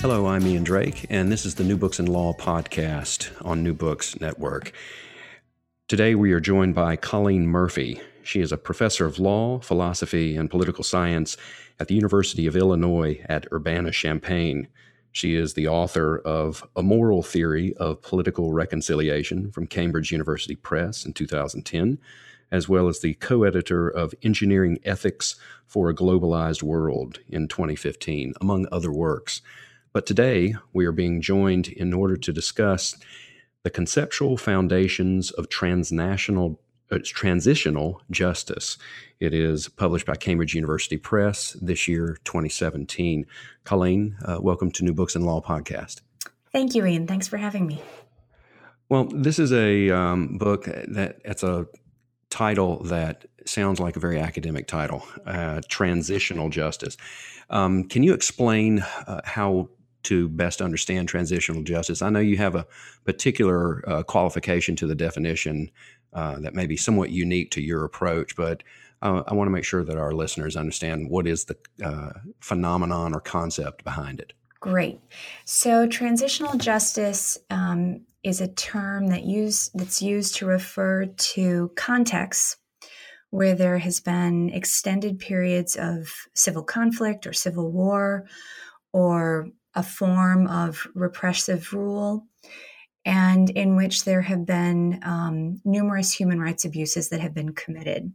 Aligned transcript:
Hello, 0.00 0.28
I'm 0.28 0.46
Ian 0.46 0.64
Drake, 0.64 1.04
and 1.10 1.30
this 1.30 1.44
is 1.44 1.56
the 1.56 1.62
New 1.62 1.76
Books 1.76 1.98
and 1.98 2.08
Law 2.08 2.32
podcast 2.32 3.30
on 3.44 3.62
New 3.62 3.74
Books 3.74 4.18
Network. 4.18 4.72
Today 5.88 6.14
we 6.14 6.32
are 6.32 6.40
joined 6.40 6.74
by 6.74 6.96
Colleen 6.96 7.46
Murphy. 7.46 8.00
She 8.22 8.40
is 8.40 8.50
a 8.50 8.56
professor 8.56 9.04
of 9.04 9.18
law, 9.18 9.58
philosophy, 9.58 10.38
and 10.38 10.48
political 10.48 10.84
science 10.84 11.36
at 11.78 11.88
the 11.88 11.94
University 11.94 12.46
of 12.46 12.56
Illinois 12.56 13.20
at 13.28 13.46
Urbana 13.52 13.90
Champaign. 13.90 14.68
She 15.12 15.34
is 15.34 15.52
the 15.52 15.68
author 15.68 16.18
of 16.20 16.66
A 16.74 16.82
Moral 16.82 17.22
Theory 17.22 17.74
of 17.74 18.00
Political 18.00 18.54
Reconciliation 18.54 19.52
from 19.52 19.66
Cambridge 19.66 20.12
University 20.12 20.56
Press 20.56 21.04
in 21.04 21.12
2010, 21.12 21.98
as 22.50 22.70
well 22.70 22.88
as 22.88 23.00
the 23.00 23.12
co 23.14 23.42
editor 23.42 23.86
of 23.86 24.14
Engineering 24.22 24.78
Ethics 24.82 25.36
for 25.66 25.90
a 25.90 25.94
Globalized 25.94 26.62
World 26.62 27.18
in 27.28 27.48
2015, 27.48 28.32
among 28.40 28.66
other 28.72 28.90
works. 28.90 29.42
But 29.92 30.06
today 30.06 30.54
we 30.72 30.86
are 30.86 30.92
being 30.92 31.20
joined 31.20 31.66
in 31.66 31.92
order 31.92 32.16
to 32.16 32.32
discuss 32.32 32.96
the 33.64 33.70
conceptual 33.70 34.36
foundations 34.36 35.32
of 35.32 35.48
transnational 35.48 36.60
uh, 36.92 36.98
transitional 37.04 38.00
justice. 38.10 38.78
It 39.18 39.34
is 39.34 39.68
published 39.68 40.06
by 40.06 40.14
Cambridge 40.14 40.54
University 40.54 40.96
Press 40.96 41.56
this 41.60 41.88
year, 41.88 42.18
2017. 42.24 43.26
Colleen, 43.64 44.16
uh, 44.24 44.38
welcome 44.40 44.70
to 44.72 44.84
New 44.84 44.92
Books 44.92 45.14
and 45.16 45.24
Law 45.24 45.40
podcast. 45.40 46.00
Thank 46.52 46.74
you, 46.74 46.84
Ian. 46.86 47.06
Thanks 47.06 47.26
for 47.28 47.36
having 47.36 47.66
me. 47.66 47.82
Well, 48.88 49.04
this 49.04 49.38
is 49.38 49.52
a 49.52 49.90
um, 49.90 50.38
book 50.38 50.64
that 50.64 51.20
it's 51.24 51.42
a 51.44 51.66
title 52.28 52.82
that 52.84 53.26
sounds 53.44 53.80
like 53.80 53.96
a 53.96 54.00
very 54.00 54.20
academic 54.20 54.66
title, 54.66 55.04
uh, 55.26 55.60
transitional 55.68 56.48
justice. 56.48 56.96
Um, 57.50 57.84
can 57.84 58.04
you 58.04 58.14
explain 58.14 58.80
uh, 58.80 59.20
how 59.24 59.68
to 60.04 60.28
best 60.28 60.60
understand 60.62 61.08
transitional 61.08 61.62
justice. 61.62 62.02
I 62.02 62.10
know 62.10 62.20
you 62.20 62.36
have 62.36 62.54
a 62.54 62.66
particular 63.04 63.88
uh, 63.88 64.02
qualification 64.02 64.76
to 64.76 64.86
the 64.86 64.94
definition 64.94 65.70
uh, 66.12 66.40
that 66.40 66.54
may 66.54 66.66
be 66.66 66.76
somewhat 66.76 67.10
unique 67.10 67.50
to 67.52 67.60
your 67.60 67.84
approach, 67.84 68.36
but 68.36 68.62
uh, 69.02 69.22
I 69.26 69.34
want 69.34 69.46
to 69.46 69.52
make 69.52 69.64
sure 69.64 69.84
that 69.84 69.96
our 69.96 70.12
listeners 70.12 70.56
understand 70.56 71.08
what 71.08 71.26
is 71.26 71.44
the 71.44 71.56
uh, 71.84 72.10
phenomenon 72.40 73.14
or 73.14 73.20
concept 73.20 73.84
behind 73.84 74.20
it. 74.20 74.32
Great. 74.60 75.00
So, 75.46 75.86
transitional 75.86 76.58
justice 76.58 77.38
um, 77.48 78.02
is 78.22 78.42
a 78.42 78.48
term 78.48 79.06
that 79.08 79.24
use 79.24 79.70
that's 79.74 80.02
used 80.02 80.36
to 80.36 80.46
refer 80.46 81.06
to 81.06 81.70
contexts 81.76 82.58
where 83.30 83.54
there 83.54 83.78
has 83.78 84.00
been 84.00 84.50
extended 84.50 85.18
periods 85.18 85.76
of 85.76 86.08
civil 86.34 86.62
conflict 86.62 87.26
or 87.26 87.32
civil 87.32 87.70
war 87.70 88.26
or 88.92 89.48
a 89.74 89.82
form 89.82 90.46
of 90.46 90.86
repressive 90.94 91.72
rule 91.72 92.26
and 93.04 93.50
in 93.50 93.76
which 93.76 94.04
there 94.04 94.22
have 94.22 94.44
been 94.44 95.00
um, 95.02 95.60
numerous 95.64 96.12
human 96.12 96.40
rights 96.40 96.64
abuses 96.64 97.08
that 97.08 97.20
have 97.20 97.34
been 97.34 97.54
committed. 97.54 98.12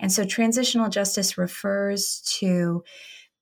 And 0.00 0.10
so 0.10 0.24
transitional 0.24 0.88
justice 0.88 1.38
refers 1.38 2.22
to 2.38 2.82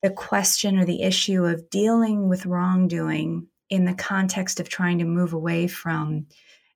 the 0.03 0.11
question 0.11 0.79
or 0.79 0.85
the 0.85 1.03
issue 1.03 1.45
of 1.45 1.71
dealing 1.71 2.29
with 2.29 2.47
wrongdoing 2.47 3.47
in 3.71 3.85
the 3.85 3.95
context 3.95 4.61
of 4.61 4.69
trying 4.69 4.99
to 4.99 5.05
move 5.05 5.33
away 5.33 5.67
from 5.67 6.27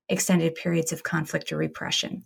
extended 0.08 0.54
periods 0.54 0.92
of 0.92 1.02
conflict 1.02 1.52
or 1.52 1.56
repression. 1.56 2.24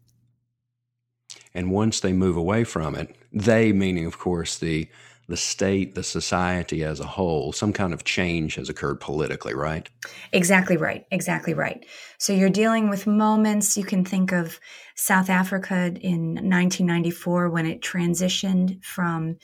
And 1.54 1.70
once 1.70 2.00
they 2.00 2.12
move 2.12 2.36
away 2.36 2.64
from 2.64 2.94
it, 2.94 3.16
they 3.32 3.72
meaning, 3.72 4.06
of 4.06 4.18
course, 4.18 4.58
the 4.58 4.88
the 5.28 5.36
state, 5.36 5.94
the 5.94 6.02
society 6.02 6.84
as 6.84 7.00
a 7.00 7.06
whole, 7.06 7.52
some 7.52 7.72
kind 7.72 7.92
of 7.92 8.04
change 8.04 8.54
has 8.54 8.68
occurred 8.68 9.00
politically, 9.00 9.54
right? 9.54 9.88
Exactly 10.32 10.76
right. 10.76 11.04
Exactly 11.10 11.52
right. 11.52 11.84
So 12.18 12.32
you're 12.32 12.48
dealing 12.48 12.88
with 12.88 13.06
moments. 13.06 13.76
You 13.76 13.84
can 13.84 14.04
think 14.04 14.32
of 14.32 14.60
South 14.94 15.28
Africa 15.28 15.86
in 16.00 16.34
1994 16.34 17.50
when 17.50 17.66
it 17.66 17.82
transitioned 17.82 18.82
from 18.84 19.36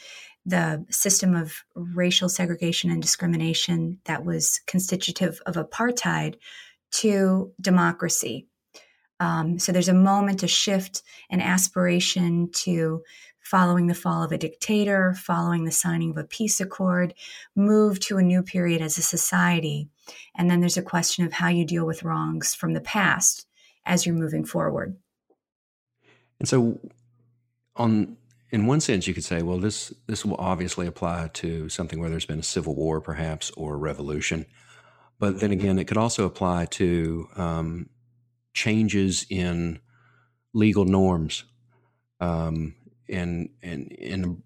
the 0.47 0.85
system 0.91 1.35
of 1.35 1.55
racial 1.75 2.29
segregation 2.29 2.91
and 2.91 3.01
discrimination 3.01 3.99
that 4.05 4.25
was 4.25 4.61
constitutive 4.67 5.41
of 5.47 5.55
apartheid 5.55 6.37
to 6.91 7.53
democracy. 7.61 8.49
Um, 9.21 9.59
so 9.59 9.71
there's 9.71 9.89
a 9.89 9.95
moment, 9.95 10.43
a 10.43 10.49
shift, 10.49 11.03
an 11.31 11.41
aspiration 11.41 12.51
to 12.53 13.03
following 13.43 13.87
the 13.87 13.95
fall 13.95 14.23
of 14.23 14.33
a 14.33 14.39
dictator, 14.39 15.15
following 15.15 15.65
the 15.65 15.73
signing 15.73 16.11
of 16.11 16.17
a 16.17 16.25
peace 16.25 16.61
accord, 16.61 17.15
move 17.55 18.01
to 18.01 18.19
a 18.19 18.23
new 18.23 18.43
period 18.43 18.81
as 18.81 18.97
a 18.99 19.03
society. 19.03 19.89
And 20.37 20.51
then 20.51 20.61
there's 20.61 20.77
a 20.77 20.83
question 20.83 21.25
of 21.25 21.33
how 21.33 21.49
you 21.49 21.65
deal 21.65 21.85
with 21.85 22.03
wrongs 22.03 22.55
from 22.55 22.73
the 22.73 22.81
past 22.81 23.47
as 23.85 24.07
you're 24.07 24.15
moving 24.15 24.45
forward. 24.45 24.97
And 26.39 26.49
so 26.49 26.81
on 27.77 28.17
in 28.51 28.67
one 28.67 28.81
sense 28.81 29.07
you 29.07 29.15
could 29.15 29.25
say, 29.25 29.43
well, 29.43 29.59
this 29.59 29.93
this 30.07 30.25
will 30.25 30.37
obviously 30.37 30.87
apply 30.87 31.31
to 31.35 31.69
something 31.69 31.99
where 32.01 32.11
there's 32.11 32.27
been 32.27 32.39
a 32.39 32.45
civil 32.45 32.75
war 32.75 33.01
perhaps 33.01 33.51
or 33.53 33.75
a 33.75 33.79
revolution. 33.79 34.47
But 35.19 35.41
then 35.41 35.53
again, 35.53 35.79
it 35.79 35.87
could 35.87 35.97
also 35.97 36.27
apply 36.27 36.67
to 36.67 37.29
um, 37.37 37.89
changes 38.55 39.25
in 39.31 39.79
legal 40.53 40.85
norms. 40.85 41.45
Um, 42.21 42.75
in 43.13 43.51
in 43.63 43.87
in 43.89 44.43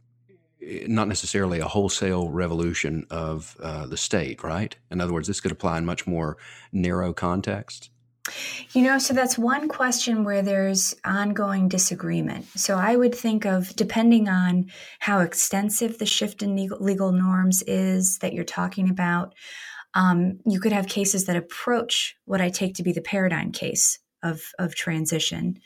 not 0.89 1.07
necessarily 1.07 1.61
a 1.61 1.69
wholesale 1.69 2.29
revolution 2.29 3.07
of 3.11 3.57
uh, 3.63 3.87
the 3.87 3.97
state, 3.97 4.43
right? 4.43 4.77
In 4.91 5.01
other 5.01 5.13
words, 5.13 5.29
this 5.29 5.41
could 5.41 5.53
apply 5.53 5.79
in 5.79 5.87
much 5.87 6.07
more 6.07 6.37
narrow 6.73 7.13
contexts. 7.13 7.91
You 8.73 8.83
know, 8.83 8.99
so 8.99 9.15
that's 9.15 9.39
one 9.39 9.69
question 9.69 10.25
where 10.25 10.43
there's 10.43 10.97
ongoing 11.05 11.69
disagreement. 11.69 12.47
So 12.57 12.77
I 12.77 12.97
would 12.97 13.15
think 13.15 13.47
of, 13.47 13.77
depending 13.77 14.29
on 14.29 14.67
how 14.99 15.21
extensive 15.21 15.99
the 15.99 16.07
shift 16.07 16.43
in 16.43 16.57
legal, 16.57 16.79
legal 16.81 17.13
norms 17.13 17.63
is 17.69 18.19
that 18.19 18.33
you're 18.33 18.45
talking 18.45 18.91
about, 18.91 19.35
um, 19.95 20.41
you 20.45 20.59
could 20.59 20.73
have 20.73 20.89
cases 20.89 21.27
that 21.27 21.37
approach 21.37 22.17
what 22.25 22.41
I 22.41 22.51
take 22.51 22.75
to 22.75 22.83
be 22.83 22.93
the 22.93 23.01
paradigm 23.01 23.53
case 23.53 24.01
of, 24.25 24.43
of 24.59 24.75
transition. 24.75 25.61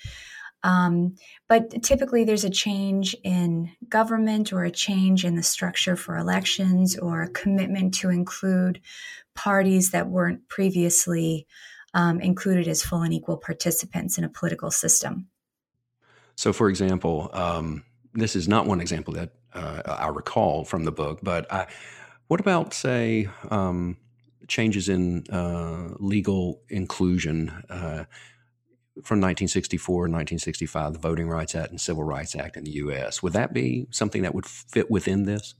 Um, 0.63 1.17
but 1.49 1.83
typically, 1.83 2.25
there's 2.25 2.45
a 2.45 2.51
change 2.51 3.17
in 3.25 3.71
government 3.89 4.53
or 4.53 4.65
a 4.65 4.71
change 4.71 5.25
in 5.25 5.35
the 5.35 5.43
structure 5.43 5.97
for 5.97 6.17
elections 6.17 6.99
or 6.99 7.23
a 7.23 7.31
commitment 7.31 7.95
to 7.95 8.11
include 8.11 8.81
parties 9.35 9.91
that 9.93 10.09
weren't 10.09 10.49
previously 10.49 11.47
um, 11.95 12.21
included 12.21 12.69
as 12.69 12.83
full 12.83 13.03
and 13.03 13.15
equal 13.15 13.37
participants 13.37 14.19
in 14.19 14.25
a 14.25 14.29
political 14.29 14.71
system. 14.71 15.29
So, 16.37 16.53
for 16.53 16.69
example, 16.69 17.31
um, 17.33 17.85
this 18.15 18.37
is 18.37 18.49
not 18.49 18.67
one 18.67 18.81
example 18.81 19.15
that 19.15 19.31
uh, 19.53 19.83
I 19.87 20.09
recall 20.09 20.65
from 20.65 20.85
the 20.85 20.93
book, 20.93 21.21
but 21.23 21.51
I, 21.53 21.67
what 22.29 22.41
about, 22.41 22.73
say, 22.75 23.29
um, 23.51 23.97
changes 24.47 24.89
in 24.89 25.25
uh, 25.31 25.95
legal 25.99 26.61
inclusion? 26.69 27.51
Uh, 27.69 28.05
from 28.97 29.19
1964 29.19 30.07
and 30.07 30.15
1965, 30.15 30.93
the 30.93 30.99
Voting 30.99 31.29
Rights 31.29 31.55
Act 31.55 31.71
and 31.71 31.81
Civil 31.81 32.05
Rights 32.05 32.35
Act 32.35 32.57
in 32.57 32.65
the 32.65 32.73
U.S. 32.73 33.23
Would 33.23 33.33
that 33.33 33.53
be 33.53 33.87
something 33.91 34.23
that 34.23 34.35
would 34.35 34.47
fit 34.47 34.91
within 34.91 35.25
this? 35.25 35.55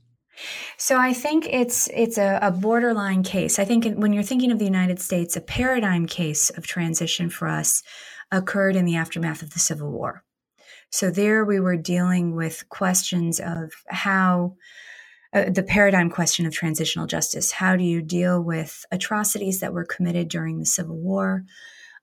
So 0.77 0.97
I 0.97 1.13
think 1.13 1.47
it's 1.47 1.89
it's 1.93 2.17
a, 2.17 2.39
a, 2.41 2.51
borderline 2.51 3.21
case. 3.23 3.59
I 3.59 3.65
think 3.65 3.85
when 3.95 4.13
you're 4.13 4.23
thinking 4.23 4.51
of 4.51 4.59
the 4.59 4.65
United 4.65 4.99
States, 4.99 5.35
a 5.35 5.41
paradigm 5.41 6.05
case 6.05 6.49
of 6.51 6.65
transition 6.65 7.29
for 7.29 7.47
us 7.47 7.83
occurred 8.31 8.75
in 8.75 8.85
the 8.85 8.95
aftermath 8.95 9.41
of 9.41 9.53
the 9.53 9.59
Civil 9.59 9.91
War. 9.91 10.23
So 10.89 11.09
there 11.09 11.45
we 11.45 11.59
were 11.59 11.77
dealing 11.77 12.35
with 12.35 12.67
questions 12.69 13.39
of 13.39 13.71
how 13.87 14.55
uh, 15.33 15.49
the 15.49 15.63
paradigm 15.63 16.09
question 16.09 16.45
of 16.45 16.53
transitional 16.53 17.07
justice. 17.07 17.51
How 17.51 17.75
do 17.75 17.83
you 17.83 18.01
deal 18.01 18.41
with 18.41 18.85
atrocities 18.91 19.59
that 19.59 19.73
were 19.73 19.85
committed 19.85 20.27
during 20.27 20.59
the 20.59 20.65
Civil 20.65 20.97
War? 20.97 21.43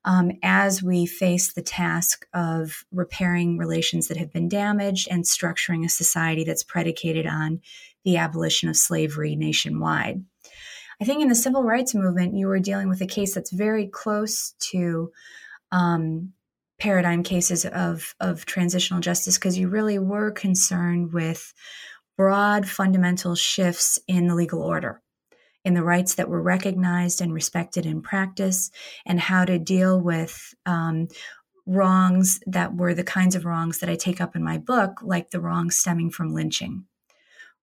Um, 0.04 0.32
as 0.42 0.82
we 0.82 1.06
face 1.06 1.52
the 1.52 1.62
task 1.62 2.26
of 2.32 2.84
repairing 2.92 3.58
relations 3.58 4.08
that 4.08 4.16
have 4.16 4.32
been 4.32 4.48
damaged 4.48 5.08
and 5.10 5.24
structuring 5.24 5.84
a 5.84 5.88
society 5.88 6.44
that's 6.44 6.62
predicated 6.62 7.26
on 7.26 7.60
the 8.04 8.16
abolition 8.16 8.68
of 8.68 8.76
slavery 8.76 9.36
nationwide. 9.36 10.24
I 11.00 11.04
think 11.04 11.22
in 11.22 11.28
the 11.28 11.34
civil 11.34 11.62
rights 11.62 11.94
movement, 11.94 12.36
you 12.36 12.46
were 12.46 12.58
dealing 12.58 12.88
with 12.88 13.00
a 13.00 13.06
case 13.06 13.34
that's 13.34 13.52
very 13.52 13.86
close 13.86 14.54
to 14.70 15.12
um, 15.70 16.32
paradigm 16.78 17.22
cases 17.22 17.64
of, 17.66 18.14
of 18.20 18.46
transitional 18.46 19.00
justice 19.00 19.36
because 19.36 19.58
you 19.58 19.68
really 19.68 19.98
were 19.98 20.30
concerned 20.30 21.12
with 21.12 21.52
broad 22.16 22.68
fundamental 22.68 23.34
shifts 23.34 23.98
in 24.08 24.26
the 24.26 24.34
legal 24.34 24.62
order, 24.62 25.00
in 25.64 25.75
the 25.75 25.82
rights 25.82 26.14
that 26.14 26.28
were 26.28 26.43
recognized 26.43 27.20
and 27.20 27.32
respected 27.32 27.84
in 27.84 28.02
practice, 28.02 28.70
and 29.05 29.20
how 29.20 29.44
to 29.44 29.58
deal 29.58 30.00
with 30.00 30.55
um, 30.66 31.08
wrongs 31.66 32.40
that 32.46 32.75
were 32.75 32.94
the 32.94 33.05
kinds 33.05 33.34
of 33.34 33.44
wrongs 33.44 33.78
that 33.78 33.90
I 33.90 33.96
take 33.96 34.20
up 34.20 34.34
in 34.34 34.43
my 34.43 34.58
book, 34.58 35.00
like 35.02 35.31
the 35.31 35.40
wrongs 35.40 35.76
stemming 35.76 36.10
from 36.10 36.32
lynching, 36.32 36.84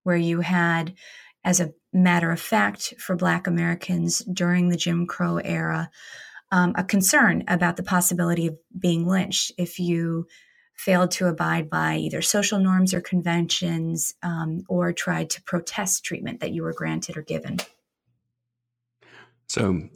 where 0.03 0.15
you 0.15 0.41
had, 0.41 0.93
as 1.43 1.59
a 1.59 1.73
matter 1.91 2.31
of 2.31 2.39
fact, 2.39 2.93
for 2.99 3.15
Black 3.15 3.47
Americans 3.47 4.19
during 4.31 4.69
the 4.69 4.77
Jim 4.77 5.07
Crow 5.07 5.37
era, 5.37 5.89
um, 6.51 6.73
a 6.75 6.83
concern 6.83 7.43
about 7.47 7.77
the 7.77 7.83
possibility 7.83 8.47
of 8.47 8.57
being 8.77 9.07
lynched 9.07 9.51
if 9.57 9.79
you 9.79 10.27
failed 10.75 11.09
to 11.09 11.27
abide 11.27 11.69
by 11.69 11.95
either 11.95 12.21
social 12.21 12.59
norms 12.59 12.93
or 12.93 13.01
conventions 13.01 14.13
um, 14.21 14.63
or 14.67 14.91
tried 14.93 15.29
to 15.29 15.41
protest 15.43 16.03
treatment 16.03 16.41
that 16.41 16.51
you 16.51 16.61
were 16.61 16.73
granted 16.73 17.17
or 17.17 17.21
given. 17.21 17.57
So, 19.47 19.89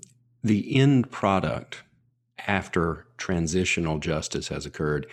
the 0.44 0.75
end 0.75 1.12
product 1.12 1.84
after 2.48 3.06
transitional 3.18 4.00
justice 4.00 4.48
has 4.48 4.66
occurred 4.66 5.07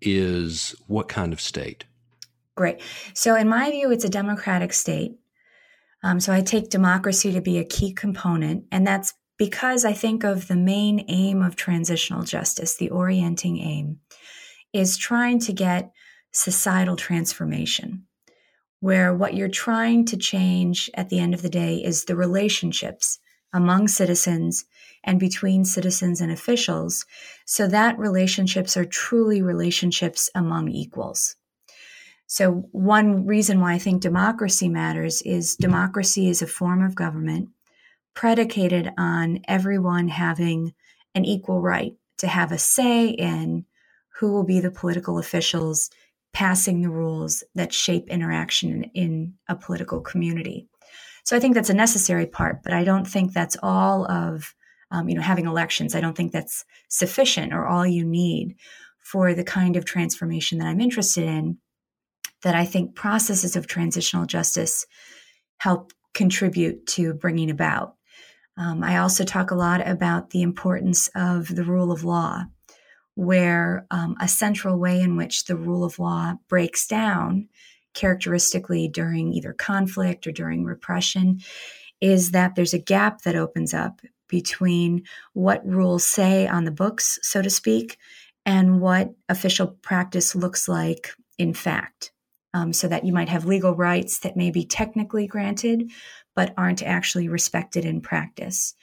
is 0.00 0.74
what 0.86 1.08
kind 1.08 1.32
of 1.32 1.40
state? 1.40 1.84
Great. 2.56 2.80
So, 3.14 3.34
in 3.36 3.48
my 3.48 3.70
view, 3.70 3.90
it's 3.90 4.04
a 4.04 4.08
democratic 4.08 4.72
state. 4.72 5.18
Um, 6.02 6.20
so, 6.20 6.32
I 6.32 6.40
take 6.40 6.70
democracy 6.70 7.32
to 7.32 7.40
be 7.40 7.58
a 7.58 7.64
key 7.64 7.92
component, 7.92 8.64
and 8.70 8.86
that's 8.86 9.14
because 9.38 9.84
I 9.84 9.92
think 9.92 10.24
of 10.24 10.48
the 10.48 10.56
main 10.56 11.04
aim 11.08 11.42
of 11.42 11.56
transitional 11.56 12.22
justice, 12.22 12.76
the 12.76 12.90
orienting 12.90 13.58
aim, 13.58 14.00
is 14.72 14.96
trying 14.96 15.38
to 15.40 15.52
get 15.52 15.92
societal 16.32 16.96
transformation, 16.96 18.06
where 18.80 19.14
what 19.14 19.34
you're 19.34 19.48
trying 19.48 20.04
to 20.06 20.16
change 20.16 20.90
at 20.94 21.08
the 21.08 21.20
end 21.20 21.34
of 21.34 21.42
the 21.42 21.48
day 21.48 21.76
is 21.76 22.04
the 22.04 22.16
relationships 22.16 23.18
among 23.52 23.88
citizens 23.88 24.64
and 25.04 25.18
between 25.20 25.64
citizens 25.64 26.20
and 26.20 26.30
officials, 26.30 27.06
so 27.46 27.66
that 27.68 27.98
relationships 27.98 28.76
are 28.76 28.84
truly 28.84 29.42
relationships 29.42 30.28
among 30.34 30.68
equals. 30.68 31.36
So, 32.26 32.68
one 32.72 33.24
reason 33.26 33.60
why 33.60 33.72
I 33.72 33.78
think 33.78 34.02
democracy 34.02 34.68
matters 34.68 35.22
is 35.22 35.56
democracy 35.56 36.28
is 36.28 36.42
a 36.42 36.46
form 36.46 36.84
of 36.84 36.94
government 36.94 37.48
predicated 38.14 38.92
on 38.98 39.40
everyone 39.48 40.08
having 40.08 40.74
an 41.14 41.24
equal 41.24 41.62
right 41.62 41.94
to 42.18 42.26
have 42.26 42.52
a 42.52 42.58
say 42.58 43.08
in 43.08 43.64
who 44.18 44.32
will 44.32 44.44
be 44.44 44.60
the 44.60 44.70
political 44.70 45.18
officials 45.18 45.88
passing 46.32 46.82
the 46.82 46.90
rules 46.90 47.42
that 47.54 47.72
shape 47.72 48.08
interaction 48.10 48.84
in, 48.94 49.34
a 49.48 49.56
political 49.56 50.00
community. 50.00 50.68
So 51.28 51.36
I 51.36 51.40
think 51.40 51.54
that's 51.54 51.68
a 51.68 51.74
necessary 51.74 52.24
part, 52.24 52.62
but 52.62 52.72
I 52.72 52.84
don't 52.84 53.04
think 53.04 53.34
that's 53.34 53.58
all 53.62 54.10
of 54.10 54.54
um, 54.90 55.10
you 55.10 55.14
know 55.14 55.20
having 55.20 55.44
elections. 55.44 55.94
I 55.94 56.00
don't 56.00 56.16
think 56.16 56.32
that's 56.32 56.64
sufficient 56.88 57.52
or 57.52 57.66
all 57.66 57.86
you 57.86 58.02
need 58.02 58.56
for 58.98 59.34
the 59.34 59.44
kind 59.44 59.76
of 59.76 59.84
transformation 59.84 60.56
that 60.56 60.68
I'm 60.68 60.80
interested 60.80 61.24
in. 61.24 61.58
That 62.44 62.54
I 62.54 62.64
think 62.64 62.94
processes 62.94 63.56
of 63.56 63.66
transitional 63.66 64.24
justice 64.24 64.86
help 65.58 65.92
contribute 66.14 66.86
to 66.94 67.12
bringing 67.12 67.50
about. 67.50 67.96
Um, 68.56 68.82
I 68.82 68.96
also 68.96 69.22
talk 69.22 69.50
a 69.50 69.54
lot 69.54 69.86
about 69.86 70.30
the 70.30 70.40
importance 70.40 71.10
of 71.14 71.54
the 71.54 71.64
rule 71.64 71.92
of 71.92 72.04
law 72.04 72.44
where 73.16 73.86
um, 73.90 74.16
a 74.18 74.28
central 74.28 74.78
way 74.78 74.98
in 74.98 75.14
which 75.14 75.44
the 75.44 75.56
rule 75.56 75.84
of 75.84 75.98
law 75.98 76.36
breaks 76.48 76.86
down 76.86 77.50
characteristically 77.94 78.88
during 78.88 79.32
either 79.32 79.52
conflict 79.52 80.26
or 80.26 80.32
during 80.32 80.64
repression 80.64 81.40
is 82.00 82.30
that 82.30 82.54
there's 82.54 82.74
a 82.74 82.78
gap 82.78 83.22
that 83.22 83.36
opens 83.36 83.74
up 83.74 84.00
between 84.28 85.02
what 85.32 85.66
rules 85.66 86.04
say 86.04 86.46
on 86.46 86.64
the 86.64 86.70
books, 86.70 87.18
so 87.22 87.42
to 87.42 87.50
speak, 87.50 87.98
and 88.46 88.80
what 88.80 89.10
official 89.28 89.68
practice 89.82 90.34
looks 90.34 90.68
like 90.68 91.10
in 91.38 91.54
fact. 91.54 92.12
Um, 92.54 92.72
so 92.72 92.88
that 92.88 93.04
you 93.04 93.12
might 93.12 93.28
have 93.28 93.44
legal 93.44 93.74
rights 93.76 94.20
that 94.20 94.36
may 94.36 94.50
be 94.50 94.64
technically 94.64 95.26
granted, 95.26 95.90
but 96.34 96.54
aren't 96.56 96.82
actually 96.82 97.28
respected 97.28 97.84
in 97.84 98.00
practice. 98.00 98.74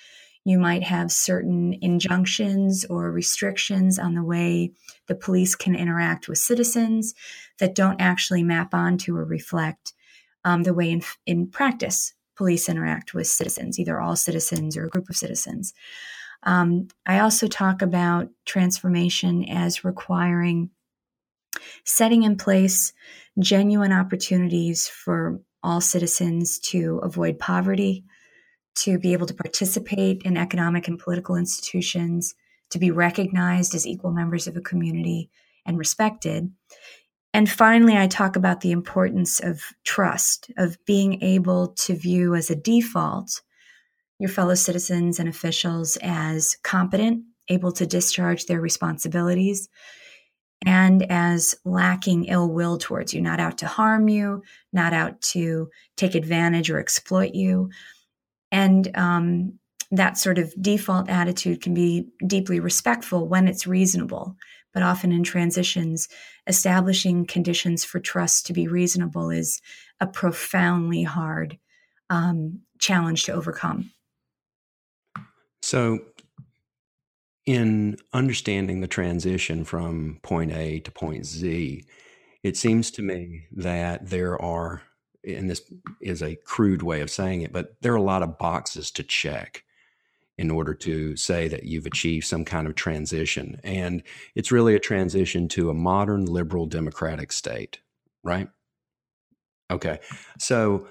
You 0.46 0.60
might 0.60 0.84
have 0.84 1.12
certain 1.12 1.78
injunctions 1.82 2.86
or 2.86 3.12
restrictions 3.12 4.00
on 4.00 4.14
the 4.14 4.24
way 4.24 4.72
the 5.08 5.16
police 5.16 5.56
can 5.56 5.76
interact 5.76 6.28
with 6.28 6.38
citizens 6.38 7.14
that 7.60 7.76
don't 7.76 8.00
actually 8.00 8.44
map 8.44 8.74
onto 8.74 9.16
or 9.16 9.26
reflect 9.26 9.94
um, 10.44 10.64
the 10.64 10.74
way 10.74 10.92
in, 10.92 11.02
in 11.26 11.48
practice 11.48 12.14
police 12.36 12.70
interact 12.70 13.14
with 13.14 13.28
citizens, 13.28 13.80
either 13.80 14.00
all 14.00 14.16
citizens 14.16 14.78
or 14.78 14.86
a 14.86 14.90
group 14.90 15.10
of 15.10 15.16
citizens. 15.16 15.74
Um, 16.44 16.90
I 17.06 17.20
also 17.20 17.48
talk 17.48 17.82
about 17.82 18.30
transformation 18.46 19.46
as 19.50 19.84
requiring 19.84 20.70
setting 21.86 22.24
in 22.24 22.38
place 22.38 22.94
genuine 23.40 23.94
opportunities 23.94 24.88
for 24.88 25.40
all 25.64 25.82
citizens 25.82 26.60
to 26.60 27.00
avoid 27.02 27.40
poverty, 27.40 28.04
to 28.76 29.00
be 29.00 29.14
able 29.14 29.28
to 29.28 29.34
participate 29.34 30.22
in 30.24 30.38
economic 30.38 30.88
and 30.88 31.00
political 31.00 31.36
institutions, 31.36 32.36
to 32.70 32.80
be 32.80 32.92
recognized 32.92 33.76
as 33.76 33.88
equal 33.88 34.12
members 34.12 34.48
of 34.48 34.58
a 34.58 34.62
community 34.62 35.30
and 35.66 35.78
respected. 35.78 36.52
And 37.34 37.50
finally, 37.50 37.98
I 37.98 38.08
talk 38.08 38.36
about 38.36 38.62
the 38.62 38.72
importance 38.72 39.40
of 39.40 39.62
trust, 39.84 40.52
of 40.58 40.78
being 40.86 41.22
able 41.22 41.70
to 41.70 41.96
view 41.96 42.36
as 42.36 42.50
a 42.50 42.56
default 42.56 43.42
your 44.20 44.30
fellow 44.30 44.56
citizens 44.56 45.20
and 45.20 45.28
officials 45.28 45.98
as 46.02 46.56
competent, 46.64 47.24
able 47.50 47.72
to 47.74 47.86
discharge 47.86 48.46
their 48.46 48.62
responsibilities, 48.62 49.68
and 50.66 51.04
as 51.12 51.56
lacking 51.66 52.26
ill 52.26 52.50
will 52.50 52.78
towards 52.78 53.14
you, 53.14 53.22
not 53.22 53.40
out 53.40 53.58
to 53.60 53.68
harm 53.68 54.08
you, 54.08 54.42
not 54.72 54.94
out 54.94 55.22
to 55.22 55.70
take 55.98 56.16
advantage 56.16 56.70
or 56.70 56.80
exploit 56.80 57.34
you, 57.34 57.70
and 58.52 58.96
um, 58.96 59.60
that 59.92 60.18
sort 60.18 60.38
of 60.38 60.54
default 60.62 61.10
attitude 61.10 61.62
can 61.62 61.74
be 61.74 62.08
deeply 62.26 62.60
respectful 62.60 63.28
when 63.28 63.48
it's 63.48 63.68
reasonable. 63.68 64.36
But 64.74 64.84
often 64.84 65.12
in 65.12 65.24
transitions, 65.24 66.10
establishing 66.48 67.26
conditions 67.26 67.86
for 67.86 68.00
trust 68.00 68.46
to 68.48 68.54
be 68.54 68.68
reasonable 68.68 69.30
is 69.30 69.62
a 70.02 70.08
profoundly 70.08 71.04
hard 71.04 71.58
um, 72.10 72.60
challenge 72.80 73.24
to 73.24 73.34
overcome. 73.34 73.92
So, 75.62 76.00
in 77.46 77.98
understanding 78.12 78.82
the 78.82 78.88
transition 78.88 79.64
from 79.64 80.20
point 80.24 80.52
A 80.52 80.80
to 80.82 80.92
point 80.92 81.26
Z, 81.26 81.86
it 82.44 82.58
seems 82.58 82.92
to 82.92 83.02
me 83.02 83.48
that 83.52 84.10
there 84.10 84.40
are 84.42 84.82
and 85.26 85.50
this 85.50 85.62
is 86.02 86.22
a 86.22 86.36
crude 86.36 86.82
way 86.82 87.02
of 87.02 87.10
saying 87.10 87.42
it, 87.42 87.52
but 87.52 87.76
there 87.82 87.94
are 87.94 87.98
a 87.98 88.02
lot 88.02 88.24
of 88.24 88.38
boxes 88.38 88.92
to 88.92 89.04
check 89.04 89.64
in 90.38 90.52
order 90.52 90.74
to 90.74 91.16
say 91.16 91.48
that 91.48 91.64
you've 91.64 91.86
achieved 91.86 92.26
some 92.26 92.44
kind 92.44 92.68
of 92.68 92.76
transition. 92.76 93.60
And 93.64 94.04
it's 94.36 94.52
really 94.52 94.76
a 94.76 94.80
transition 94.80 95.48
to 95.50 95.70
a 95.70 95.74
modern 95.74 96.26
liberal 96.26 96.66
democratic 96.66 97.32
state, 97.32 97.80
right? 98.24 98.50
Okay. 99.72 100.00
So, 100.38 100.88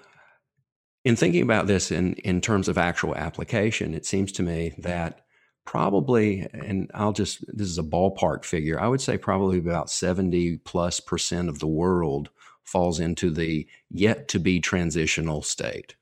in 1.04 1.16
thinking 1.16 1.42
about 1.42 1.66
this 1.66 1.90
in, 1.90 2.14
in 2.14 2.40
terms 2.40 2.66
of 2.66 2.78
actual 2.78 3.14
application, 3.14 3.92
it 3.92 4.06
seems 4.06 4.32
to 4.32 4.42
me 4.42 4.74
that 4.78 5.20
probably, 5.66 6.46
and 6.54 6.90
I'll 6.94 7.12
just, 7.12 7.44
this 7.54 7.68
is 7.68 7.78
a 7.78 7.82
ballpark 7.82 8.44
figure, 8.44 8.80
I 8.80 8.88
would 8.88 9.02
say 9.02 9.18
probably 9.18 9.58
about 9.58 9.90
70 9.90 10.58
plus 10.64 11.00
percent 11.00 11.50
of 11.50 11.58
the 11.58 11.66
world 11.66 12.30
falls 12.64 13.00
into 13.00 13.30
the 13.30 13.66
yet 13.90 14.28
to 14.28 14.38
be 14.38 14.61
transitional 14.61 15.42
state. 15.42 15.94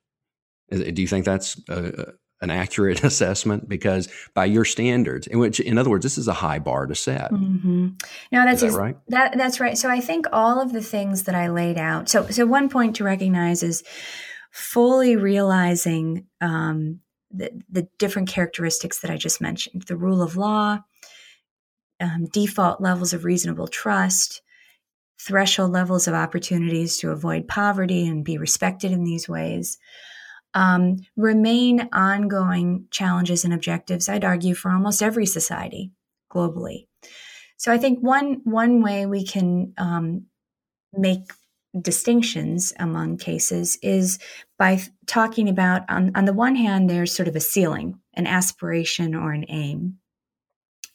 Do 0.71 1.03
you 1.03 1.09
think 1.09 1.25
that's 1.25 1.61
a, 1.69 2.15
an 2.41 2.51
accurate 2.51 3.05
assessment? 3.05 3.69
Because 3.69 4.09
by 4.35 4.47
your 4.47 4.65
standards, 4.65 5.27
in 5.27 5.39
which, 5.39 5.61
in 5.61 5.77
other 5.77 5.91
words, 5.91 6.03
this 6.03 6.19
is 6.19 6.29
a 6.29 6.33
high 6.33 6.59
bar 6.59 6.87
to 6.87 6.95
set. 6.95 7.31
Mm-hmm. 7.31 7.89
No, 8.31 8.45
that's 8.45 8.63
that 8.63 8.73
right. 8.73 8.97
That, 9.09 9.37
that's 9.37 9.61
right. 9.61 9.77
So 9.77 9.91
I 9.91 10.01
think 10.01 10.27
all 10.33 10.61
of 10.61 10.73
the 10.73 10.83
things 10.83 11.25
that 11.25 11.35
I 11.35 11.49
laid 11.49 11.79
out. 11.79 12.09
So, 12.09 12.27
so 12.29 12.47
one 12.47 12.69
point 12.69 12.97
to 12.97 13.05
recognize 13.05 13.63
is 13.63 13.83
fully 14.51 15.17
realizing 15.17 16.27
um, 16.41 17.01
the, 17.31 17.51
the 17.71 17.89
different 17.99 18.29
characteristics 18.29 19.01
that 19.01 19.11
I 19.11 19.17
just 19.17 19.41
mentioned: 19.41 19.83
the 19.83 19.97
rule 19.97 20.23
of 20.23 20.37
law, 20.37 20.81
um, 22.01 22.27
default 22.33 22.81
levels 22.81 23.13
of 23.13 23.25
reasonable 23.25 23.69
trust, 23.69 24.43
threshold 25.27 25.73
levels 25.73 26.09
of 26.09 26.15
opportunities 26.15 26.99
to 26.99 27.11
avoid 27.11 27.49
poverty 27.49 28.07
and 28.07 28.25
be 28.25 28.39
respected 28.39 28.93
in 28.93 29.05
these 29.05 29.29
ways 29.29 29.79
um, 30.55 30.99
remain 31.17 31.89
ongoing 31.93 32.87
challenges 32.91 33.45
and 33.45 33.55
objectives, 33.55 34.09
I'd 34.09 34.25
argue, 34.25 34.55
for 34.55 34.71
almost 34.71 35.03
every 35.03 35.27
society 35.27 35.93
globally. 36.31 36.87
So 37.57 37.73
I 37.73 37.79
think 37.79 38.01
one 38.01 38.41
one 38.45 38.83
way 38.83 39.07
we 39.07 39.25
can 39.25 39.73
um, 39.79 40.27
make 40.93 41.33
distinctions 41.81 42.73
among 42.79 43.17
cases 43.17 43.79
is 43.83 44.19
by 44.59 44.83
talking 45.07 45.49
about 45.49 45.89
on, 45.89 46.13
on 46.15 46.27
the 46.27 46.35
one 46.35 46.55
hand 46.55 46.91
there's 46.91 47.17
sort 47.17 47.29
of 47.29 47.37
a 47.37 47.41
ceiling 47.41 47.99
an 48.13 48.27
aspiration 48.27 49.15
or 49.15 49.33
an 49.33 49.47
aim 49.49 49.97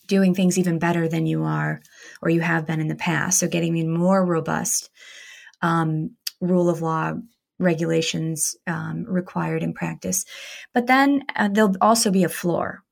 doing 0.08 0.34
things 0.34 0.58
even 0.58 0.80
better 0.80 1.08
than 1.08 1.26
you 1.26 1.44
are 1.44 1.82
or 2.22 2.30
you 2.30 2.42
have 2.42 2.66
been 2.66 2.80
in 2.80 2.88
the 2.88 2.96
past 2.96 3.40
so 3.40 3.48
getting 3.48 3.78
in 3.78 3.92
more 3.92 4.26
robust 4.26 4.90
um, 5.62 6.12
rule 6.42 6.70
of 6.70 6.82
law 6.82 7.14
regulations 7.60 8.56
um, 8.68 9.06
required 9.08 9.64
in 9.64 9.74
practice. 9.74 10.26
But 10.74 10.88
then 10.88 11.24
uh, 11.36 11.50
there'll 11.52 11.76
also 11.82 12.12
be 12.12 12.24
a 12.24 12.30
floor. 12.30 12.84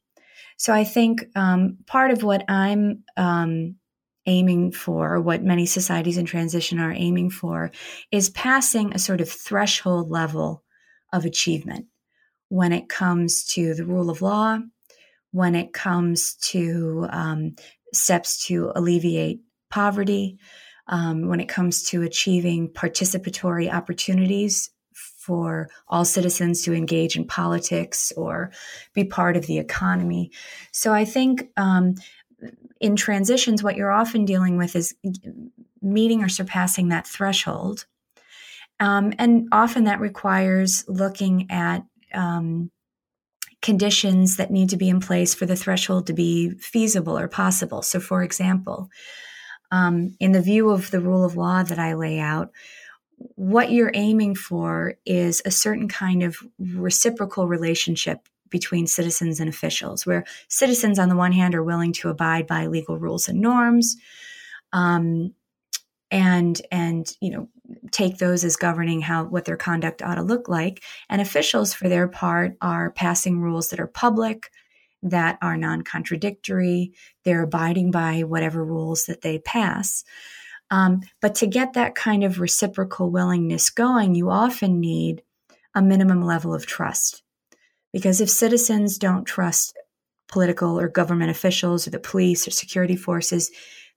So 0.58 0.74
I 0.74 0.84
think 0.84 1.26
um, 1.36 1.78
part 1.86 2.12
of 2.12 2.24
what 2.24 2.44
I'm 2.48 3.04
um, 3.18 3.76
aiming 4.26 4.72
for, 4.72 5.20
what 5.22 5.44
many 5.44 5.66
societies 5.66 6.18
in 6.18 6.26
transition 6.26 6.80
are 6.80 6.94
aiming 6.94 7.30
for, 7.30 7.72
is 8.12 8.30
passing 8.30 8.94
a 8.94 9.00
sort 9.00 9.22
of 9.22 9.30
threshold 9.30 10.10
level 10.10 10.64
of 11.14 11.26
achievement 11.26 11.86
when 12.50 12.72
it 12.72 12.90
comes 12.90 13.44
to 13.44 13.74
the 13.74 13.86
rule 13.86 14.10
of 14.10 14.22
law, 14.22 14.60
when 15.36 15.54
it 15.54 15.74
comes 15.74 16.36
to 16.36 17.08
um, 17.10 17.58
steps 17.94 18.46
to 18.46 18.72
alleviate 18.74 19.42
poverty, 19.70 20.40
um, 20.88 21.28
when 21.28 21.42
it 21.42 21.50
comes 21.50 21.84
to 21.84 22.04
achieving 22.04 22.70
participatory 22.70 23.70
opportunities 23.70 24.70
for 24.94 25.70
all 25.90 26.06
citizens 26.06 26.62
to 26.62 26.74
engage 26.74 27.18
in 27.18 27.28
politics 27.28 28.14
or 28.16 28.50
be 28.94 29.04
part 29.04 29.36
of 29.36 29.46
the 29.46 29.58
economy. 29.58 30.32
So 30.72 30.94
I 30.94 31.04
think 31.04 31.50
um, 31.58 31.96
in 32.80 32.96
transitions, 32.96 33.62
what 33.62 33.76
you're 33.76 33.92
often 33.92 34.24
dealing 34.24 34.56
with 34.56 34.74
is 34.74 34.96
meeting 35.82 36.24
or 36.24 36.30
surpassing 36.30 36.88
that 36.90 37.08
threshold. 37.08 37.88
Um, 38.80 39.12
and 39.20 39.50
often 39.52 39.84
that 39.84 40.00
requires 40.00 40.86
looking 40.88 41.52
at 41.52 41.84
um, 42.14 42.72
conditions 43.66 44.38
that 44.38 44.52
need 44.52 44.70
to 44.70 44.78
be 44.78 44.90
in 44.90 45.00
place 45.00 45.34
for 45.34 45.48
the 45.48 45.56
threshold 45.56 46.06
to 46.06 46.14
be 46.14 46.52
feasible 46.52 47.18
or 47.18 47.28
possible. 47.28 47.82
So, 47.82 48.00
for 48.00 48.22
example, 48.22 48.92
um, 49.72 50.16
in 50.20 50.34
the 50.34 50.42
view 50.42 50.70
of 50.70 50.92
the 50.92 51.02
rule 51.02 51.26
of 51.26 51.36
law 51.36 51.64
that 51.64 51.80
I 51.80 51.96
lay 51.96 52.20
out, 52.20 52.52
what 53.18 53.72
you're 53.72 53.92
aiming 53.96 54.36
for 54.36 54.94
is 55.04 55.42
a 55.46 55.52
certain 55.52 55.88
kind 55.88 56.22
of 56.22 56.38
reciprocal 56.60 57.48
relationship 57.48 58.30
between 58.52 58.86
citizens 58.86 59.40
and 59.40 59.50
officials, 59.50 60.06
where 60.06 60.26
citizens, 60.48 61.00
on 61.00 61.10
the 61.10 61.16
one 61.16 61.32
hand, 61.32 61.56
are 61.56 61.64
willing 61.64 61.94
to 61.94 62.10
abide 62.10 62.46
by 62.46 62.68
legal 62.68 63.00
rules 63.00 63.28
and 63.28 63.42
norms, 63.42 63.98
um, 64.74 65.34
and 66.12 66.62
and 66.72 67.18
you 67.20 67.32
know 67.32 67.50
take 67.92 68.18
those 68.18 68.44
as 68.44 68.56
governing 68.56 69.02
how 69.02 69.26
what 69.26 69.46
their 69.46 69.58
conduct 69.58 70.02
ought 70.02 70.16
to 70.16 70.22
look 70.22 70.48
like, 70.48 70.84
and 71.10 71.22
officials, 71.22 71.74
for 71.74 71.90
their 71.90 72.08
part, 72.08 72.56
are 72.62 72.92
passing 72.92 73.40
rules 73.40 73.70
that 73.70 73.80
are 73.80 73.88
public, 73.88 74.52
that 75.04 75.38
are 75.42 75.58
non-contradictory. 75.58 76.94
They're 77.24 77.44
abiding 77.44 77.92
by 77.92 78.24
whatever 78.24 78.64
rules 78.64 79.06
that 79.06 79.22
they 79.22 79.40
pass. 79.40 80.04
Um, 80.72 81.02
but 81.22 81.36
to 81.36 81.48
get 81.48 81.74
that 81.74 81.96
kind 81.96 82.24
of 82.24 82.40
reciprocal 82.40 83.12
willingness 83.12 83.70
going, 83.70 84.16
you 84.16 84.30
often 84.30 84.80
need 84.80 85.22
a 85.76 85.82
minimum 85.82 86.24
level 86.24 86.54
of 86.54 86.66
trust. 86.66 87.22
Because 87.94 88.20
if 88.20 88.30
citizens 88.30 88.98
don't 88.98 89.26
trust 89.26 89.78
political 90.28 90.80
or 90.80 90.88
government 90.90 91.30
officials 91.30 91.88
or 91.88 91.92
the 91.92 92.00
police 92.00 92.48
or 92.48 92.52
security 92.52 92.96
forces, 92.96 93.52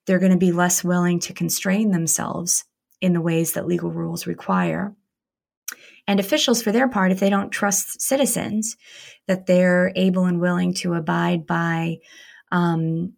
they're 0.07 0.19
going 0.19 0.33
to 0.33 0.39
be 0.39 0.53
less 0.53 0.85
willing 0.85 1.19
to 1.21 1.33
constrain 1.33 1.91
themselves 1.91 2.65
in 3.01 3.13
the 3.13 3.21
ways 3.21 3.53
that 3.53 3.67
legal 3.67 3.91
rules 3.91 4.27
require. 4.27 4.95
And 6.07 6.19
officials, 6.19 6.63
for 6.63 6.73
their 6.73 6.89
part, 6.89 7.13
if 7.13 7.21
they 7.21 7.31
don't 7.31 7.51
trust 7.51 8.01
citizens 8.01 8.77
that 9.27 9.47
they're 9.47 9.93
able 9.95 10.25
and 10.25 10.41
willing 10.41 10.73
to 10.75 10.95
abide 10.95 11.47
by 11.47 11.99
um, 12.51 13.13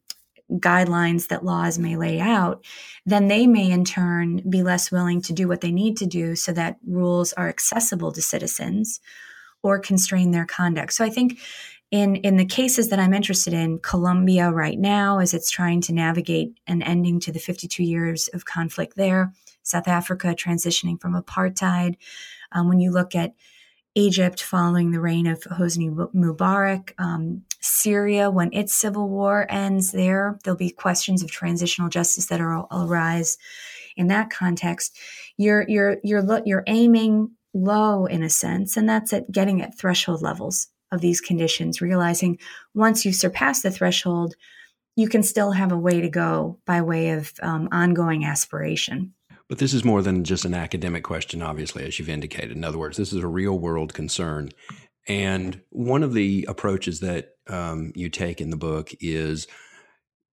guidelines 0.50 1.28
that 1.28 1.44
laws 1.44 1.78
may 1.78 1.96
lay 1.96 2.18
out, 2.18 2.64
then 3.06 3.28
they 3.28 3.46
may 3.46 3.70
in 3.70 3.84
turn 3.84 4.42
be 4.50 4.62
less 4.62 4.90
willing 4.90 5.22
to 5.22 5.32
do 5.32 5.46
what 5.46 5.60
they 5.60 5.70
need 5.70 5.96
to 5.99 6.06
do 6.06 6.34
so 6.34 6.52
that 6.52 6.78
rules 6.84 7.32
are 7.34 7.49
accessible 7.49 8.10
to 8.12 8.20
citizens 8.20 9.00
or 9.62 9.78
constrain 9.78 10.32
their 10.32 10.46
conduct. 10.46 10.92
So 10.92 11.04
I 11.04 11.10
think 11.10 11.38
in 11.90 12.16
in 12.16 12.37
the 12.37 12.44
cases 12.44 12.88
that 12.88 13.00
I'm 13.00 13.14
interested 13.14 13.52
in, 13.52 13.80
Colombia 13.80 14.50
right 14.50 14.78
now, 14.78 15.18
as 15.18 15.35
it's 15.35 15.50
trying 15.50 15.80
to 15.82 15.92
navigate 15.92 16.52
an 16.66 16.82
ending 16.82 17.18
to 17.20 17.32
the 17.32 17.40
52 17.40 17.82
years 17.82 18.28
of 18.28 18.44
conflict 18.44 18.97
there, 18.97 19.32
South 19.62 19.88
Africa 19.88 20.35
transitioning 20.35 21.00
from 21.00 21.20
apartheid. 21.20 21.97
Um, 22.52 22.68
when 22.68 22.80
you 22.80 22.92
look 22.92 23.14
at 23.14 23.35
Egypt 23.97 24.42
following 24.42 24.92
the 24.92 25.00
reign 25.00 25.26
of 25.26 25.40
Hosni 25.42 25.90
Mubarak, 26.14 26.92
um, 26.99 27.42
Syria 27.61 28.30
when 28.30 28.52
its 28.52 28.75
civil 28.75 29.09
war 29.09 29.47
ends 29.49 29.90
there, 29.90 30.38
there'll 30.44 30.56
be 30.56 30.70
questions 30.70 31.25
of 31.25 31.30
transitional 31.30 31.88
justice 31.88 32.26
that 32.26 32.40
will 32.40 32.68
arise 32.70 33.37
in 33.97 34.06
that 34.06 34.30
context. 34.30 34.97
You're 35.37 35.64
you're 35.68 35.97
you're 36.04 36.40
you're 36.47 36.64
aiming 36.68 37.32
low 37.52 38.06
in 38.06 38.23
a 38.23 38.30
sense, 38.30 38.76
and 38.76 38.88
that's 38.88 39.12
at 39.12 39.32
getting 39.32 39.61
at 39.61 39.76
threshold 39.76 40.23
levels 40.23 40.68
of 40.92 41.00
these 41.00 41.20
conditions, 41.20 41.80
realizing 41.80 42.38
once 42.75 43.04
you 43.04 43.12
surpass 43.12 43.62
the 43.62 43.70
threshold, 43.70 44.35
you 44.97 45.09
can 45.09 45.23
still 45.23 45.52
have 45.52 45.73
a 45.73 45.78
way 45.78 46.00
to 46.00 46.09
go 46.09 46.59
by 46.66 46.82
way 46.82 47.11
of 47.11 47.32
um, 47.42 47.68
ongoing 47.73 48.25
aspiration. 48.25 49.14
But 49.49 49.59
this 49.59 49.75
is 49.75 49.85
more 49.85 50.02
than 50.02 50.25
just 50.25 50.44
an 50.44 50.54
academic 50.54 51.02
question, 51.02 51.42
obviously, 51.42 51.85
as 51.85 51.99
you've 51.99 52.09
indicated. 52.09 52.52
In 52.52 52.64
other 52.64 52.78
words, 52.78 52.97
this 52.97 53.12
is 53.12 53.23
a 53.23 53.28
real 53.28 53.59
world 53.59 53.94
concern. 53.94 54.50
And 55.09 55.61
one 55.70 56.02
of 56.02 56.12
the 56.12 56.44
approaches 56.49 57.00
that 57.00 57.30
um, 57.49 57.92
you 57.97 58.09
take 58.09 58.40
in 58.40 58.50
the 58.50 58.56
book 58.56 58.90
is 59.00 59.49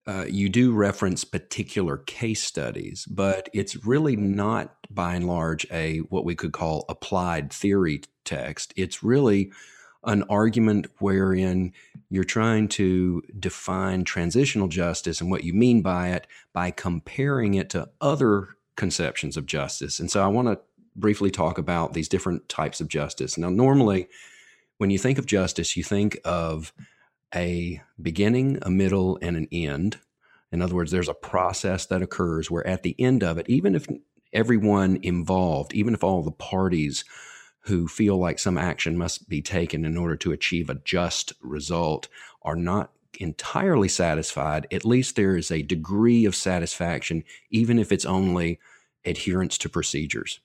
uh, 0.07 0.25
you 0.29 0.49
do 0.49 0.73
reference 0.73 1.25
particular 1.25 1.99
case 1.99 2.43
studies, 2.43 3.07
but 3.09 3.49
it's 3.55 3.87
really 3.87 4.17
not, 4.17 4.75
by 4.91 5.15
and 5.15 5.27
large, 5.27 5.67
a 5.71 5.99
what 5.99 6.25
we 6.25 6.35
could 6.35 6.53
call 6.53 6.85
applied 6.89 7.53
theory 7.53 8.03
text. 8.25 8.73
It's 8.77 9.03
really 9.03 9.53
an 10.07 10.23
argument 10.25 10.87
wherein 10.99 11.73
you're 12.11 12.25
trying 12.25 12.69
to 12.69 13.23
define 13.39 14.05
transitional 14.05 14.69
justice 14.69 15.21
and 15.21 15.31
what 15.31 15.45
you 15.45 15.53
mean 15.53 15.83
by 15.83 16.11
it 16.11 16.27
by 16.53 16.71
comparing 16.71 17.55
it 17.55 17.71
to 17.71 17.89
other 18.01 18.49
conceptions 18.77 19.37
of 19.37 19.47
justice. 19.47 20.01
And 20.01 20.11
so 20.11 20.23
I 20.23 20.29
want 20.29 20.49
to 20.49 20.59
briefly 20.97 21.31
talk 21.31 21.59
about 21.59 21.93
these 21.93 22.09
different 22.09 22.49
types 22.49 22.81
of 22.81 22.89
justice. 22.89 23.37
Now, 23.37 23.51
normally, 23.51 24.09
when 24.79 24.91
you 24.91 24.99
think 24.99 25.19
of 25.19 25.27
justice, 25.27 25.77
you 25.77 25.83
think 25.83 26.19
of 26.25 26.73
a 27.35 27.81
beginning, 28.01 28.59
a 28.63 28.71
middle, 28.71 29.19
and 29.21 29.37
an 29.37 29.49
end. 29.51 29.99
In 30.53 30.63
other 30.63 30.75
words, 30.75 30.93
there's 30.93 31.09
a 31.09 31.15
process 31.15 31.87
that 31.87 32.03
occurs 32.03 32.51
where 32.51 32.67
at 32.67 32.83
the 32.83 32.95
end 32.99 33.25
of 33.25 33.39
it, 33.39 33.49
even 33.49 33.75
if 33.75 33.87
everyone 34.33 34.99
involved, 35.03 35.73
even 35.75 35.95
if 35.95 36.05
all 36.05 36.23
the 36.23 36.31
parties 36.31 37.05
who 37.65 37.89
feel 37.89 38.19
like 38.19 38.39
some 38.39 38.59
action 38.59 38.97
must 38.99 39.29
be 39.29 39.41
taken 39.41 39.85
in 39.85 39.97
order 39.97 40.17
to 40.17 40.33
achieve 40.33 40.69
a 40.69 40.75
just 40.85 41.33
result 41.41 42.09
are 42.43 42.57
not 42.57 42.91
entirely 43.21 43.89
satisfied, 43.89 44.67
at 44.71 44.85
least 44.85 45.17
there 45.17 45.37
is 45.37 45.51
a 45.51 45.63
degree 45.63 46.25
of 46.25 46.35
satisfaction, 46.35 47.25
even 47.51 47.79
if 47.79 47.91
it's 47.91 48.05
only 48.05 48.59
adherence 49.05 49.57
to 49.59 49.69
procedures. 49.69 50.41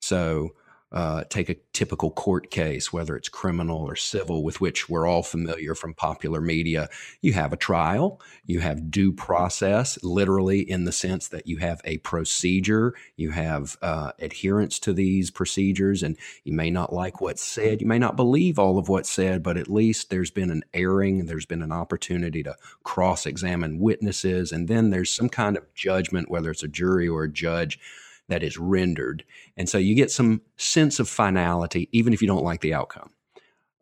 So, 0.00 0.54
uh, 0.94 1.24
take 1.28 1.48
a 1.48 1.56
typical 1.72 2.12
court 2.12 2.52
case, 2.52 2.92
whether 2.92 3.16
it's 3.16 3.28
criminal 3.28 3.78
or 3.78 3.96
civil, 3.96 4.44
with 4.44 4.60
which 4.60 4.88
we're 4.88 5.08
all 5.08 5.24
familiar 5.24 5.74
from 5.74 5.92
popular 5.92 6.40
media. 6.40 6.88
You 7.20 7.32
have 7.32 7.52
a 7.52 7.56
trial, 7.56 8.20
you 8.46 8.60
have 8.60 8.92
due 8.92 9.12
process, 9.12 9.98
literally 10.04 10.60
in 10.60 10.84
the 10.84 10.92
sense 10.92 11.26
that 11.28 11.48
you 11.48 11.56
have 11.56 11.80
a 11.84 11.98
procedure, 11.98 12.94
you 13.16 13.32
have 13.32 13.76
uh, 13.82 14.12
adherence 14.20 14.78
to 14.80 14.92
these 14.92 15.32
procedures, 15.32 16.04
and 16.04 16.16
you 16.44 16.52
may 16.52 16.70
not 16.70 16.92
like 16.92 17.20
what's 17.20 17.42
said, 17.42 17.80
you 17.80 17.88
may 17.88 17.98
not 17.98 18.14
believe 18.14 18.56
all 18.56 18.78
of 18.78 18.88
what's 18.88 19.10
said, 19.10 19.42
but 19.42 19.56
at 19.56 19.68
least 19.68 20.10
there's 20.10 20.30
been 20.30 20.50
an 20.50 20.62
airing, 20.72 21.26
there's 21.26 21.46
been 21.46 21.62
an 21.62 21.72
opportunity 21.72 22.44
to 22.44 22.54
cross 22.84 23.26
examine 23.26 23.80
witnesses, 23.80 24.52
and 24.52 24.68
then 24.68 24.90
there's 24.90 25.10
some 25.10 25.28
kind 25.28 25.56
of 25.56 25.74
judgment, 25.74 26.30
whether 26.30 26.52
it's 26.52 26.62
a 26.62 26.68
jury 26.68 27.08
or 27.08 27.24
a 27.24 27.32
judge 27.32 27.80
that 28.28 28.42
is 28.42 28.58
rendered. 28.58 29.24
And 29.56 29.68
so 29.68 29.78
you 29.78 29.94
get 29.94 30.10
some 30.10 30.42
sense 30.56 30.98
of 30.98 31.08
finality, 31.08 31.88
even 31.92 32.12
if 32.12 32.22
you 32.22 32.28
don't 32.28 32.44
like 32.44 32.60
the 32.60 32.74
outcome. 32.74 33.10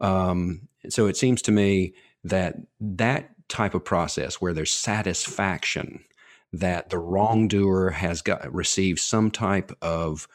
Um, 0.01 0.69
so 0.89 1.07
it 1.07 1.17
seems 1.17 1.43
to 1.43 1.53
me 1.53 1.95
that 2.25 2.57
that 2.81 3.31
type 3.49 3.75
of 3.75 3.85
process 3.85 4.41
where 4.41 4.53
there's 4.53 4.73
satisfaction, 4.73 6.05
that 6.53 6.91
the 6.91 6.99
wrongdoer 6.99 7.91
has 7.91 8.23
got 8.23 8.53
received 8.53 8.99
some 8.99 9.31
type 9.31 9.73
of 9.81 10.27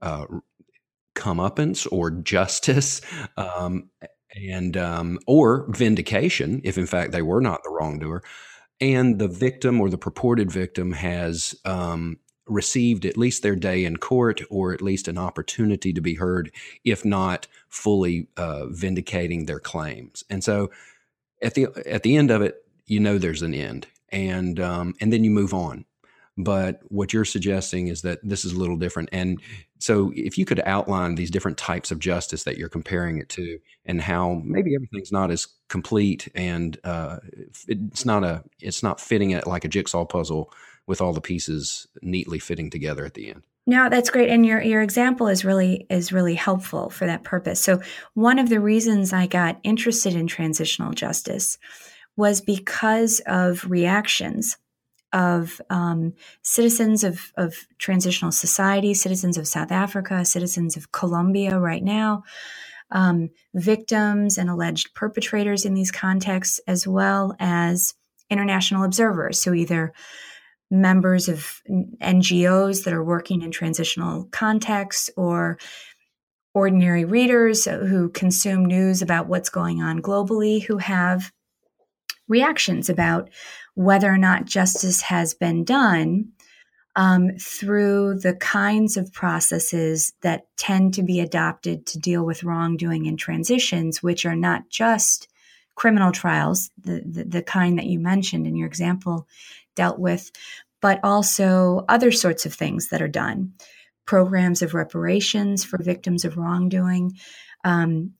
uh, 0.00 0.26
comeuppance 1.14 1.86
or 1.90 2.10
justice, 2.10 3.00
um, 3.36 3.90
and 4.34 4.76
um, 4.76 5.18
or 5.26 5.66
vindication 5.70 6.60
if 6.62 6.76
in 6.76 6.86
fact 6.86 7.12
they 7.12 7.22
were 7.22 7.40
not 7.40 7.62
the 7.64 7.70
wrongdoer, 7.70 8.22
and 8.80 9.18
the 9.18 9.28
victim 9.28 9.80
or 9.80 9.88
the 9.88 9.98
purported 9.98 10.50
victim 10.50 10.92
has 10.92 11.54
um, 11.64 12.18
received 12.46 13.04
at 13.04 13.16
least 13.16 13.42
their 13.42 13.56
day 13.56 13.84
in 13.84 13.96
court 13.96 14.40
or 14.50 14.72
at 14.72 14.82
least 14.82 15.08
an 15.08 15.18
opportunity 15.18 15.92
to 15.92 16.00
be 16.00 16.14
heard, 16.14 16.52
if 16.84 17.04
not 17.04 17.46
fully 17.68 18.28
uh, 18.36 18.66
vindicating 18.66 19.46
their 19.46 19.60
claims. 19.60 20.24
And 20.30 20.42
so 20.42 20.70
at 21.42 21.54
the 21.54 21.68
at 21.86 22.02
the 22.02 22.16
end 22.16 22.30
of 22.30 22.42
it, 22.42 22.64
you 22.86 23.00
know 23.00 23.18
there's 23.18 23.42
an 23.42 23.54
end, 23.54 23.86
and 24.10 24.58
um, 24.60 24.94
and 25.00 25.12
then 25.12 25.24
you 25.24 25.30
move 25.30 25.52
on. 25.52 25.84
But 26.38 26.80
what 26.88 27.14
you're 27.14 27.24
suggesting 27.24 27.88
is 27.88 28.02
that 28.02 28.18
this 28.22 28.44
is 28.44 28.52
a 28.52 28.58
little 28.58 28.76
different. 28.76 29.08
And 29.10 29.40
so, 29.78 30.12
if 30.14 30.36
you 30.36 30.44
could 30.44 30.60
outline 30.66 31.14
these 31.14 31.30
different 31.30 31.56
types 31.56 31.90
of 31.90 31.98
justice 31.98 32.44
that 32.44 32.58
you're 32.58 32.68
comparing 32.68 33.18
it 33.18 33.30
to, 33.30 33.58
and 33.86 34.00
how 34.02 34.42
maybe 34.44 34.74
everything's 34.74 35.12
not 35.12 35.30
as 35.30 35.46
complete, 35.68 36.28
and 36.34 36.78
uh, 36.84 37.18
it's 37.66 38.04
not 38.04 38.22
a 38.22 38.44
it's 38.60 38.82
not 38.82 39.00
fitting 39.00 39.30
it 39.30 39.46
like 39.46 39.64
a 39.64 39.68
jigsaw 39.68 40.04
puzzle 40.04 40.52
with 40.86 41.00
all 41.00 41.12
the 41.12 41.20
pieces 41.20 41.86
neatly 42.02 42.38
fitting 42.38 42.70
together 42.70 43.04
at 43.04 43.14
the 43.14 43.30
end. 43.30 43.42
No, 43.68 43.88
that's 43.88 44.10
great, 44.10 44.30
and 44.30 44.46
your 44.46 44.62
your 44.62 44.80
example 44.80 45.26
is 45.26 45.44
really 45.44 45.86
is 45.90 46.12
really 46.12 46.36
helpful 46.36 46.88
for 46.88 47.06
that 47.06 47.24
purpose. 47.24 47.60
So, 47.60 47.80
one 48.14 48.38
of 48.38 48.48
the 48.48 48.60
reasons 48.60 49.12
I 49.12 49.26
got 49.26 49.58
interested 49.64 50.14
in 50.14 50.28
transitional 50.28 50.92
justice 50.92 51.58
was 52.16 52.40
because 52.40 53.20
of 53.26 53.68
reactions 53.68 54.56
of 55.12 55.60
um, 55.70 56.14
citizens 56.42 57.04
of, 57.04 57.32
of 57.36 57.54
transitional 57.78 58.32
society, 58.32 58.92
citizens 58.94 59.38
of 59.38 59.48
South 59.48 59.72
Africa, 59.72 60.24
citizens 60.24 60.76
of 60.76 60.92
Colombia 60.92 61.58
right 61.58 61.82
now, 61.82 62.22
um, 62.90 63.30
victims 63.54 64.36
and 64.38 64.50
alleged 64.50 64.94
perpetrators 64.94 65.64
in 65.64 65.74
these 65.74 65.90
contexts, 65.90 66.60
as 66.66 66.86
well 66.86 67.34
as 67.38 67.94
international 68.30 68.84
observers. 68.84 69.40
So 69.40 69.54
either 69.54 69.92
members 70.70 71.28
of 71.28 71.62
NGOs 72.02 72.84
that 72.84 72.92
are 72.92 73.04
working 73.04 73.42
in 73.42 73.50
transitional 73.50 74.24
contexts 74.32 75.10
or 75.16 75.58
ordinary 76.54 77.04
readers 77.04 77.66
who 77.66 78.08
consume 78.08 78.64
news 78.64 79.02
about 79.02 79.28
what's 79.28 79.50
going 79.50 79.82
on 79.82 80.00
globally 80.00 80.62
who 80.62 80.78
have 80.78 81.30
reactions 82.28 82.88
about 82.88 83.28
whether 83.74 84.10
or 84.10 84.18
not 84.18 84.46
justice 84.46 85.02
has 85.02 85.34
been 85.34 85.64
done 85.64 86.32
um, 86.96 87.32
through 87.38 88.18
the 88.20 88.34
kinds 88.34 88.96
of 88.96 89.12
processes 89.12 90.14
that 90.22 90.46
tend 90.56 90.94
to 90.94 91.02
be 91.02 91.20
adopted 91.20 91.84
to 91.86 91.98
deal 91.98 92.24
with 92.24 92.42
wrongdoing 92.42 93.04
in 93.04 93.18
transitions, 93.18 94.02
which 94.02 94.24
are 94.24 94.34
not 94.34 94.70
just 94.70 95.28
criminal 95.74 96.10
trials, 96.10 96.70
the, 96.78 97.02
the, 97.04 97.24
the 97.24 97.42
kind 97.42 97.78
that 97.78 97.84
you 97.84 98.00
mentioned 98.00 98.46
in 98.46 98.56
your 98.56 98.66
example 98.66 99.28
dealt 99.76 99.98
with, 99.98 100.30
but 100.82 100.98
also 101.04 101.84
other 101.88 102.10
sorts 102.10 102.44
of 102.46 102.54
things 102.54 102.88
that 102.88 103.02
are 103.02 103.08
done 103.08 103.52
programs 104.06 104.62
of 104.62 104.72
reparations 104.72 105.64
for 105.64 105.82
victims 105.82 106.24
of 106.24 106.36
wrongdoing, 106.36 107.12
um, 107.64 108.12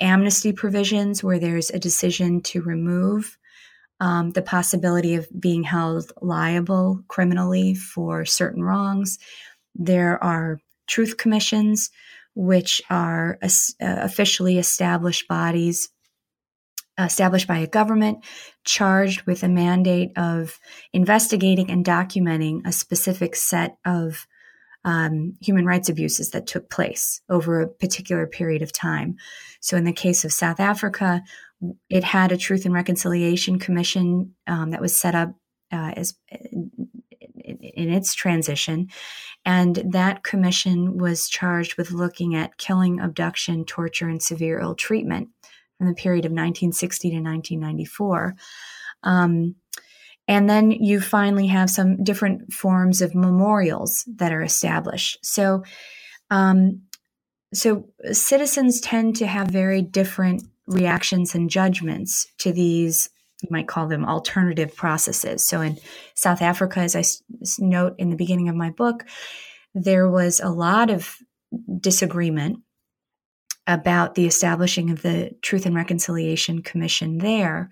amnesty 0.00 0.52
provisions 0.52 1.22
where 1.22 1.38
there's 1.38 1.70
a 1.70 1.78
decision 1.78 2.40
to 2.40 2.62
remove 2.62 3.36
um, 4.00 4.30
the 4.30 4.42
possibility 4.42 5.16
of 5.16 5.28
being 5.38 5.62
held 5.62 6.12
liable 6.20 7.00
criminally 7.08 7.74
for 7.74 8.24
certain 8.24 8.62
wrongs. 8.62 9.18
There 9.74 10.22
are 10.22 10.60
truth 10.86 11.16
commissions, 11.16 11.90
which 12.34 12.82
are 12.90 13.38
uh, 13.42 13.48
officially 13.80 14.58
established 14.58 15.28
bodies 15.28 15.88
established 16.98 17.48
by 17.48 17.58
a 17.58 17.66
government 17.66 18.24
charged 18.64 19.22
with 19.22 19.42
a 19.42 19.48
mandate 19.48 20.12
of 20.16 20.58
investigating 20.92 21.70
and 21.70 21.84
documenting 21.84 22.60
a 22.64 22.72
specific 22.72 23.34
set 23.34 23.76
of 23.84 24.26
um, 24.84 25.34
human 25.40 25.64
rights 25.64 25.88
abuses 25.88 26.30
that 26.30 26.46
took 26.46 26.68
place 26.70 27.22
over 27.28 27.60
a 27.60 27.68
particular 27.68 28.26
period 28.26 28.62
of 28.62 28.72
time. 28.72 29.16
So, 29.60 29.76
in 29.76 29.84
the 29.84 29.92
case 29.92 30.24
of 30.24 30.32
South 30.32 30.60
Africa, 30.60 31.22
it 31.88 32.04
had 32.04 32.32
a 32.32 32.36
Truth 32.36 32.66
and 32.66 32.74
Reconciliation 32.74 33.58
Commission 33.58 34.34
um, 34.46 34.70
that 34.70 34.82
was 34.82 34.94
set 34.94 35.14
up 35.14 35.34
uh, 35.72 35.92
as 35.96 36.14
in 36.30 37.90
its 37.90 38.14
transition, 38.14 38.88
and 39.44 39.76
that 39.92 40.22
commission 40.22 40.98
was 40.98 41.28
charged 41.28 41.76
with 41.76 41.90
looking 41.90 42.34
at 42.34 42.58
killing, 42.58 43.00
abduction, 43.00 43.64
torture, 43.64 44.08
and 44.08 44.22
severe 44.22 44.60
ill 44.60 44.74
treatment 44.74 45.30
from 45.78 45.88
the 45.88 45.94
period 45.94 46.24
of 46.24 46.30
1960 46.30 47.10
to 47.10 47.16
1994. 47.16 48.34
Um, 49.02 49.56
and 50.26 50.48
then 50.48 50.70
you 50.70 51.00
finally 51.00 51.48
have 51.48 51.68
some 51.68 52.02
different 52.02 52.52
forms 52.52 53.02
of 53.02 53.14
memorials 53.14 54.04
that 54.16 54.32
are 54.32 54.42
established. 54.42 55.18
So, 55.22 55.64
um, 56.30 56.82
so 57.52 57.88
citizens 58.12 58.80
tend 58.80 59.16
to 59.16 59.26
have 59.26 59.48
very 59.48 59.82
different 59.82 60.44
reactions 60.66 61.34
and 61.34 61.50
judgments 61.50 62.26
to 62.38 62.52
these 62.52 63.10
you 63.44 63.48
might 63.50 63.68
call 63.68 63.86
them 63.86 64.06
alternative 64.06 64.74
processes. 64.74 65.46
So 65.46 65.60
in 65.60 65.76
South 66.14 66.40
Africa, 66.40 66.80
as 66.80 66.96
I 66.96 67.04
note 67.58 67.94
in 67.98 68.08
the 68.08 68.16
beginning 68.16 68.48
of 68.48 68.56
my 68.56 68.70
book, 68.70 69.04
there 69.74 70.08
was 70.08 70.40
a 70.40 70.48
lot 70.48 70.88
of 70.88 71.16
disagreement 71.80 72.60
about 73.66 74.14
the 74.14 74.26
establishing 74.26 74.90
of 74.90 75.02
the 75.02 75.30
Truth 75.42 75.66
and 75.66 75.74
Reconciliation 75.74 76.62
Commission 76.62 77.18
there 77.18 77.70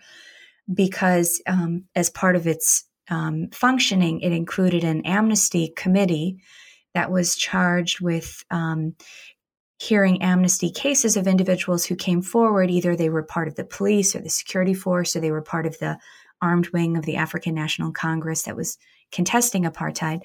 because, 0.72 1.42
um, 1.46 1.85
as 1.94 2.09
part 2.09 2.37
of 2.37 2.46
its 2.46 2.85
um, 3.11 3.48
functioning, 3.52 4.20
it 4.20 4.33
included 4.33 4.85
an 4.85 5.05
amnesty 5.05 5.72
committee 5.76 6.38
that 6.94 7.11
was 7.11 7.37
charged 7.37 8.00
with 8.00 8.44
um, 8.50 8.94
hearing 9.78 10.22
amnesty 10.22 10.70
cases 10.70 11.16
of 11.16 11.26
individuals 11.26 11.85
who 11.85 11.96
came 11.96 12.22
forward. 12.22 12.70
Either 12.70 12.94
they 12.94 13.11
were 13.11 13.22
part 13.22 13.48
of 13.48 13.57
the 13.57 13.64
police 13.64 14.14
or 14.14 14.20
the 14.20 14.31
security 14.31 14.74
force, 14.74 15.16
or 15.16 15.20
they 15.20 15.33
were 15.33 15.42
part 15.42 15.66
of 15.66 15.78
the 15.78 15.98
armed 16.40 16.68
wing 16.68 16.96
of 16.96 17.05
the 17.05 17.16
African 17.16 17.55
National 17.55 17.92
Congress 17.92 18.42
that 18.44 18.57
was 18.57 18.78
contesting 19.11 19.64
apartheid. 19.64 20.22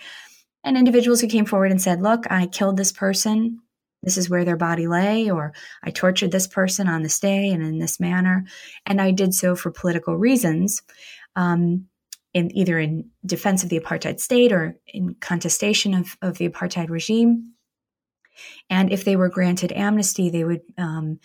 And 0.63 0.77
individuals 0.77 1.21
who 1.21 1.27
came 1.27 1.45
forward 1.45 1.71
and 1.71 1.81
said, 1.81 2.01
Look, 2.01 2.29
I 2.29 2.47
killed 2.47 2.77
this 2.77 2.91
person. 2.91 3.59
This 4.03 4.17
is 4.17 4.29
where 4.29 4.45
their 4.45 4.57
body 4.57 4.87
lay, 4.87 5.29
or 5.29 5.53
I 5.83 5.91
tortured 5.91 6.31
this 6.31 6.47
person 6.47 6.87
on 6.87 7.03
this 7.03 7.19
day 7.19 7.49
and 7.49 7.63
in 7.63 7.79
this 7.79 7.99
manner. 7.99 8.45
And 8.85 9.01
I 9.01 9.11
did 9.11 9.33
so 9.33 9.55
for 9.55 9.71
political 9.71 10.17
reasons. 10.17 10.81
Um, 11.35 11.87
in 12.33 12.55
either 12.55 12.77
in 12.77 13.09
defense 13.25 13.63
of 13.63 13.69
the 13.69 13.79
apartheid 13.79 14.19
state 14.19 14.51
or 14.51 14.77
in 14.85 15.15
contestation 15.15 15.95
of, 15.95 16.15
of 16.21 16.37
the 16.37 16.47
apartheid 16.47 16.89
regime. 16.89 17.53
And 18.69 18.91
if 18.91 19.03
they 19.03 19.15
were 19.15 19.29
granted 19.29 19.71
amnesty, 19.71 20.29
they 20.29 20.43
would 20.43 20.61
um, 20.77 21.19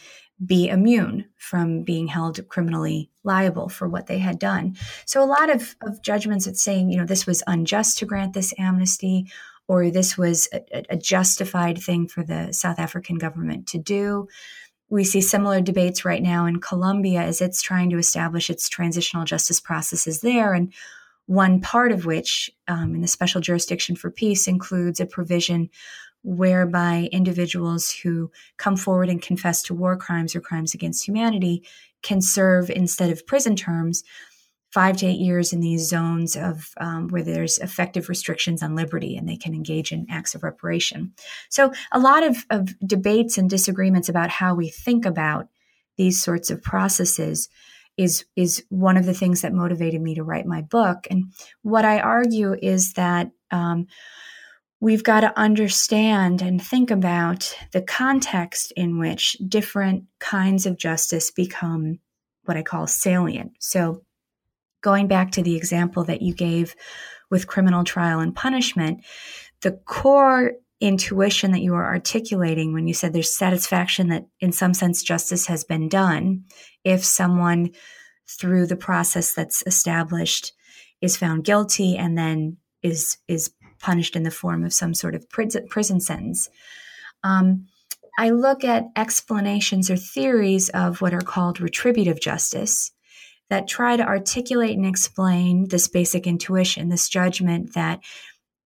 be 0.45 0.69
immune 0.69 1.27
from 1.37 1.83
being 1.83 2.07
held 2.07 2.41
criminally 2.49 3.11
liable 3.25 3.69
for 3.69 3.89
what 3.89 4.07
they 4.07 4.19
had 4.19 4.39
done. 4.39 4.77
So, 5.05 5.23
a 5.23 5.27
lot 5.27 5.51
of, 5.51 5.77
of 5.83 6.03
judgments 6.03 6.47
that 6.47 6.57
saying, 6.57 6.91
you 6.91 6.99
know, 6.99 7.05
this 7.05 7.27
was 7.27 7.43
unjust 7.47 7.99
to 7.99 8.07
grant 8.07 8.33
this 8.33 8.55
amnesty, 8.59 9.31
or 9.73 9.91
this 9.91 10.19
was 10.19 10.51
a, 10.53 10.85
a 10.91 10.97
justified 10.99 11.79
thing 11.79 12.07
for 12.07 12.23
the 12.23 12.53
South 12.53 12.79
African 12.79 13.17
government 13.17 13.67
to 13.69 13.79
do. 13.79 14.29
We 14.91 15.03
see 15.03 15.23
similar 15.23 15.63
debates 15.63 16.05
right 16.05 16.23
now 16.23 16.45
in 16.45 16.61
Colombia 16.61 17.23
as 17.23 17.41
it's 17.41 17.63
trying 17.63 17.89
to 17.89 17.97
establish 17.97 18.51
its 18.51 18.69
transitional 18.69 19.25
justice 19.25 19.61
processes 19.61 20.21
there. 20.21 20.53
And 20.53 20.75
one 21.25 21.63
part 21.63 21.91
of 21.91 22.05
which, 22.05 22.51
um, 22.69 22.95
in 22.95 23.01
the 23.01 23.09
special 23.09 23.41
jurisdiction 23.41 23.97
for 23.97 24.11
peace, 24.11 24.47
includes 24.47 25.01
a 25.01 25.07
provision 25.07 25.71
whereby 26.23 27.09
individuals 27.11 27.91
who 27.91 28.31
come 28.59 28.77
forward 28.77 29.09
and 29.09 29.23
confess 29.23 29.63
to 29.63 29.75
war 29.75 29.97
crimes 29.97 30.37
or 30.37 30.43
crimes 30.43 30.75
against 30.75 31.09
humanity 31.09 31.65
can 32.03 32.21
serve 32.21 32.69
instead 32.69 33.09
of 33.09 33.27
prison 33.27 33.57
terms 33.57 34.05
five 34.73 34.97
to 34.97 35.07
eight 35.07 35.21
years 35.21 35.53
in 35.53 35.61
these 35.61 35.89
zones 35.89 36.37
of 36.37 36.71
um, 36.79 37.09
where 37.09 37.23
there's 37.23 37.59
effective 37.59 38.09
restrictions 38.09 38.63
on 38.63 38.75
liberty 38.75 39.17
and 39.17 39.29
they 39.29 39.37
can 39.37 39.55
engage 39.55 39.93
in 39.93 40.07
acts 40.11 40.35
of 40.35 40.43
reparation 40.43 41.13
so 41.49 41.73
a 41.93 42.01
lot 42.01 42.23
of, 42.23 42.45
of 42.51 42.79
debates 42.81 43.39
and 43.39 43.51
disagreements 43.51 44.09
about 44.09 44.31
how 44.31 44.55
we 44.55 44.69
think 44.69 45.05
about 45.05 45.49
these 45.97 46.23
sorts 46.23 46.51
of 46.51 46.63
processes 46.63 47.49
is 47.99 48.25
is 48.37 48.65
one 48.71 48.97
of 48.97 49.05
the 49.05 49.15
things 49.15 49.43
that 49.43 49.53
motivated 49.53 50.01
me 50.01 50.15
to 50.15 50.25
write 50.25 50.47
my 50.47 50.63
book 50.63 51.07
and 51.11 51.33
what 51.63 51.85
i 51.85 52.01
argue 52.01 52.55
is 52.63 52.95
that 52.95 53.31
um, 53.51 53.87
we've 54.83 55.05
got 55.05 55.21
to 55.21 55.39
understand 55.39 56.43
and 56.43 56.61
think 56.61 56.91
about 56.91 57.57
the 57.71 57.81
context 57.81 58.73
in 58.77 58.99
which 58.99 59.37
different 59.47 60.05
kinds 60.19 60.67
of 60.67 60.77
justice 60.77 61.31
become 61.31 62.01
what 62.45 62.57
I 62.57 62.63
call 62.63 62.89
salient. 62.89 63.53
So, 63.61 64.03
going 64.83 65.09
back 65.09 65.33
to 65.33 65.43
the 65.43 65.57
example 65.57 66.05
that 66.05 66.23
you 66.23 66.35
gave 66.35 66.75
with 67.31 67.47
criminal 67.47 67.83
trial 67.85 68.21
and 68.21 68.37
punishment, 68.37 69.03
the 69.63 69.73
core 69.73 70.53
intuition 70.81 71.53
that 71.53 71.63
you 71.63 71.75
are 71.75 71.87
articulating 71.87 72.73
when 72.73 72.89
you 72.89 72.93
said 72.93 73.13
there's 73.13 73.35
satisfaction 73.35 74.09
that 74.09 74.27
in 74.41 74.51
some 74.51 74.75
sense 74.75 75.03
justice 75.03 75.47
has 75.47 75.63
been 75.63 75.89
done 75.89 76.45
if 76.83 77.05
someone 77.05 77.71
through 78.29 78.67
the 78.67 78.77
process 78.77 79.33
that's 79.33 79.63
established 79.67 80.53
is 81.01 81.17
found 81.17 81.45
guilty 81.45 81.97
and 81.97 82.19
then 82.19 82.57
is 82.83 83.19
is 83.29 83.53
punished 83.79 84.17
in 84.17 84.23
the 84.23 84.31
form 84.31 84.65
of 84.65 84.73
some 84.73 84.95
sort 84.95 85.15
of 85.15 85.29
prison 85.29 86.01
sentence. 86.01 86.49
Um, 87.25 87.67
I 88.17 88.31
look 88.31 88.63
at 88.63 88.87
explanations 88.97 89.91
or 89.91 89.97
theories 89.97 90.69
of 90.69 91.01
what 91.01 91.15
are 91.15 91.21
called 91.21 91.61
retributive 91.61 92.21
justice 92.21 92.92
that 93.53 93.69
try 93.69 93.99
to 93.99 94.03
articulate 94.03 94.79
and 94.79 94.87
explain 94.87 95.69
this 95.69 95.87
basic 95.87 96.27
intuition, 96.27 96.89
this 96.89 97.07
judgment 97.07 97.75
that 97.75 98.01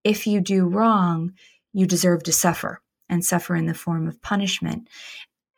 if 0.05 0.29
you 0.29 0.41
do 0.41 0.65
wrong, 0.65 1.33
you 1.73 1.87
deserve 1.87 2.23
to 2.23 2.33
suffer 2.33 2.81
and 3.09 3.25
suffer 3.25 3.57
in 3.57 3.67
the 3.67 3.75
form 3.75 4.07
of 4.07 4.23
punishment. 4.23 4.89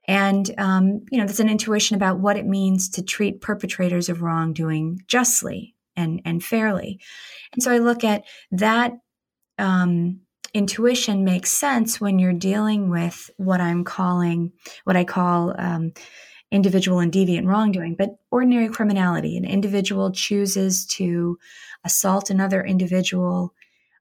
And, 0.06 0.50
um, 0.56 1.04
you 1.10 1.18
know, 1.18 1.26
there's 1.26 1.40
an 1.40 1.50
intuition 1.50 1.94
about 1.94 2.20
what 2.20 2.38
it 2.38 2.46
means 2.46 2.88
to 2.92 3.02
treat 3.02 3.42
perpetrators 3.42 4.08
of 4.08 4.22
wrongdoing 4.22 5.02
justly 5.06 5.74
and, 5.94 6.22
and 6.24 6.42
fairly. 6.42 6.98
And 7.52 7.62
so 7.62 7.70
I 7.70 7.80
look 7.80 8.04
at 8.04 8.24
that 8.52 8.92
um, 9.58 10.20
intuition 10.54 11.22
makes 11.22 11.52
sense 11.52 12.00
when 12.00 12.18
you're 12.18 12.32
dealing 12.32 12.88
with 12.88 13.30
what 13.36 13.60
I'm 13.60 13.84
calling, 13.84 14.52
what 14.84 14.96
I 14.96 15.04
call 15.04 15.54
um, 15.58 15.92
individual 16.50 16.98
and 16.98 17.12
deviant 17.12 17.46
wrongdoing, 17.46 17.94
but 17.94 18.18
ordinary 18.30 18.68
criminality. 18.68 19.36
An 19.36 19.44
individual 19.44 20.10
chooses 20.12 20.86
to 20.86 21.38
assault 21.84 22.30
another 22.30 22.64
individual 22.64 23.54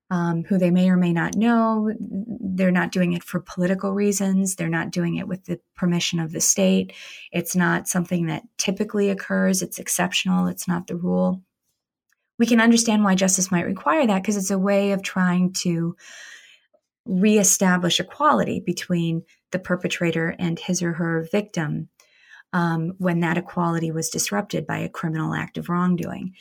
um, 0.10 0.46
who 0.46 0.58
they 0.58 0.72
may 0.72 0.90
or 0.90 0.96
may 0.96 1.12
not 1.12 1.36
know. 1.36 1.92
They're 2.00 2.72
not 2.72 2.94
doing 2.94 3.14
it 3.14 3.24
for 3.24 3.42
political 3.42 3.92
reasons. 3.92 4.56
They're 4.56 4.70
not 4.70 4.92
doing 4.92 5.18
it 5.18 5.28
with 5.28 5.44
the 5.46 5.60
permission 5.76 6.20
of 6.20 6.32
the 6.32 6.40
state. 6.40 6.94
It's 7.32 7.56
not 7.56 7.90
something 7.90 8.28
that 8.28 8.44
typically 8.58 9.10
occurs. 9.10 9.62
It's 9.62 9.80
exceptional. 9.80 10.48
It's 10.48 10.68
not 10.68 10.88
the 10.88 10.96
rule. 10.96 11.42
We 12.40 12.46
can 12.46 12.62
understand 12.62 13.04
why 13.04 13.16
justice 13.16 13.52
might 13.52 13.66
require 13.66 14.08
that 14.08 14.22
because 14.22 14.38
it's 14.38 14.52
a 14.52 14.60
way 14.60 14.92
of 14.92 15.02
trying 15.02 15.54
to 15.54 15.98
reestablish 17.06 18.00
equality 18.00 18.62
between 18.66 19.24
the 19.52 19.60
perpetrator 19.60 20.36
and 20.38 20.60
his 20.60 20.82
or 20.82 20.94
her 20.94 21.28
victim 21.32 21.90
um, 22.54 22.94
when 22.98 23.20
that 23.22 23.38
equality 23.38 23.92
was 23.92 24.10
disrupted 24.10 24.66
by 24.66 24.80
a 24.80 24.90
criminal 24.90 25.34
act 25.34 25.58
of 25.58 25.70
wrongdoing. 25.70 26.34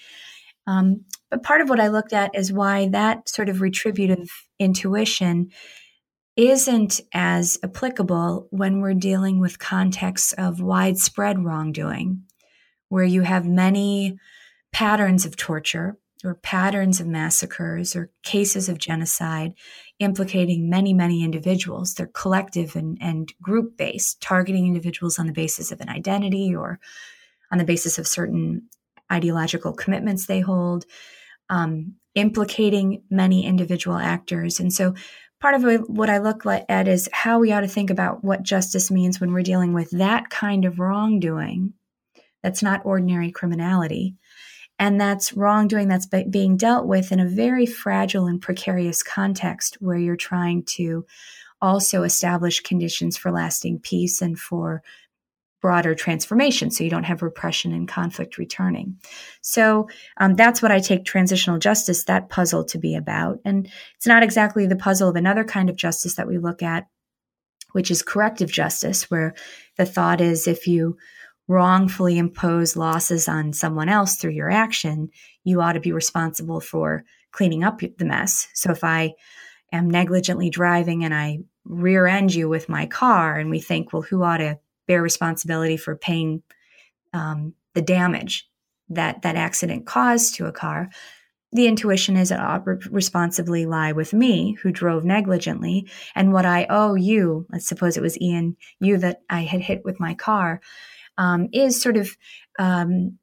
Um, 0.66 1.04
but 1.30 1.42
part 1.42 1.60
of 1.60 1.68
what 1.68 1.80
I 1.80 1.88
looked 1.88 2.12
at 2.12 2.34
is 2.34 2.52
why 2.52 2.88
that 2.88 3.28
sort 3.28 3.48
of 3.48 3.60
retributive 3.60 4.28
intuition 4.58 5.50
isn't 6.36 7.00
as 7.14 7.58
applicable 7.62 8.46
when 8.50 8.80
we're 8.80 8.94
dealing 8.94 9.40
with 9.40 9.58
contexts 9.58 10.32
of 10.34 10.60
widespread 10.60 11.42
wrongdoing, 11.44 12.22
where 12.88 13.04
you 13.04 13.22
have 13.22 13.46
many 13.46 14.18
patterns 14.72 15.24
of 15.24 15.36
torture 15.36 15.96
or 16.24 16.34
patterns 16.36 17.00
of 17.00 17.06
massacres 17.06 17.94
or 17.94 18.10
cases 18.22 18.68
of 18.68 18.78
genocide 18.78 19.54
implicating 19.98 20.68
many, 20.68 20.94
many 20.94 21.22
individuals. 21.22 21.94
They're 21.94 22.06
collective 22.06 22.76
and, 22.76 22.98
and 23.00 23.32
group 23.40 23.76
based, 23.76 24.20
targeting 24.20 24.66
individuals 24.66 25.18
on 25.18 25.26
the 25.26 25.32
basis 25.32 25.72
of 25.72 25.80
an 25.80 25.88
identity 25.88 26.54
or 26.54 26.80
on 27.50 27.58
the 27.58 27.64
basis 27.64 27.98
of 27.98 28.06
certain 28.06 28.68
ideological 29.12 29.72
commitments 29.72 30.26
they 30.26 30.40
hold, 30.40 30.84
um, 31.48 31.94
implicating 32.14 33.02
many 33.10 33.46
individual 33.46 33.96
actors. 33.96 34.58
And 34.58 34.72
so 34.72 34.94
part 35.40 35.54
of 35.54 35.88
what 35.88 36.10
I 36.10 36.18
look 36.18 36.44
at 36.46 36.88
is 36.88 37.08
how 37.12 37.38
we 37.38 37.52
ought 37.52 37.60
to 37.60 37.68
think 37.68 37.90
about 37.90 38.24
what 38.24 38.42
justice 38.42 38.90
means 38.90 39.20
when 39.20 39.32
we're 39.32 39.42
dealing 39.42 39.74
with 39.74 39.90
that 39.90 40.30
kind 40.30 40.64
of 40.64 40.78
wrongdoing 40.78 41.74
that's 42.42 42.62
not 42.62 42.84
ordinary 42.84 43.30
criminality 43.30 44.16
and 44.78 45.00
that's 45.00 45.32
wrongdoing 45.32 45.88
that's 45.88 46.06
being 46.06 46.56
dealt 46.56 46.86
with 46.86 47.12
in 47.12 47.20
a 47.20 47.28
very 47.28 47.66
fragile 47.66 48.26
and 48.26 48.40
precarious 48.40 49.02
context 49.02 49.76
where 49.80 49.96
you're 49.96 50.16
trying 50.16 50.62
to 50.64 51.06
also 51.60 52.02
establish 52.02 52.60
conditions 52.60 53.16
for 53.16 53.30
lasting 53.30 53.78
peace 53.78 54.20
and 54.20 54.38
for 54.38 54.82
broader 55.62 55.94
transformation 55.94 56.70
so 56.70 56.84
you 56.84 56.90
don't 56.90 57.04
have 57.04 57.22
repression 57.22 57.72
and 57.72 57.88
conflict 57.88 58.36
returning. 58.36 58.98
So 59.40 59.88
um, 60.18 60.36
that's 60.36 60.60
what 60.60 60.70
i 60.70 60.78
take 60.78 61.04
transitional 61.04 61.58
justice 61.58 62.04
that 62.04 62.28
puzzle 62.28 62.64
to 62.66 62.78
be 62.78 62.94
about. 62.94 63.40
And 63.44 63.68
it's 63.96 64.06
not 64.06 64.22
exactly 64.22 64.66
the 64.66 64.76
puzzle 64.76 65.08
of 65.08 65.16
another 65.16 65.44
kind 65.44 65.70
of 65.70 65.76
justice 65.76 66.16
that 66.16 66.28
we 66.28 66.38
look 66.38 66.62
at 66.62 66.86
which 67.72 67.90
is 67.90 68.02
corrective 68.02 68.50
justice 68.50 69.10
where 69.10 69.34
the 69.76 69.84
thought 69.84 70.22
is 70.22 70.48
if 70.48 70.66
you 70.66 70.96
wrongfully 71.48 72.18
impose 72.18 72.76
losses 72.76 73.28
on 73.28 73.52
someone 73.52 73.88
else 73.88 74.16
through 74.16 74.32
your 74.32 74.50
action, 74.50 75.08
you 75.44 75.60
ought 75.60 75.74
to 75.74 75.80
be 75.80 75.92
responsible 75.92 76.60
for 76.60 77.04
cleaning 77.30 77.62
up 77.62 77.80
the 77.80 78.04
mess. 78.04 78.48
So 78.54 78.70
if 78.72 78.82
I 78.82 79.14
am 79.72 79.88
negligently 79.90 80.50
driving 80.50 81.04
and 81.04 81.14
I 81.14 81.38
rear 81.64 82.06
end 82.06 82.34
you 82.34 82.48
with 82.48 82.68
my 82.68 82.86
car, 82.86 83.36
and 83.38 83.50
we 83.50 83.60
think, 83.60 83.92
well, 83.92 84.02
who 84.02 84.22
ought 84.22 84.38
to 84.38 84.58
bear 84.86 85.02
responsibility 85.02 85.76
for 85.76 85.96
paying 85.96 86.42
um, 87.12 87.54
the 87.74 87.82
damage 87.82 88.48
that 88.88 89.22
that 89.22 89.36
accident 89.36 89.86
caused 89.86 90.36
to 90.36 90.46
a 90.46 90.52
car? 90.52 90.88
The 91.52 91.68
intuition 91.68 92.16
is 92.16 92.30
it 92.30 92.40
ought 92.40 92.66
responsibly 92.90 93.66
lie 93.66 93.92
with 93.92 94.12
me 94.12 94.56
who 94.62 94.72
drove 94.72 95.04
negligently, 95.04 95.88
and 96.14 96.32
what 96.32 96.44
I 96.44 96.66
owe 96.68 96.94
you. 96.96 97.46
Let's 97.50 97.66
suppose 97.66 97.96
it 97.96 98.02
was 98.02 98.20
Ian, 98.20 98.56
you 98.80 98.98
that 98.98 99.22
I 99.30 99.42
had 99.42 99.60
hit 99.60 99.84
with 99.84 100.00
my 100.00 100.14
car 100.14 100.60
um, 101.18 101.48
is 101.52 101.80
sort 101.80 101.96
of 101.96 102.16
um, 102.58 103.18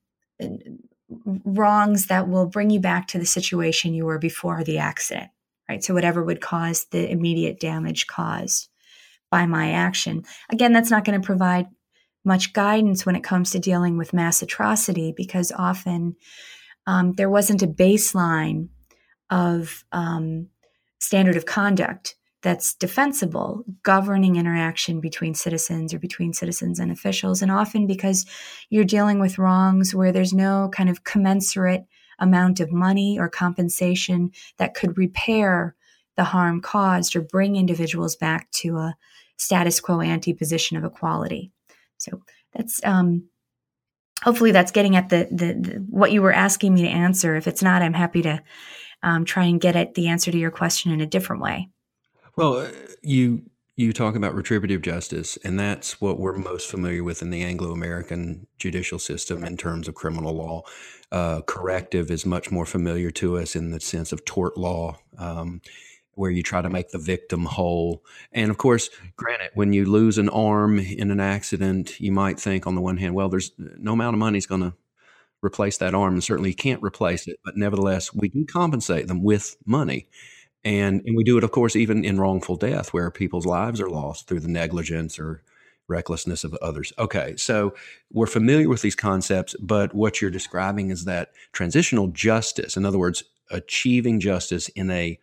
wrongs 1.25 2.07
that 2.07 2.27
will 2.27 2.47
bring 2.47 2.69
you 2.69 2.79
back 2.79 3.07
to 3.07 3.19
the 3.19 3.25
situation 3.25 3.93
you 3.93 4.05
were 4.05 4.19
before 4.19 4.63
the 4.63 4.79
accident, 4.79 5.29
right? 5.69 5.83
So, 5.83 5.93
whatever 5.93 6.23
would 6.23 6.41
cause 6.41 6.85
the 6.91 7.09
immediate 7.09 7.59
damage 7.59 8.07
caused 8.07 8.69
by 9.29 9.45
my 9.45 9.71
action. 9.71 10.23
Again, 10.51 10.73
that's 10.73 10.91
not 10.91 11.05
going 11.05 11.19
to 11.19 11.25
provide 11.25 11.67
much 12.25 12.53
guidance 12.53 13.05
when 13.05 13.15
it 13.15 13.23
comes 13.23 13.51
to 13.51 13.59
dealing 13.59 13.97
with 13.97 14.13
mass 14.13 14.41
atrocity 14.41 15.13
because 15.15 15.51
often 15.51 16.15
um, 16.87 17.13
there 17.13 17.29
wasn't 17.29 17.63
a 17.63 17.67
baseline 17.67 18.69
of 19.29 19.83
um, 19.91 20.47
standard 20.99 21.35
of 21.35 21.45
conduct 21.45 22.15
that's 22.43 22.75
defensible 22.75 23.63
governing 23.83 24.35
interaction 24.35 24.99
between 24.99 25.33
citizens 25.33 25.93
or 25.93 25.99
between 25.99 26.33
citizens 26.33 26.77
and 26.77 26.91
officials. 26.91 27.41
And 27.41 27.49
often 27.49 27.87
because 27.87 28.25
you're 28.69 28.83
dealing 28.83 29.19
with 29.19 29.39
wrongs 29.39 29.95
where 29.95 30.11
there's 30.11 30.33
no 30.33 30.69
kind 30.73 30.89
of 30.89 31.05
commensurate 31.05 31.85
amount 32.19 32.59
of 32.59 32.71
money 32.71 33.17
or 33.17 33.29
compensation 33.29 34.31
that 34.57 34.75
could 34.75 34.97
repair 34.97 35.75
the 36.17 36.25
harm 36.25 36.61
caused 36.61 37.15
or 37.15 37.21
bring 37.21 37.55
individuals 37.55 38.15
back 38.15 38.51
to 38.51 38.77
a 38.77 38.95
status 39.37 39.79
quo 39.79 40.01
ante 40.01 40.33
position 40.33 40.77
of 40.77 40.83
equality. 40.83 41.51
So 41.97 42.21
that's 42.53 42.83
um, 42.83 43.29
hopefully 44.21 44.51
that's 44.51 44.71
getting 44.71 44.95
at 44.95 45.09
the, 45.09 45.27
the, 45.31 45.53
the, 45.53 45.85
what 45.89 46.11
you 46.11 46.21
were 46.21 46.33
asking 46.33 46.73
me 46.73 46.83
to 46.83 46.87
answer. 46.89 47.35
If 47.35 47.47
it's 47.47 47.63
not, 47.63 47.81
I'm 47.81 47.93
happy 47.93 48.21
to 48.23 48.43
um, 49.01 49.25
try 49.25 49.45
and 49.45 49.59
get 49.59 49.75
at 49.75 49.95
the 49.95 50.09
answer 50.09 50.29
to 50.29 50.37
your 50.37 50.51
question 50.51 50.91
in 50.91 51.01
a 51.01 51.07
different 51.07 51.41
way. 51.41 51.69
Well, 52.35 52.57
uh, 52.57 52.71
you 53.01 53.43
you 53.75 53.91
talk 53.91 54.15
about 54.15 54.35
retributive 54.35 54.81
justice, 54.83 55.37
and 55.43 55.59
that's 55.59 55.99
what 55.99 56.19
we're 56.19 56.33
most 56.33 56.69
familiar 56.69 57.03
with 57.03 57.23
in 57.23 57.31
the 57.31 57.43
Anglo-American 57.43 58.45
judicial 58.59 58.99
system 58.99 59.43
in 59.43 59.57
terms 59.57 59.87
of 59.87 59.95
criminal 59.95 60.33
law. 60.33 60.61
Uh, 61.11 61.41
corrective 61.41 62.11
is 62.11 62.25
much 62.25 62.51
more 62.51 62.67
familiar 62.67 63.09
to 63.11 63.37
us 63.37 63.55
in 63.55 63.71
the 63.71 63.79
sense 63.79 64.11
of 64.11 64.25
tort 64.25 64.57
law, 64.57 64.99
um, 65.17 65.59
where 66.13 66.29
you 66.29 66.43
try 66.43 66.61
to 66.61 66.69
make 66.69 66.89
the 66.89 66.99
victim 66.99 67.45
whole. 67.45 68.03
And 68.31 68.51
of 68.51 68.57
course, 68.57 68.91
granted, 69.15 69.49
when 69.55 69.73
you 69.73 69.85
lose 69.85 70.19
an 70.19 70.29
arm 70.29 70.77
in 70.77 71.09
an 71.09 71.19
accident, 71.19 71.99
you 71.99 72.11
might 72.11 72.39
think, 72.39 72.67
on 72.67 72.75
the 72.75 72.81
one 72.81 72.97
hand, 72.97 73.15
well, 73.15 73.29
there's 73.29 73.51
no 73.57 73.93
amount 73.93 74.13
of 74.15 74.19
money 74.19 74.37
is 74.37 74.45
going 74.45 74.61
to 74.61 74.73
replace 75.43 75.77
that 75.77 75.95
arm, 75.95 76.13
and 76.13 76.23
certainly 76.23 76.51
you 76.51 76.55
can't 76.55 76.83
replace 76.83 77.27
it. 77.27 77.39
But 77.43 77.57
nevertheless, 77.57 78.13
we 78.13 78.29
can 78.29 78.45
compensate 78.45 79.07
them 79.07 79.23
with 79.23 79.55
money. 79.65 80.07
And, 80.65 81.01
and 81.05 81.15
we 81.15 81.23
do 81.23 81.37
it, 81.37 81.43
of 81.43 81.51
course, 81.51 81.75
even 81.75 82.05
in 82.05 82.19
wrongful 82.19 82.55
death, 82.55 82.93
where 82.93 83.11
people's 83.11 83.45
lives 83.45 83.81
are 83.81 83.89
lost 83.89 84.27
through 84.27 84.39
the 84.39 84.47
negligence 84.47 85.19
or 85.19 85.43
recklessness 85.87 86.43
of 86.43 86.53
others. 86.55 86.93
Okay, 86.97 87.35
so 87.35 87.75
we're 88.11 88.27
familiar 88.27 88.69
with 88.69 88.81
these 88.81 88.95
concepts, 88.95 89.55
but 89.59 89.93
what 89.93 90.21
you're 90.21 90.31
describing 90.31 90.89
is 90.89 91.05
that 91.05 91.31
transitional 91.51 92.07
justice, 92.07 92.77
in 92.77 92.85
other 92.85 92.97
words, 92.97 93.23
achieving 93.51 94.19
justice 94.19 94.69
in 94.69 94.89
a 94.89 95.19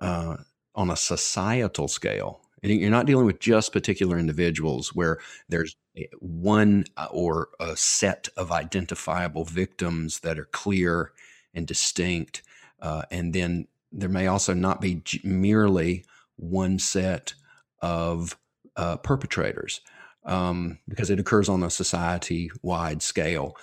uh, 0.00 0.36
on 0.74 0.90
a 0.90 0.96
societal 0.96 1.88
scale. 1.88 2.40
And 2.62 2.72
you're 2.72 2.90
not 2.90 3.06
dealing 3.06 3.26
with 3.26 3.40
just 3.40 3.72
particular 3.72 4.18
individuals 4.18 4.94
where 4.94 5.18
there's 5.48 5.76
one 6.18 6.84
uh, 6.96 7.08
or 7.10 7.50
a 7.60 7.76
set 7.76 8.28
of 8.36 8.50
identifiable 8.50 9.44
victims 9.44 10.20
that 10.20 10.38
are 10.38 10.46
clear 10.46 11.12
and 11.54 11.66
distinct 11.66 12.42
uh, 12.80 13.02
and 13.10 13.32
then 13.32 13.66
there 13.94 14.08
may 14.08 14.26
also 14.26 14.54
not 14.54 14.80
be 14.80 15.02
merely 15.22 16.04
one 16.36 16.78
set 16.78 17.34
of 17.80 18.36
uh, 18.76 18.96
perpetrators 18.98 19.80
um, 20.24 20.78
because 20.88 21.10
it 21.10 21.20
occurs 21.20 21.48
on 21.48 21.62
a 21.62 21.70
society 21.70 22.50
wide 22.62 23.02
scale. 23.02 23.56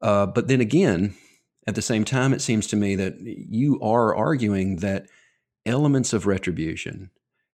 Uh, 0.00 0.26
but 0.26 0.48
then 0.48 0.60
again, 0.60 1.14
at 1.66 1.74
the 1.74 1.82
same 1.82 2.04
time, 2.04 2.32
it 2.32 2.40
seems 2.40 2.66
to 2.68 2.76
me 2.76 2.94
that 2.96 3.14
you 3.20 3.80
are 3.80 4.14
arguing 4.14 4.76
that 4.76 5.06
elements 5.64 6.12
of 6.12 6.26
retribution 6.26 7.10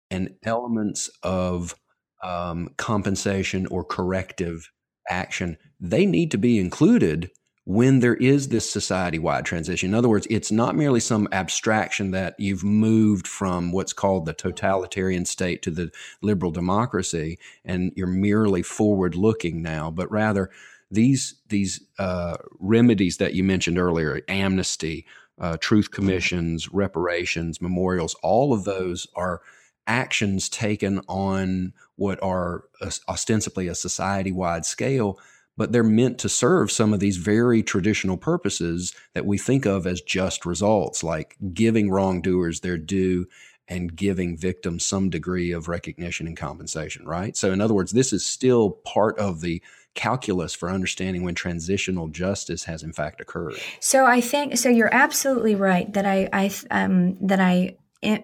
and 0.09 0.35
elements 0.43 1.09
of 1.23 1.75
um, 2.23 2.69
compensation 2.77 3.67
or 3.67 3.83
corrective 3.83 4.71
action 5.09 5.57
they 5.79 6.05
need 6.05 6.31
to 6.31 6.37
be 6.37 6.59
included 6.59 7.29
when 7.67 7.99
there 7.99 8.15
is 8.15 8.47
this 8.47 8.69
society 8.69 9.19
wide 9.19 9.43
transition. 9.43 9.89
In 9.89 9.93
other 9.93 10.07
words, 10.07 10.25
it's 10.29 10.53
not 10.53 10.73
merely 10.73 11.01
some 11.01 11.27
abstraction 11.33 12.11
that 12.11 12.33
you've 12.39 12.63
moved 12.63 13.27
from 13.27 13.73
what's 13.73 13.91
called 13.91 14.25
the 14.25 14.31
totalitarian 14.31 15.25
state 15.25 15.61
to 15.63 15.71
the 15.71 15.91
liberal 16.21 16.49
democracy 16.49 17.37
and 17.65 17.91
you're 17.93 18.07
merely 18.07 18.63
forward 18.63 19.15
looking 19.15 19.61
now, 19.61 19.91
but 19.91 20.09
rather 20.09 20.49
these, 20.89 21.41
these 21.49 21.81
uh, 21.99 22.37
remedies 22.57 23.17
that 23.17 23.33
you 23.33 23.43
mentioned 23.43 23.77
earlier 23.77 24.21
amnesty, 24.29 25.05
uh, 25.37 25.57
truth 25.59 25.91
commissions, 25.91 26.71
reparations, 26.71 27.61
memorials 27.61 28.15
all 28.23 28.53
of 28.53 28.63
those 28.63 29.07
are 29.13 29.41
actions 29.85 30.47
taken 30.47 31.01
on 31.09 31.73
what 31.97 32.17
are 32.23 32.63
ostensibly 33.09 33.67
a 33.67 33.75
society 33.75 34.31
wide 34.31 34.65
scale 34.65 35.19
but 35.57 35.71
they're 35.71 35.83
meant 35.83 36.19
to 36.19 36.29
serve 36.29 36.71
some 36.71 36.93
of 36.93 36.99
these 36.99 37.17
very 37.17 37.63
traditional 37.63 38.15
purposes 38.15 38.93
that 39.13 39.25
we 39.25 39.37
think 39.37 39.65
of 39.65 39.87
as 39.87 40.01
just 40.01 40.45
results, 40.45 41.03
like 41.03 41.35
giving 41.53 41.89
wrongdoers 41.89 42.61
their 42.61 42.77
due 42.77 43.27
and 43.67 43.95
giving 43.95 44.37
victims 44.37 44.85
some 44.85 45.09
degree 45.09 45.51
of 45.51 45.67
recognition 45.67 46.27
and 46.27 46.37
compensation, 46.37 47.05
right? 47.05 47.35
So, 47.35 47.51
in 47.51 47.59
other 47.59 47.73
words, 47.73 47.91
this 47.91 48.13
is 48.13 48.25
still 48.25 48.71
part 48.85 49.17
of 49.19 49.41
the 49.41 49.61
calculus 49.93 50.53
for 50.53 50.69
understanding 50.69 51.23
when 51.23 51.35
transitional 51.35 52.07
justice 52.07 52.63
has 52.65 52.83
in 52.83 52.93
fact 52.93 53.19
occurred. 53.19 53.55
So, 53.79 54.05
I 54.05 54.21
think 54.21 54.57
so. 54.57 54.69
You're 54.69 54.93
absolutely 54.93 55.55
right 55.55 55.91
that 55.93 56.05
I, 56.05 56.29
I 56.31 56.51
um, 56.71 57.17
that 57.27 57.41
I 57.41 57.77
eh, 58.03 58.19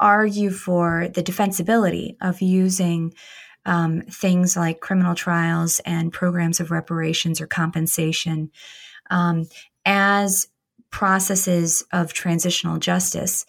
argue 0.00 0.50
for 0.50 1.08
the 1.08 1.22
defensibility 1.22 2.16
of 2.20 2.40
using 2.40 3.12
um, 3.66 4.02
things 4.02 4.56
like 4.56 4.80
criminal 4.80 5.14
trials 5.14 5.80
and 5.84 6.12
programs 6.12 6.60
of 6.60 6.70
reparations 6.70 7.40
or 7.40 7.46
compensation 7.46 8.50
um, 9.10 9.46
as 9.84 10.48
processes 10.90 11.84
of 11.92 12.12
transitional 12.12 12.78
justice. 12.78 13.46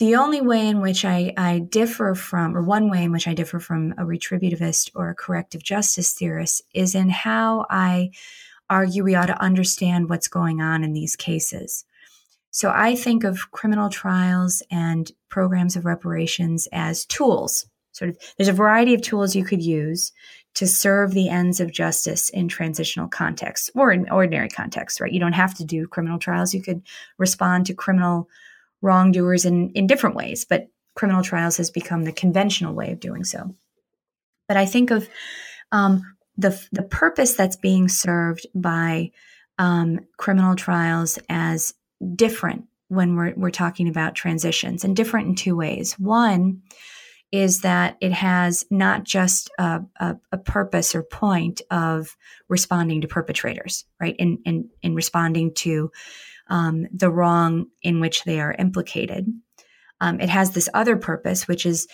The 0.00 0.16
only 0.16 0.40
way 0.40 0.66
in 0.66 0.80
which 0.80 1.04
I, 1.04 1.32
I 1.36 1.60
differ 1.60 2.14
from, 2.14 2.56
or 2.56 2.62
one 2.62 2.90
way 2.90 3.04
in 3.04 3.12
which 3.12 3.28
I 3.28 3.34
differ 3.34 3.60
from 3.60 3.92
a 3.92 4.02
retributivist 4.02 4.90
or 4.94 5.08
a 5.08 5.14
corrective 5.14 5.62
justice 5.62 6.12
theorist, 6.12 6.62
is 6.74 6.94
in 6.94 7.10
how 7.10 7.66
I 7.70 8.10
argue 8.68 9.04
we 9.04 9.14
ought 9.14 9.26
to 9.26 9.40
understand 9.40 10.08
what's 10.08 10.26
going 10.26 10.60
on 10.60 10.82
in 10.82 10.94
these 10.94 11.16
cases. 11.16 11.84
So 12.50 12.72
I 12.74 12.96
think 12.96 13.24
of 13.24 13.50
criminal 13.50 13.88
trials 13.88 14.62
and 14.70 15.10
programs 15.28 15.76
of 15.76 15.84
reparations 15.84 16.66
as 16.72 17.04
tools 17.04 17.66
sort 17.94 18.10
of 18.10 18.18
there's 18.36 18.48
a 18.48 18.52
variety 18.52 18.92
of 18.92 19.00
tools 19.00 19.34
you 19.34 19.44
could 19.44 19.62
use 19.62 20.12
to 20.54 20.66
serve 20.66 21.12
the 21.12 21.28
ends 21.28 21.60
of 21.60 21.72
justice 21.72 22.28
in 22.28 22.48
transitional 22.48 23.08
contexts 23.08 23.70
or 23.74 23.90
in 23.90 24.08
ordinary 24.10 24.48
contexts, 24.48 25.00
right? 25.00 25.12
You 25.12 25.20
don't 25.20 25.32
have 25.32 25.54
to 25.54 25.64
do 25.64 25.86
criminal 25.86 26.18
trials. 26.18 26.54
You 26.54 26.62
could 26.62 26.82
respond 27.18 27.66
to 27.66 27.74
criminal 27.74 28.28
wrongdoers 28.82 29.44
in, 29.44 29.70
in 29.70 29.86
different 29.86 30.14
ways, 30.14 30.44
but 30.44 30.68
criminal 30.94 31.22
trials 31.22 31.56
has 31.56 31.70
become 31.70 32.04
the 32.04 32.12
conventional 32.12 32.74
way 32.74 32.92
of 32.92 33.00
doing 33.00 33.24
so. 33.24 33.54
But 34.46 34.56
I 34.56 34.66
think 34.66 34.90
of 34.90 35.08
um, 35.72 36.02
the, 36.36 36.60
the 36.70 36.82
purpose 36.82 37.34
that's 37.34 37.56
being 37.56 37.88
served 37.88 38.46
by 38.54 39.10
um, 39.58 40.00
criminal 40.18 40.54
trials 40.54 41.18
as 41.28 41.74
different 42.14 42.66
when 42.88 43.16
we're, 43.16 43.34
we're 43.36 43.50
talking 43.50 43.88
about 43.88 44.14
transitions 44.14 44.84
and 44.84 44.94
different 44.94 45.28
in 45.28 45.34
two 45.34 45.56
ways. 45.56 45.98
One, 45.98 46.62
is 47.32 47.60
that 47.60 47.96
it 48.00 48.12
has 48.12 48.64
not 48.70 49.04
just 49.04 49.50
a, 49.58 49.80
a, 49.98 50.16
a, 50.30 50.38
purpose 50.38 50.94
or 50.94 51.02
point 51.02 51.62
of 51.70 52.16
responding 52.48 53.00
to 53.00 53.08
perpetrators, 53.08 53.84
right? 54.00 54.14
In 54.18 54.38
in, 54.44 54.68
in 54.82 54.94
responding 54.94 55.52
to 55.54 55.90
um, 56.48 56.86
the 56.92 57.10
wrong 57.10 57.66
in 57.82 58.00
which 58.00 58.24
they 58.24 58.40
are 58.40 58.54
implicated. 58.58 59.26
Um, 60.00 60.20
it 60.20 60.28
has 60.28 60.50
this 60.50 60.68
other 60.74 60.96
purpose, 60.96 61.48
which 61.48 61.66
is 61.66 61.88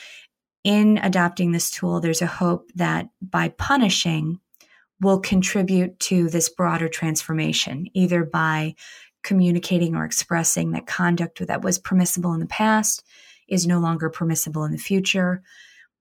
in 0.65 0.99
adopting 0.99 1.53
this 1.53 1.71
tool, 1.71 2.01
there's 2.01 2.23
a 2.23 2.27
hope 2.27 2.71
that 2.75 3.09
by 3.23 3.49
punishing, 3.51 4.41
will 5.01 5.19
contribute 5.19 5.99
to 5.99 6.29
this 6.29 6.49
broader 6.49 6.89
transformation, 6.89 7.87
either 7.95 8.25
by 8.25 8.75
communicating 9.23 9.97
or 9.97 10.05
expressing 10.05 10.73
that 10.73 10.87
conduct 10.87 11.47
that 11.47 11.63
was 11.63 11.79
permissible 11.79 12.33
in 12.33 12.41
the 12.41 12.47
past 12.47 13.03
is 13.51 13.67
no 13.67 13.81
longer 13.81 14.09
permissible 14.09 14.65
in 14.65 14.73
the 14.73 14.79
future 14.79 15.43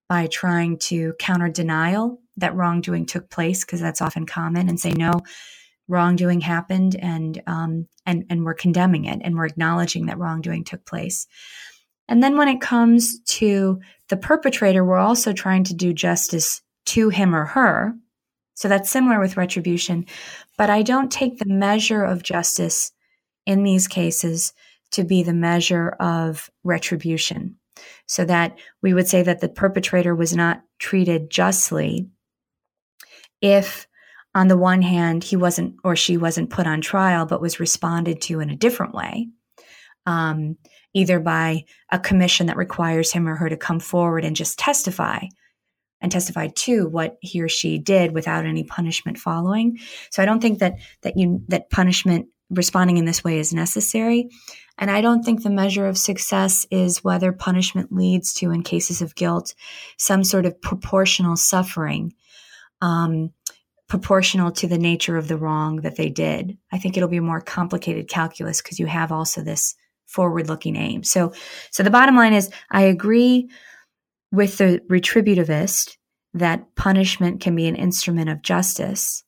by 0.08 0.28
trying 0.28 0.78
to 0.78 1.14
counter 1.20 1.50
denial 1.50 2.22
that 2.38 2.56
wrongdoing 2.56 3.06
took 3.06 3.30
place, 3.30 3.66
because 3.66 3.82
that's 3.82 4.02
often 4.02 4.26
common, 4.26 4.70
and 4.70 4.80
say, 4.80 4.92
no, 4.92 5.12
wrongdoing 5.88 6.42
happened 6.42 6.96
and, 6.96 7.42
um, 7.48 7.88
and, 8.06 8.26
and 8.30 8.46
we're 8.46 8.54
condemning 8.54 9.06
it 9.06 9.20
and 9.24 9.36
we're 9.36 9.46
acknowledging 9.46 10.06
that 10.06 10.20
wrongdoing 10.20 10.64
took 10.64 10.86
place. 10.86 11.28
And 12.08 12.24
then 12.24 12.38
when 12.38 12.48
it 12.48 12.62
comes 12.62 13.20
to 13.22 13.80
the 14.08 14.18
perpetrator, 14.18 14.86
we're 14.86 14.98
also 14.98 15.34
trying 15.34 15.64
to 15.66 15.74
do 15.74 15.94
justice 15.94 16.62
to 16.88 17.10
him 17.10 17.36
or 17.36 17.46
her. 17.46 17.94
So 18.56 18.68
that's 18.68 18.90
similar 18.90 19.20
with 19.20 19.38
retribution. 19.38 20.06
But 20.58 20.70
I 20.70 20.82
don't 20.82 21.12
take 21.12 21.38
the 21.38 21.46
measure 21.46 22.04
of 22.04 22.24
justice 22.24 22.92
in 23.46 23.64
these 23.64 23.88
cases 23.88 24.54
to 24.92 25.04
be 25.04 25.24
the 25.24 25.34
measure 25.34 25.90
of 26.00 26.50
retribution. 26.64 27.56
So 28.08 28.26
that 28.26 28.58
we 28.82 28.94
would 28.94 29.08
say 29.08 29.24
that 29.24 29.40
the 29.40 29.50
perpetrator 29.50 30.14
was 30.14 30.36
not 30.36 30.62
treated 30.80 31.30
justly 31.30 32.10
if, 33.42 33.88
on 34.36 34.48
the 34.48 34.58
one 34.58 34.82
hand, 34.82 35.24
he 35.24 35.36
wasn't 35.36 35.76
or 35.84 35.96
she 35.96 36.18
wasn't 36.18 36.50
put 36.50 36.68
on 36.68 36.82
trial, 36.82 37.26
but 37.26 37.42
was 37.42 37.60
responded 37.60 38.22
to 38.24 38.40
in 38.40 38.50
a 38.50 38.56
different 38.56 38.94
way, 38.94 39.30
um, 40.06 40.58
either 40.94 41.20
by 41.20 41.66
a 41.92 42.00
commission 42.00 42.48
that 42.48 42.58
requires 42.58 43.12
him 43.12 43.28
or 43.28 43.36
her 43.36 43.50
to 43.50 43.58
come 43.58 43.80
forward 43.80 44.26
and 44.26 44.36
just 44.36 44.60
testify 44.60 45.20
and 46.02 46.12
testify 46.12 46.48
to 46.48 46.88
what 46.88 47.18
he 47.22 47.42
or 47.42 47.50
she 47.50 47.78
did 47.78 48.14
without 48.14 48.46
any 48.46 48.64
punishment 48.64 49.18
following. 49.18 49.78
So 50.12 50.24
I 50.24 50.26
don't 50.26 50.42
think 50.42 50.60
that 50.60 50.76
that 51.02 51.18
you 51.18 51.44
that 51.48 51.70
punishment 51.70 52.28
responding 52.50 52.98
in 52.98 53.06
this 53.06 53.24
way 53.24 53.40
is 53.40 53.54
necessary. 53.54 54.30
And 54.78 54.90
I 54.90 55.02
don't 55.02 55.24
think 55.24 55.44
the 55.44 55.50
measure 55.50 55.88
of 55.88 55.98
success 55.98 56.66
is 56.72 57.04
whether 57.04 57.32
punishment 57.32 57.92
leads 57.92 58.34
to, 58.36 58.52
in 58.52 58.64
cases 58.64 59.02
of 59.02 59.16
guilt, 59.16 59.54
some 59.98 60.24
sort 60.24 60.46
of 60.46 60.60
proportional 60.62 61.36
suffering, 61.36 62.14
um, 62.82 63.32
proportional 63.88 64.52
to 64.52 64.68
the 64.68 64.78
nature 64.78 65.18
of 65.18 65.28
the 65.28 65.38
wrong 65.38 65.78
that 65.82 65.96
they 65.96 66.10
did. 66.10 66.58
I 66.72 66.78
think 66.78 66.96
it'll 66.96 67.10
be 67.10 67.18
a 67.18 67.22
more 67.22 67.42
complicated 67.42 68.08
calculus 68.08 68.62
because 68.62 68.80
you 68.80 68.86
have 68.86 69.12
also 69.12 69.42
this 69.42 69.76
forward-looking 70.06 70.76
aim. 70.76 71.04
So, 71.04 71.34
so 71.72 71.84
the 71.84 71.90
bottom 71.90 72.16
line 72.16 72.34
is, 72.34 72.50
I 72.72 72.84
agree 72.84 73.50
with 74.32 74.58
the 74.58 74.82
retributivist 74.90 75.98
that 76.34 76.76
punishment 76.76 77.42
can 77.42 77.56
be 77.56 77.68
an 77.68 77.76
instrument 77.76 78.30
of 78.30 78.42
justice. 78.42 79.24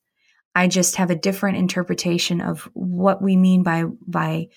I 0.54 0.68
just 0.68 0.96
have 0.96 1.10
a 1.10 1.16
different 1.16 1.58
interpretation 1.58 2.40
of 2.40 2.68
what 2.74 3.22
we 3.22 3.36
mean 3.36 3.62
by 3.62 3.84
by 4.06 4.48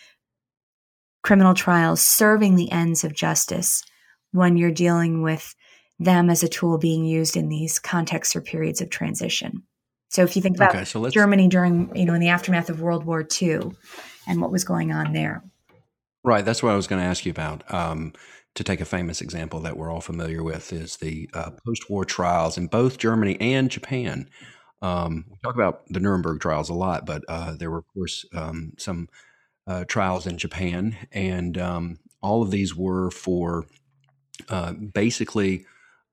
criminal 1.24 1.54
trials 1.54 2.02
serving 2.02 2.56
the 2.56 2.72
ends 2.72 3.04
of 3.04 3.14
justice 3.14 3.84
when 4.32 4.58
you're 4.58 4.72
dealing 4.72 5.22
with 5.22 5.56
them 5.98 6.30
as 6.30 6.44
a 6.44 6.48
tool 6.48 6.78
being 6.78 7.06
used 7.06 7.38
in 7.38 7.50
these 7.50 7.80
contexts 7.80 8.36
or 8.36 8.42
periods 8.42 8.82
of 8.82 8.90
transition. 8.90 9.64
So 10.10 10.24
if 10.24 10.36
you 10.36 10.42
think 10.42 10.58
about 10.58 10.76
okay, 10.76 10.86
so 10.86 11.10
Germany 11.10 11.48
during, 11.48 11.96
you 11.96 12.06
know, 12.06 12.14
in 12.14 12.22
the 12.22 12.30
aftermath 12.30 12.70
of 12.70 12.82
World 12.82 13.06
War 13.06 13.26
II 13.42 13.72
and 14.28 14.42
what 14.42 14.52
was 14.52 14.64
going 14.64 14.92
on 14.92 15.14
there. 15.14 15.44
Right. 16.24 16.46
That's 16.46 16.62
what 16.62 16.72
I 16.72 16.76
was 16.76 16.88
going 16.88 17.02
to 17.02 17.08
ask 17.08 17.26
you 17.26 17.32
about. 17.32 17.72
Um, 17.74 18.14
to 18.56 18.64
take 18.64 18.80
a 18.80 18.86
famous 18.86 19.20
example 19.20 19.60
that 19.62 19.76
we're 19.76 19.92
all 19.92 20.02
familiar 20.02 20.42
with 20.42 20.72
is 20.72 20.98
the 20.98 21.30
uh, 21.34 21.52
post-war 21.66 22.06
trials 22.06 22.58
in 22.58 22.68
both 22.68 22.98
Germany 22.98 23.36
and 23.42 23.70
Japan 23.70 24.30
um, 24.82 25.26
we 25.30 25.38
talk 25.44 25.56
about 25.56 25.88
the 25.88 26.00
Nuremberg 26.00 26.40
trials 26.40 26.70
a 26.70 26.74
lot, 26.74 27.06
but 27.06 27.24
uh, 27.28 27.56
there 27.56 27.72
were, 27.72 27.80
of 27.80 27.88
course, 27.94 28.26
um, 28.34 28.74
some 28.78 29.10
uh, 29.68 29.86
trials 29.86 30.28
in 30.28 30.38
Japan, 30.38 30.96
and 31.12 31.58
um, 31.58 32.00
all 32.22 32.42
of 32.42 32.52
these 32.52 32.76
were 32.76 33.10
for 33.12 33.66
uh, 34.50 34.74
basically 34.74 35.66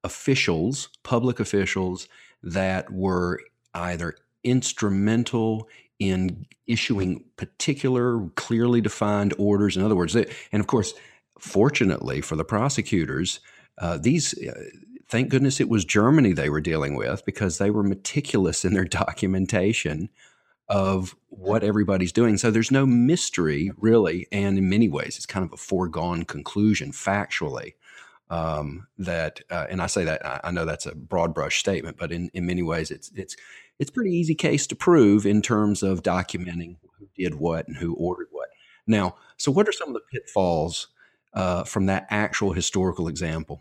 officials, 0.05 0.89
public 1.03 1.39
officials 1.41 2.09
that 2.43 2.91
were 2.93 3.41
either 3.75 4.17
instrumental 4.45 5.69
in 5.99 6.47
issuing 6.67 7.25
particular, 7.37 8.27
clearly 8.37 8.81
defined 8.81 9.35
orders. 9.39 9.77
In 9.77 9.83
other 9.83 9.95
words, 9.97 10.15
they, 10.15 10.27
and 10.51 10.61
of 10.61 10.67
course, 10.67 10.95
fortunately 11.39 12.21
for 12.21 12.37
the 12.37 12.45
prosecutors, 12.45 13.41
uh, 13.79 13.99
these. 13.99 14.35
Uh, 14.35 14.65
thank 15.13 15.29
goodness 15.29 15.61
it 15.61 15.69
was 15.69 15.85
Germany 15.85 16.33
they 16.33 16.49
were 16.49 16.63
dealing 16.63 16.97
with 16.97 17.23
because 17.27 17.59
they 17.59 17.71
were 17.71 17.83
meticulous 17.83 18.65
in 18.65 18.73
their 18.73 18.85
documentation 19.03 20.09
of 20.69 21.15
what 21.29 21.63
everybody's 21.63 22.13
doing. 22.13 22.39
So 22.39 22.51
there's 22.51 22.71
no 22.71 22.87
mystery 22.87 23.71
really, 23.77 24.27
and 24.33 24.57
in 24.57 24.71
many 24.71 24.89
ways, 24.89 25.19
it's 25.19 25.27
kind 25.27 25.45
of 25.45 25.53
a 25.53 25.59
foregone 25.59 26.25
conclusion 26.25 26.93
factually. 26.93 27.75
Um, 28.31 28.87
that, 28.97 29.43
uh, 29.51 29.67
and 29.69 29.83
I 29.83 29.87
say 29.87 30.05
that 30.05 30.25
I, 30.25 30.41
I 30.45 30.51
know 30.51 30.65
that's 30.65 30.87
a 30.87 30.95
broad 30.95 31.35
brush 31.35 31.61
statement, 31.61 31.99
but 31.99 32.11
in, 32.11 32.31
in 32.33 32.47
many 32.47 32.63
ways, 32.63 32.91
it's 32.91 33.11
it's 33.15 33.37
it's 33.79 33.91
pretty 33.91 34.13
easy 34.13 34.35
case 34.35 34.67
to 34.69 34.75
prove 34.75 35.27
in 35.27 35.43
terms 35.43 35.83
of 35.83 36.03
documenting 36.03 36.77
who 36.99 37.09
did 37.15 37.35
what 37.35 37.69
and 37.69 37.77
who 37.77 37.93
ordered 37.97 38.29
what. 38.31 38.49
Now, 38.87 39.17
so 39.37 39.53
what 39.53 39.69
are 39.69 39.73
some 39.73 39.89
of 39.89 39.95
the 39.95 40.01
pitfalls 40.11 40.89
uh, 41.35 41.65
from 41.65 41.85
that 41.87 42.07
actual 42.09 42.55
historical 42.55 43.09
example? 43.09 43.61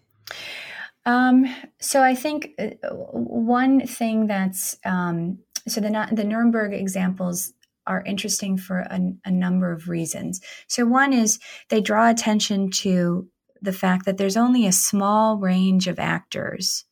Um, 1.06 1.46
so 1.80 2.04
I 2.04 2.16
think 2.16 2.52
uh, 2.60 2.70
one 2.94 3.88
thing 3.88 4.28
that's 4.28 4.78
um, 4.86 5.40
so 5.68 5.82
the 5.82 6.10
the 6.12 6.24
Nuremberg 6.24 6.74
examples 6.74 7.54
are 7.88 8.04
interesting 8.06 8.58
for 8.58 8.80
a, 8.80 9.00
a, 9.26 9.32
number 9.32 9.72
of 9.72 9.90
reasons. 9.90 10.40
So 10.68 10.86
one 10.86 11.14
is 11.14 11.40
they 11.70 11.82
draw 11.82 12.10
attention 12.10 12.70
to 12.72 13.28
the 13.60 13.74
fact 13.74 14.06
that 14.06 14.18
there's 14.18 14.38
only 14.38 14.68
a 14.68 14.72
small 14.72 15.38
range 15.38 15.88
of 15.88 15.98
actors 15.98 16.86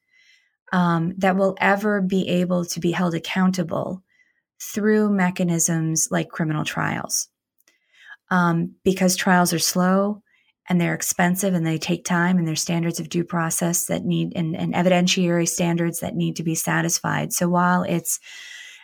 um, 0.72 1.14
that 1.18 1.36
will 1.36 1.56
ever 1.62 2.02
be 2.02 2.28
able 2.28 2.66
to 2.66 2.80
be 2.80 2.92
held 2.92 3.14
accountable 3.14 4.04
through 4.62 5.12
mechanisms 5.12 6.08
like 6.12 6.30
criminal 6.30 6.64
trials. 6.64 7.28
Um, 8.32 8.76
because 8.84 9.16
trials 9.16 9.54
are 9.54 9.60
slow 9.60 10.22
and 10.70 10.80
they're 10.80 10.94
expensive 10.94 11.56
and 11.56 11.66
they 11.66 11.80
take 11.80 12.06
time 12.06 12.38
and 12.38 12.48
there's 12.48 12.62
standards 12.62 13.00
of 13.00 13.10
due 13.10 13.24
process 13.24 13.88
that 13.88 14.06
need 14.06 14.34
and, 14.36 14.56
and 14.56 14.74
evidentiary 14.76 15.48
standards 15.48 16.00
that 16.00 16.16
need 16.16 16.36
to 16.36 16.44
be 16.44 16.56
satisfied. 16.56 17.34
So 17.34 17.50
while 17.50 17.82
it's 17.84 18.20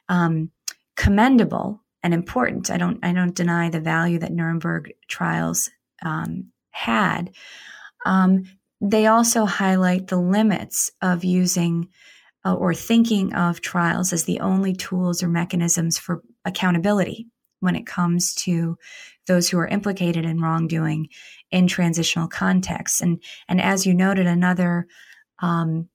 um, 0.09 0.49
commendable 0.97 1.81
and 2.01 2.13
important, 2.13 2.71
I 2.71 2.77
don't 2.77 2.99
I 3.03 3.13
don't 3.13 3.35
deny 3.35 3.69
the 3.69 3.79
value 3.79 4.19
that 4.19 4.33
Nuremberg 4.33 4.93
trials 5.07 5.69
um, 6.03 6.51
had. 6.71 7.31
Um, 8.05 8.43
they 8.81 9.05
also 9.05 9.45
highlight 9.45 10.07
the 10.07 10.17
limits 10.19 10.91
of 11.01 11.23
using 11.23 11.89
uh, 12.43 12.53
or 12.53 12.73
thinking 12.73 13.33
of 13.33 13.61
trials 13.61 14.11
as 14.11 14.25
the 14.25 14.39
only 14.39 14.73
tools 14.73 15.23
or 15.23 15.27
mechanisms 15.27 15.97
for 15.97 16.21
accountability 16.45 17.27
when 17.65 17.75
it 17.75 17.85
comes 17.85 18.33
to 18.35 18.77
those 19.27 19.49
who 19.49 19.57
are 19.57 19.67
implicated 19.67 20.23
in 20.23 20.39
wrongdoing 20.39 21.09
in 21.51 21.67
transitional 21.67 22.27
contexts. 22.27 23.01
And, 23.01 23.21
and 23.47 23.59
as 23.59 23.85
you 23.85 23.93
noted, 23.93 24.27
another 24.27 24.87
um, 25.39 25.89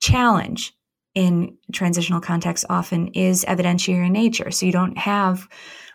challenge 0.00 0.72
in 1.14 1.56
transitional 1.72 2.20
contexts 2.20 2.64
often 2.70 3.08
is 3.08 3.44
evidentiary 3.44 4.10
nature. 4.10 4.50
So 4.50 4.66
you 4.66 4.72
don't 4.72 4.96
have 4.96 5.48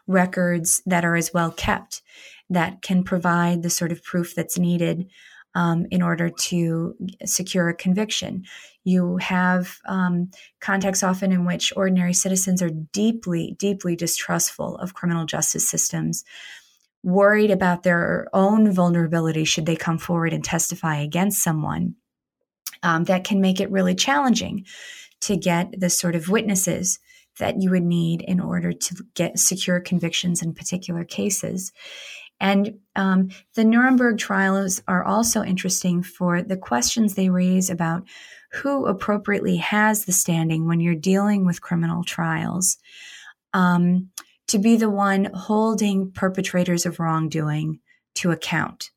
records 0.08 0.82
that 0.86 1.06
are 1.06 1.16
as 1.16 1.34
well 1.34 1.52
kept 1.52 2.02
that 2.50 2.82
can 2.82 3.04
provide 3.04 3.64
the 3.64 3.70
sort 3.70 3.92
of 3.92 4.04
proof 4.04 4.36
that's 4.36 4.58
needed 4.58 5.08
um, 5.56 5.88
in 5.90 6.02
order 6.02 6.30
to 6.30 6.96
secure 7.24 7.70
a 7.70 7.76
conviction. 7.76 8.44
You 8.84 9.18
have 9.18 9.80
um, 9.88 10.30
contexts 10.60 11.04
often 11.04 11.32
in 11.32 11.46
which 11.46 11.74
ordinary 11.76 12.14
citizens 12.14 12.62
are 12.62 12.70
deeply, 12.70 13.56
deeply 13.58 13.96
distrustful 13.96 14.78
of 14.78 14.94
criminal 14.94 15.26
justice 15.26 15.68
systems, 15.68 16.24
worried 17.02 17.52
about 17.52 17.84
their 17.84 18.28
own 18.34 18.72
vulnerability 18.72 19.46
should 19.46 19.66
they 19.66 19.76
come 19.76 19.98
forward 19.98 20.34
and 20.34 20.44
testify 20.44 20.98
against 20.98 21.42
someone. 21.42 21.96
Um, 22.84 23.06
that 23.06 23.24
can 23.24 23.42
make 23.42 23.60
it 23.60 23.72
really 23.72 23.96
challenging 23.96 24.66
to 25.22 25.36
get 25.36 25.80
the 25.80 25.90
sort 25.90 26.14
of 26.14 26.30
witnesses 26.30 27.00
that 27.40 27.62
you 27.62 27.72
would 27.72 27.84
need 27.84 28.22
in 28.22 28.40
order 28.40 28.74
to 28.74 28.96
get 29.16 29.40
secure 29.40 29.80
convictions 29.80 30.42
in 30.42 30.54
particular 30.54 31.04
cases. 31.04 31.72
And 32.40 32.80
um, 32.96 33.30
the 33.56 33.64
Nuremberg 33.64 34.18
trials 34.18 34.82
are 34.88 35.04
also 35.04 35.44
interesting 35.44 36.04
for 36.04 36.42
the 36.42 36.58
questions 36.58 37.14
they 37.14 37.30
raise 37.30 37.70
about 37.70 38.04
who 38.52 38.86
appropriately 38.86 39.58
has 39.58 40.06
the 40.06 40.12
standing 40.12 40.68
when 40.68 40.80
you're 40.80 40.96
dealing 40.96 41.46
with 41.46 41.62
criminal 41.62 42.04
trials 42.04 42.78
um, 43.54 44.10
to 44.48 44.60
be 44.60 44.78
the 44.78 44.90
one 44.90 45.26
holding 45.34 46.12
perpetrators 46.12 46.86
of 46.86 47.00
wrongdoing 47.00 47.80
to 48.16 48.32
account. 48.32 48.92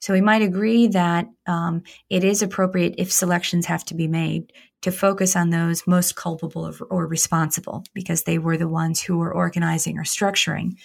So 0.00 0.12
we 0.12 0.20
might 0.20 0.42
agree 0.42 0.88
that 0.88 1.28
um, 1.46 1.82
it 2.08 2.24
is 2.24 2.42
appropriate 2.42 2.94
if 2.98 3.12
selections 3.12 3.66
have 3.66 3.84
to 3.86 3.94
be 3.94 4.08
made 4.08 4.52
to 4.82 4.92
focus 4.92 5.34
on 5.34 5.50
those 5.50 5.86
most 5.86 6.14
culpable 6.14 6.72
or, 6.90 7.06
responsible 7.06 7.84
because 7.94 8.22
they 8.22 8.38
were 8.38 8.56
the 8.56 8.68
ones 8.68 9.00
who 9.00 9.18
were 9.18 9.34
organizing 9.34 9.98
or 9.98 10.04
structuring. 10.04 10.76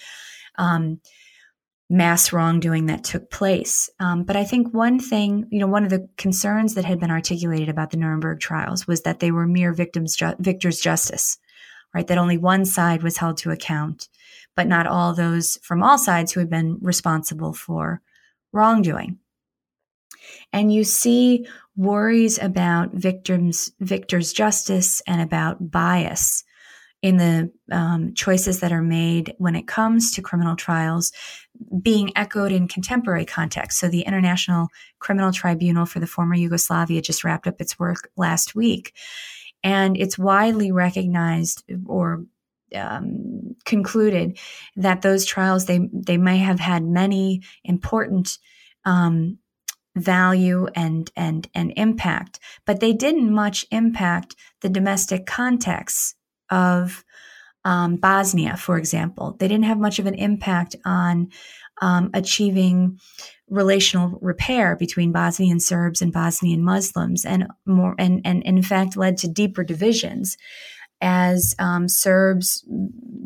Um, 0.55 0.99
mass 1.93 2.33
wrongdoing 2.33 2.87
that 2.87 3.03
took 3.03 3.29
place. 3.29 3.89
Um, 3.99 4.23
but 4.23 4.35
I 4.35 4.43
think 4.43 4.73
one 4.73 4.99
thing, 4.99 5.47
you 5.51 5.59
know, 5.59 5.67
one 5.67 5.83
of 5.83 5.91
the 5.91 6.09
concerns 6.17 6.73
that 6.73 6.85
had 6.85 6.99
been 6.99 7.11
articulated 7.11 7.69
about 7.69 7.91
the 7.91 7.97
Nuremberg 7.97 8.39
trials 8.39 8.87
was 8.87 9.01
that 9.01 9.19
they 9.19 9.31
were 9.31 9.45
mere 9.45 9.73
victims, 9.73 10.15
ju- 10.15 10.33
victors' 10.39 10.79
justice, 10.79 11.37
right? 11.93 12.07
That 12.07 12.17
only 12.17 12.37
one 12.37 12.65
side 12.65 13.03
was 13.03 13.17
held 13.17 13.37
to 13.37 13.51
account, 13.51 14.09
but 14.55 14.67
not 14.67 14.87
all 14.87 15.13
those 15.13 15.57
from 15.61 15.83
all 15.83 15.99
sides 15.99 16.31
who 16.31 16.39
had 16.39 16.49
been 16.49 16.79
responsible 16.81 17.53
for 17.53 18.01
wrongdoing. 18.51 19.19
And 20.51 20.73
you 20.73 20.83
see 20.83 21.47
worries 21.75 22.39
about 22.39 22.93
victims, 22.93 23.71
victors' 23.79 24.33
justice 24.33 25.01
and 25.05 25.21
about 25.21 25.69
bias 25.69 26.43
in 27.03 27.17
the 27.17 27.51
um, 27.69 28.13
choices 28.15 28.61
that 28.61 28.71
are 28.71 28.81
made 28.81 29.35
when 29.37 29.55
it 29.55 29.67
comes 29.67 30.09
to 30.13 30.21
criminal 30.21 30.55
trials 30.55 31.11
being 31.81 32.11
echoed 32.15 32.51
in 32.51 32.67
contemporary 32.67 33.25
context. 33.25 33.77
So, 33.77 33.89
the 33.89 34.01
International 34.01 34.69
Criminal 34.99 35.33
Tribunal 35.33 35.85
for 35.85 35.99
the 35.99 36.07
former 36.07 36.33
Yugoslavia 36.33 37.01
just 37.01 37.23
wrapped 37.23 37.45
up 37.45 37.59
its 37.59 37.77
work 37.77 38.09
last 38.15 38.55
week, 38.55 38.95
and 39.63 39.97
it's 39.97 40.17
widely 40.17 40.71
recognized 40.71 41.63
or 41.85 42.23
um, 42.73 43.55
concluded 43.65 44.39
that 44.77 45.01
those 45.01 45.25
trials 45.25 45.65
they 45.65 45.81
they 45.91 46.17
may 46.17 46.37
have 46.37 46.61
had 46.61 46.83
many 46.83 47.41
important 47.65 48.37
um, 48.85 49.39
value 49.97 50.67
and 50.73 51.11
and 51.17 51.49
and 51.53 51.73
impact, 51.75 52.39
but 52.65 52.79
they 52.79 52.93
didn't 52.93 53.31
much 53.31 53.65
impact 53.71 54.37
the 54.61 54.69
domestic 54.69 55.25
context 55.25 56.15
of 56.53 57.03
um, 57.65 57.95
Bosnia, 57.95 58.55
for 58.57 58.77
example. 58.77 59.35
They 59.39 59.47
didn't 59.47 59.65
have 59.65 59.79
much 59.79 59.99
of 59.99 60.05
an 60.05 60.15
impact 60.15 60.75
on 60.85 61.29
um, 61.81 62.11
achieving 62.13 62.99
relational 63.49 64.19
repair 64.21 64.75
between 64.75 65.11
Bosnian 65.11 65.59
Serbs 65.59 66.01
and 66.01 66.13
Bosnian 66.13 66.63
Muslims, 66.63 67.25
and 67.25 67.47
more, 67.65 67.95
and, 67.97 68.21
and, 68.23 68.45
and 68.45 68.57
in 68.57 68.63
fact 68.63 68.95
led 68.95 69.17
to 69.17 69.27
deeper 69.27 69.63
divisions 69.63 70.37
as 71.01 71.53
um, 71.59 71.89
Serbs 71.89 72.65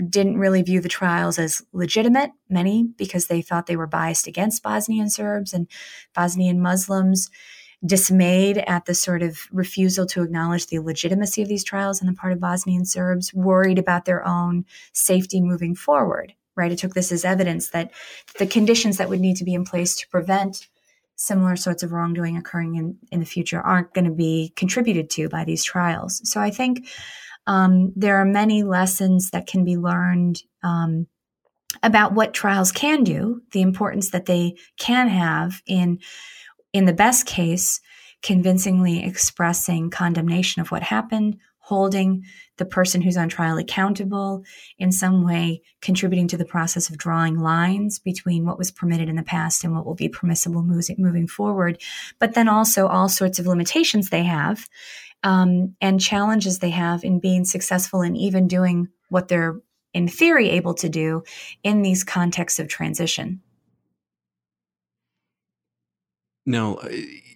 didn't 0.09 0.39
really 0.39 0.63
view 0.63 0.81
the 0.81 0.89
trials 0.89 1.37
as 1.37 1.61
legitimate, 1.73 2.31
many 2.49 2.83
because 2.97 3.27
they 3.27 3.41
thought 3.41 3.67
they 3.67 3.75
were 3.75 3.87
biased 3.87 4.25
against 4.25 4.63
Bosnian 4.63 5.09
Serbs, 5.09 5.53
and 5.53 5.67
Bosnian 6.15 6.61
Muslims 6.61 7.29
dismayed 7.85 8.57
at 8.57 8.85
the 8.85 8.93
sort 8.93 9.21
of 9.21 9.39
refusal 9.51 10.05
to 10.07 10.23
acknowledge 10.23 10.67
the 10.67 10.79
legitimacy 10.79 11.41
of 11.41 11.47
these 11.47 11.63
trials 11.63 12.01
on 12.01 12.07
the 12.07 12.13
part 12.13 12.33
of 12.33 12.39
Bosnian 12.39 12.85
Serbs, 12.85 13.33
worried 13.33 13.77
about 13.77 14.05
their 14.05 14.25
own 14.25 14.65
safety 14.93 15.41
moving 15.41 15.75
forward, 15.75 16.33
right? 16.55 16.71
It 16.71 16.79
took 16.79 16.95
this 16.95 17.11
as 17.11 17.23
evidence 17.23 17.69
that 17.69 17.91
the 18.39 18.47
conditions 18.47 18.97
that 18.97 19.09
would 19.09 19.19
need 19.19 19.37
to 19.37 19.43
be 19.43 19.53
in 19.53 19.63
place 19.63 19.95
to 19.97 20.07
prevent 20.09 20.67
similar 21.15 21.55
sorts 21.55 21.83
of 21.83 21.91
wrongdoing 21.91 22.37
occurring 22.37 22.75
in, 22.75 22.97
in 23.11 23.19
the 23.19 23.25
future 23.25 23.59
aren't 23.59 23.93
going 23.93 24.05
to 24.05 24.11
be 24.11 24.53
contributed 24.55 25.09
to 25.09 25.29
by 25.29 25.43
these 25.43 25.63
trials. 25.63 26.21
So 26.29 26.39
I 26.39 26.51
think 26.51 26.87
um, 27.47 27.93
there 27.95 28.17
are 28.17 28.25
many 28.25 28.63
lessons 28.63 29.31
that 29.31 29.47
can 29.47 29.63
be 29.63 29.77
learned 29.77 30.41
um, 30.63 31.07
about 31.83 32.13
what 32.13 32.33
trials 32.33 32.71
can 32.71 33.03
do, 33.03 33.41
the 33.51 33.61
importance 33.61 34.11
that 34.11 34.25
they 34.25 34.57
can 34.77 35.07
have 35.07 35.61
in 35.65 35.99
in 36.77 36.85
the 36.85 36.93
best 36.93 37.25
case, 37.25 37.81
convincingly 38.21 39.03
expressing 39.03 39.89
condemnation 39.89 40.61
of 40.61 40.69
what 40.69 40.83
happened, 40.83 41.37
holding 41.57 42.23
the 42.57 42.65
person 42.65 43.01
who's 43.01 43.17
on 43.17 43.27
trial 43.27 43.57
accountable, 43.57 44.43
in 44.77 44.91
some 44.91 45.25
way 45.25 45.61
contributing 45.81 46.27
to 46.27 46.37
the 46.37 46.45
process 46.45 46.89
of 46.89 46.97
drawing 46.97 47.39
lines 47.39 47.99
between 47.99 48.45
what 48.45 48.57
was 48.57 48.71
permitted 48.71 49.09
in 49.09 49.15
the 49.15 49.23
past 49.23 49.63
and 49.63 49.75
what 49.75 49.85
will 49.85 49.95
be 49.95 50.07
permissible 50.07 50.63
moving 50.63 51.27
forward, 51.27 51.81
but 52.19 52.35
then 52.35 52.47
also 52.47 52.87
all 52.87 53.09
sorts 53.09 53.39
of 53.39 53.47
limitations 53.47 54.09
they 54.09 54.23
have 54.23 54.69
um, 55.23 55.75
and 55.81 55.99
challenges 55.99 56.59
they 56.59 56.69
have 56.69 57.03
in 57.03 57.19
being 57.19 57.43
successful 57.43 58.01
in 58.01 58.15
even 58.15 58.47
doing 58.47 58.87
what 59.09 59.27
they're 59.27 59.59
in 59.93 60.07
theory 60.07 60.51
able 60.51 60.75
to 60.75 60.89
do 60.89 61.23
in 61.63 61.81
these 61.81 62.03
contexts 62.03 62.59
of 62.59 62.67
transition. 62.67 63.41
Now, 66.47 66.75
uh, 66.75 66.89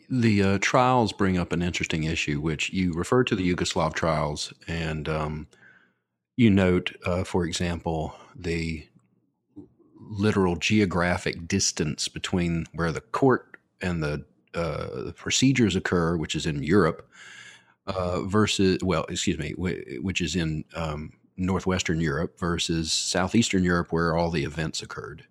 the 0.09 0.41
uh, 0.41 0.57
trials 0.61 1.11
bring 1.11 1.37
up 1.37 1.51
an 1.51 1.61
interesting 1.61 2.05
issue, 2.05 2.39
which 2.39 2.71
you 2.71 2.93
refer 2.93 3.25
to 3.25 3.35
the 3.35 3.53
Yugoslav 3.53 3.93
trials, 3.93 4.53
and 4.67 5.07
um, 5.09 5.47
you 6.37 6.49
note, 6.49 6.95
uh, 7.05 7.25
for 7.25 7.45
example, 7.45 8.15
the 8.33 8.87
literal 9.99 10.55
geographic 10.55 11.45
distance 11.45 12.07
between 12.07 12.65
where 12.73 12.93
the 12.93 13.01
court 13.01 13.57
and 13.81 14.01
the, 14.01 14.23
uh, 14.53 15.03
the 15.03 15.13
procedures 15.15 15.75
occur, 15.75 16.15
which 16.15 16.33
is 16.33 16.45
in 16.45 16.63
Europe, 16.63 17.05
uh, 17.87 18.21
versus, 18.21 18.77
well, 18.81 19.03
excuse 19.09 19.37
me, 19.37 19.53
which 19.57 20.21
is 20.21 20.37
in 20.37 20.63
um, 20.73 21.11
northwestern 21.35 21.99
Europe 21.99 22.39
versus 22.39 22.93
southeastern 22.93 23.65
Europe, 23.65 23.91
where 23.91 24.15
all 24.15 24.31
the 24.31 24.45
events 24.45 24.81
occurred. 24.81 25.25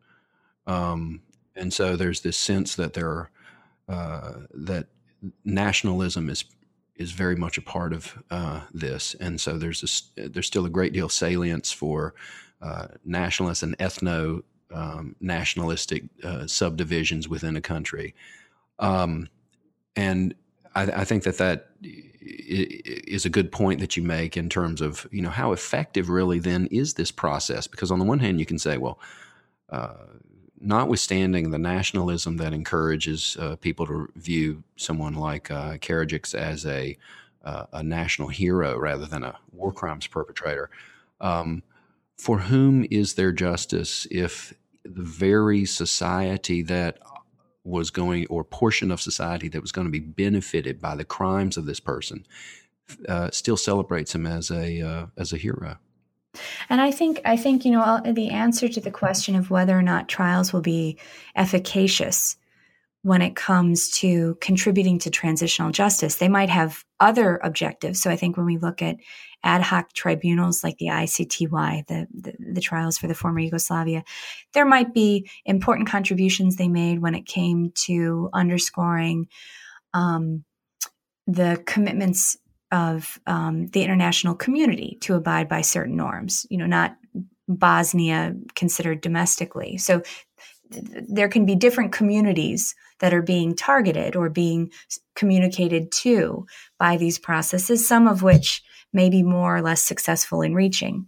Um, 0.66 1.22
and 1.56 1.72
so 1.72 1.96
there's 1.96 2.20
this 2.20 2.36
sense 2.36 2.74
that 2.74 2.92
there 2.92 3.08
are 3.08 3.30
uh, 3.90 4.32
that 4.54 4.86
nationalism 5.44 6.30
is 6.30 6.44
is 6.94 7.12
very 7.12 7.34
much 7.34 7.56
a 7.56 7.62
part 7.62 7.92
of 7.92 8.22
uh, 8.30 8.60
this, 8.72 9.14
and 9.18 9.40
so 9.40 9.58
there's 9.58 10.12
there's 10.16 10.46
still 10.46 10.64
a 10.64 10.70
great 10.70 10.92
deal 10.92 11.06
of 11.06 11.12
salience 11.12 11.72
for 11.72 12.14
uh, 12.62 12.86
and 13.04 13.76
ethno 13.78 14.42
um, 14.72 15.16
nationalistic 15.20 16.04
uh, 16.22 16.46
subdivisions 16.46 17.28
within 17.28 17.56
a 17.56 17.60
country, 17.60 18.14
um, 18.78 19.28
and 19.96 20.34
I, 20.76 20.82
I, 20.82 21.04
think 21.04 21.24
that 21.24 21.38
that 21.38 21.70
is 21.82 23.24
a 23.24 23.30
good 23.30 23.50
point 23.50 23.80
that 23.80 23.96
you 23.96 24.04
make 24.04 24.36
in 24.36 24.48
terms 24.48 24.80
of 24.80 25.08
you 25.10 25.20
know 25.20 25.30
how 25.30 25.50
effective 25.50 26.08
really 26.08 26.38
then 26.38 26.66
is 26.66 26.94
this 26.94 27.10
process? 27.10 27.66
Because 27.66 27.90
on 27.90 27.98
the 27.98 28.04
one 28.04 28.20
hand 28.20 28.38
you 28.38 28.46
can 28.46 28.58
say 28.58 28.76
well 28.76 29.00
uh, 29.70 29.94
notwithstanding 30.60 31.50
the 31.50 31.58
nationalism 31.58 32.36
that 32.36 32.52
encourages 32.52 33.36
uh, 33.40 33.56
people 33.56 33.86
to 33.86 34.08
view 34.16 34.62
someone 34.76 35.14
like 35.14 35.50
uh, 35.50 35.78
Karadzic 35.78 36.34
as 36.34 36.66
a 36.66 36.96
uh, 37.42 37.64
a 37.72 37.82
national 37.82 38.28
hero 38.28 38.78
rather 38.78 39.06
than 39.06 39.22
a 39.22 39.38
war 39.52 39.72
crimes 39.72 40.06
perpetrator, 40.06 40.68
um, 41.22 41.62
for 42.18 42.38
whom 42.38 42.86
is 42.90 43.14
there 43.14 43.32
justice 43.32 44.06
if 44.10 44.52
the 44.84 45.02
very 45.02 45.64
society 45.64 46.60
that 46.60 46.98
was 47.64 47.90
going, 47.90 48.26
or 48.26 48.44
portion 48.44 48.90
of 48.90 49.00
society 49.00 49.48
that 49.48 49.62
was 49.62 49.72
going 49.72 49.86
to 49.86 49.90
be 49.90 50.00
benefited 50.00 50.80
by 50.80 50.94
the 50.94 51.04
crimes 51.04 51.56
of 51.56 51.66
this 51.66 51.80
person, 51.80 52.26
uh, 53.08 53.30
still 53.30 53.56
celebrates 53.56 54.14
him 54.14 54.26
as 54.26 54.50
a 54.50 54.80
uh, 54.80 55.06
as 55.16 55.32
a 55.32 55.36
hero? 55.38 55.78
And 56.68 56.80
I 56.80 56.90
think 56.90 57.20
I 57.24 57.36
think 57.36 57.64
you 57.64 57.72
know 57.72 58.00
the 58.04 58.30
answer 58.30 58.68
to 58.68 58.80
the 58.80 58.90
question 58.90 59.34
of 59.34 59.50
whether 59.50 59.76
or 59.76 59.82
not 59.82 60.08
trials 60.08 60.52
will 60.52 60.60
be 60.60 60.98
efficacious 61.34 62.36
when 63.02 63.22
it 63.22 63.34
comes 63.34 63.90
to 63.90 64.36
contributing 64.40 64.98
to 64.98 65.10
transitional 65.10 65.70
justice. 65.70 66.16
They 66.16 66.28
might 66.28 66.50
have 66.50 66.84
other 67.00 67.40
objectives. 67.42 68.00
So 68.00 68.10
I 68.10 68.16
think 68.16 68.36
when 68.36 68.44
we 68.44 68.58
look 68.58 68.82
at 68.82 68.96
ad 69.42 69.62
hoc 69.62 69.94
tribunals 69.94 70.62
like 70.62 70.76
the 70.76 70.88
ICTY, 70.88 71.86
the, 71.86 72.06
the, 72.12 72.34
the 72.52 72.60
trials 72.60 72.98
for 72.98 73.06
the 73.06 73.14
former 73.14 73.40
Yugoslavia, 73.40 74.04
there 74.52 74.66
might 74.66 74.92
be 74.92 75.30
important 75.46 75.88
contributions 75.88 76.56
they 76.56 76.68
made 76.68 77.00
when 77.00 77.14
it 77.14 77.24
came 77.24 77.72
to 77.86 78.28
underscoring 78.34 79.28
um, 79.94 80.44
the 81.26 81.62
commitments 81.64 82.36
of 82.72 83.18
um, 83.26 83.66
the 83.68 83.82
international 83.82 84.34
community 84.34 84.98
to 85.00 85.14
abide 85.14 85.48
by 85.48 85.60
certain 85.60 85.96
norms, 85.96 86.46
you 86.50 86.58
know, 86.58 86.66
not 86.66 86.96
Bosnia 87.48 88.34
considered 88.54 89.00
domestically. 89.00 89.76
So 89.76 90.02
th- 90.72 90.84
there 91.08 91.28
can 91.28 91.44
be 91.44 91.56
different 91.56 91.92
communities 91.92 92.74
that 93.00 93.12
are 93.12 93.22
being 93.22 93.56
targeted 93.56 94.14
or 94.14 94.28
being 94.28 94.70
communicated 95.16 95.90
to 95.90 96.46
by 96.78 96.96
these 96.96 97.18
processes, 97.18 97.86
some 97.86 98.06
of 98.06 98.22
which 98.22 98.62
may 98.92 99.10
be 99.10 99.22
more 99.22 99.56
or 99.56 99.62
less 99.62 99.82
successful 99.82 100.42
in 100.42 100.54
reaching. 100.54 101.06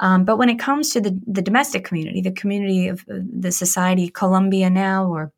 Um, 0.00 0.24
but 0.24 0.36
when 0.36 0.48
it 0.48 0.58
comes 0.58 0.90
to 0.90 1.00
the, 1.00 1.18
the 1.26 1.42
domestic 1.42 1.84
community, 1.84 2.20
the 2.20 2.32
community 2.32 2.88
of 2.88 3.04
the 3.08 3.52
society, 3.52 4.08
Colombia 4.08 4.68
now, 4.70 5.06
or 5.06 5.32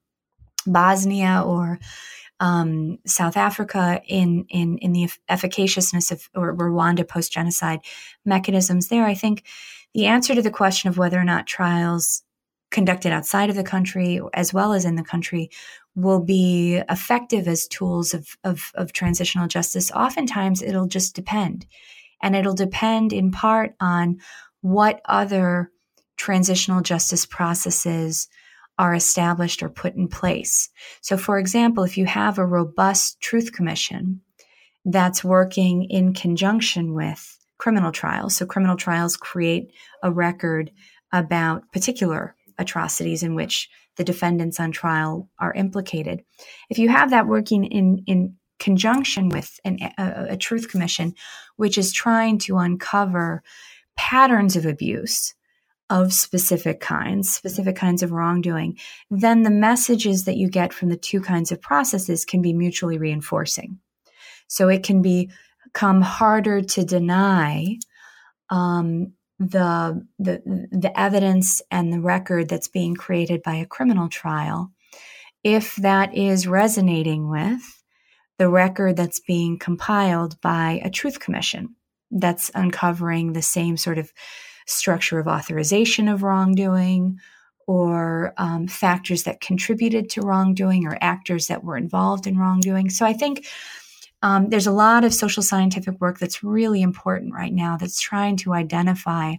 Bosnia, 0.67 1.43
or 1.45 1.79
um, 2.41 2.99
South 3.07 3.37
Africa 3.37 4.01
in 4.07 4.45
in 4.49 4.79
in 4.79 4.93
the 4.93 5.09
efficaciousness 5.31 6.11
of 6.11 6.29
or 6.35 6.55
Rwanda 6.55 7.07
post 7.07 7.33
genocide 7.33 7.81
mechanisms 8.25 8.89
there. 8.89 9.05
I 9.05 9.15
think 9.15 9.45
the 9.95 10.07
answer 10.07 10.35
to 10.35 10.43
the 10.43 10.51
question 10.51 10.89
of 10.89 10.99
whether 10.99 11.19
or 11.19 11.25
not 11.25 11.47
trials 11.47 12.23
conducted 12.71 13.13
outside 13.13 13.51
of 13.51 13.57
the 13.57 13.63
country 13.63 14.21
as 14.35 14.53
well 14.53 14.73
as 14.73 14.85
in 14.85 14.97
the 14.97 15.05
country 15.05 15.49
will 15.95 16.21
be 16.21 16.83
effective 16.91 17.47
as 17.47 17.69
tools 17.69 18.15
of, 18.15 18.37
of, 18.43 18.73
of 18.75 18.93
transitional 18.93 19.47
justice. 19.47 19.93
Oftentimes, 19.93 20.61
it'll 20.61 20.89
just 20.89 21.15
depend. 21.15 21.67
And 22.21 22.35
it'll 22.35 22.55
depend 22.55 23.13
in 23.13 23.31
part 23.31 23.75
on 23.81 24.19
what 24.61 25.01
other 25.05 25.71
transitional 26.17 26.81
justice 26.81 27.27
processes 27.27 28.29
are 28.79 28.95
established 28.95 29.63
or 29.63 29.69
put 29.69 29.95
in 29.95 30.09
place. 30.09 30.69
So, 31.01 31.17
for 31.17 31.39
example, 31.39 31.85
if 31.85 31.97
you 31.97 32.07
have 32.07 32.39
a 32.39 32.47
robust 32.47 33.21
truth 33.21 33.53
commission 33.53 34.21
that's 34.85 35.25
working 35.25 35.85
in 35.85 36.13
conjunction 36.13 36.95
with 36.95 37.39
criminal 37.59 37.93
trials, 37.93 38.37
so 38.37 38.47
criminal 38.47 38.77
trials 38.77 39.17
create 39.17 39.73
a 40.03 40.11
record 40.11 40.73
about 41.13 41.71
particular 41.73 42.35
atrocities 42.59 43.23
in 43.23 43.35
which 43.35 43.71
the 43.97 44.05
defendants 44.05 44.59
on 44.59 44.73
trial 44.73 45.29
are 45.39 45.55
implicated. 45.55 46.25
If 46.69 46.79
you 46.79 46.89
have 46.89 47.11
that 47.11 47.29
working 47.29 47.65
in, 47.65 48.03
in 48.07 48.37
conjunction 48.59 49.29
with 49.29 49.59
an, 49.65 49.79
a, 49.99 50.27
a 50.31 50.37
truth 50.37 50.69
commission, 50.69 51.15
which 51.57 51.79
is 51.79 51.93
trying 51.93 52.39
to 52.39 52.59
uncover 52.59 53.43
patterns 53.97 54.57
of 54.57 54.67
abuse, 54.67 55.35
of 55.91 56.13
specific 56.13 56.81
kinds, 56.81 57.31
specific 57.31 57.77
kinds 57.77 58.03
of 58.03 58.13
wrongdoing, 58.13 58.79
then 59.11 59.43
the 59.43 59.51
messages 59.51 60.25
that 60.25 60.37
you 60.37 60.49
get 60.49 60.73
from 60.73 60.89
the 60.89 60.97
two 60.97 61.21
kinds 61.21 61.53
of 61.53 61.61
processes 61.61 62.25
can 62.25 62.41
be 62.41 62.53
mutually 62.53 62.99
reinforcing. 62.99 63.79
So 64.49 64.69
it 64.69 64.83
can 64.83 65.03
become 65.03 66.01
harder 66.01 66.63
to 66.63 66.85
deny 66.85 67.77
um, 68.51 69.13
the, 69.39 70.07
the 70.19 70.69
the 70.71 70.93
evidence 70.99 71.61
and 71.71 71.93
the 71.93 72.01
record 72.01 72.49
that's 72.49 72.69
being 72.69 72.95
created 72.95 73.43
by 73.43 73.57
a 73.57 73.67
criminal 73.67 74.09
trial 74.09 74.71
if 75.43 75.77
that 75.77 76.15
is 76.17 76.47
resonating 76.47 77.29
with 77.29 77.83
the 78.39 78.49
record 78.49 78.97
that's 78.97 79.21
being 79.21 79.59
compiled 79.59 80.41
by 80.41 80.81
a 80.85 80.91
truth 80.91 81.21
commission 81.21 81.77
that's 82.11 82.51
uncovering 82.55 83.33
the 83.33 83.43
same 83.43 83.77
sort 83.77 83.99
of 83.99 84.13
structure 84.67 85.19
of 85.19 85.27
authorization 85.27 86.09
of 86.09 86.23
wrongdoing 86.23 87.19
or 87.67 88.35
um, 88.37 88.67
factors 88.67 89.23
that 89.25 89.41
contributed 89.41 90.11
to 90.11 90.21
wrongdoing 90.21 90.87
or 90.87 90.99
actors 91.01 91.47
that 91.47 91.65
were 91.65 91.77
involved 91.77 92.27
in 92.27 92.39
wrongdoing. 92.39 92.91
So 92.91 93.07
I 93.07 93.13
think 93.13 93.47
um, 94.23 94.49
there's 94.49 94.67
a 94.67 94.73
lot 94.73 95.05
of 95.05 95.15
social 95.15 95.43
scientific 95.43 96.01
work 96.01 96.19
that's 96.19 96.43
really 96.43 96.83
important 96.83 97.35
right 97.35 97.53
now 97.53 97.77
that's 97.77 98.01
trying 98.01 98.37
to 98.39 98.55
identify 98.55 99.35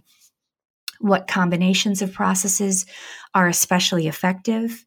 what 1.00 1.26
combinations 1.26 2.02
of 2.02 2.12
processes 2.12 2.86
are 3.34 3.48
especially 3.48 4.06
effective 4.06 4.84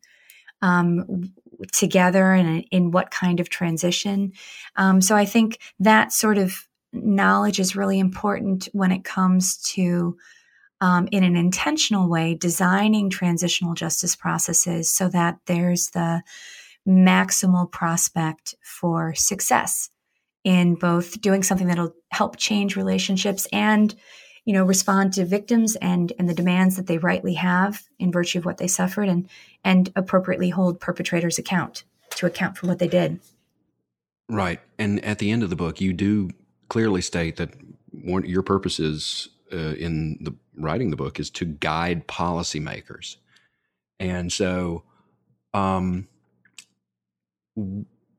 um, 0.62 1.32
together 1.72 2.34
and 2.34 2.66
in 2.72 2.92
what 2.92 3.12
kind 3.12 3.40
of 3.40 3.50
transition. 3.50 4.32
Um, 4.76 5.02
so 5.02 5.16
I 5.16 5.26
think 5.26 5.60
that 5.80 6.12
sort 6.12 6.38
of 6.38 6.68
knowledge 6.94 7.60
is 7.60 7.76
really 7.76 8.00
important 8.00 8.68
when 8.74 8.92
it 8.92 9.04
comes 9.04 9.58
to 9.58 10.18
um, 10.82 11.08
in 11.12 11.24
an 11.24 11.36
intentional 11.36 12.10
way 12.10 12.36
designing 12.36 13.10
transitional 13.10 13.74
justice 13.74 14.16
processes 14.16 14.90
so 14.92 15.10
that 15.10 15.38
there's 15.46 15.90
the 15.90 16.22
maximal 16.88 17.70
prospect 17.70 18.56
for 18.62 19.14
success 19.14 19.90
in 20.44 20.76
both 20.76 21.20
doing 21.22 21.44
something 21.44 21.68
that'll 21.68 21.94
help 22.12 22.38
change 22.38 22.76
relationships 22.76 23.48
and 23.52 23.94
you 24.46 24.54
know 24.54 24.64
respond 24.64 25.14
to 25.14 25.26
victims 25.26 25.76
and 25.76 26.14
and 26.18 26.30
the 26.30 26.34
demands 26.34 26.78
that 26.78 26.88
they 26.88 26.98
rightly 26.98 27.34
have 27.34 27.84
in 28.00 28.12
virtue 28.12 28.40
of 28.40 28.46
what 28.46 28.58
they 28.58 28.68
suffered 28.68 29.10
and 29.10 29.30
and 29.64 29.92
appropriately 29.96 30.50
hold 30.50 30.80
perpetrators 30.80 31.38
account 31.38 31.84
to 32.12 32.26
account 32.26 32.58
for 32.58 32.68
what 32.68 32.80
they 32.80 32.88
did. 32.88 33.20
Right. 34.30 34.60
And 34.78 35.04
at 35.04 35.20
the 35.20 35.32
end 35.32 35.44
of 35.44 35.50
the 35.50 35.56
book 35.56 35.82
you 35.82 35.94
do 35.94 36.30
clearly 36.70 37.02
state 37.02 37.36
that 37.38 37.50
one, 37.92 38.26
your 38.26 38.44
purpose 38.44 38.80
is 38.80 39.30
uh, 39.52 39.74
in 39.76 40.18
the 40.22 40.34
writing 40.56 40.90
the 40.90 40.96
book 40.96 41.20
is 41.20 41.30
to 41.32 41.46
guide 41.46 42.08
policymakers, 42.08 43.18
and 44.00 44.32
so, 44.32 44.84
um, 45.54 46.08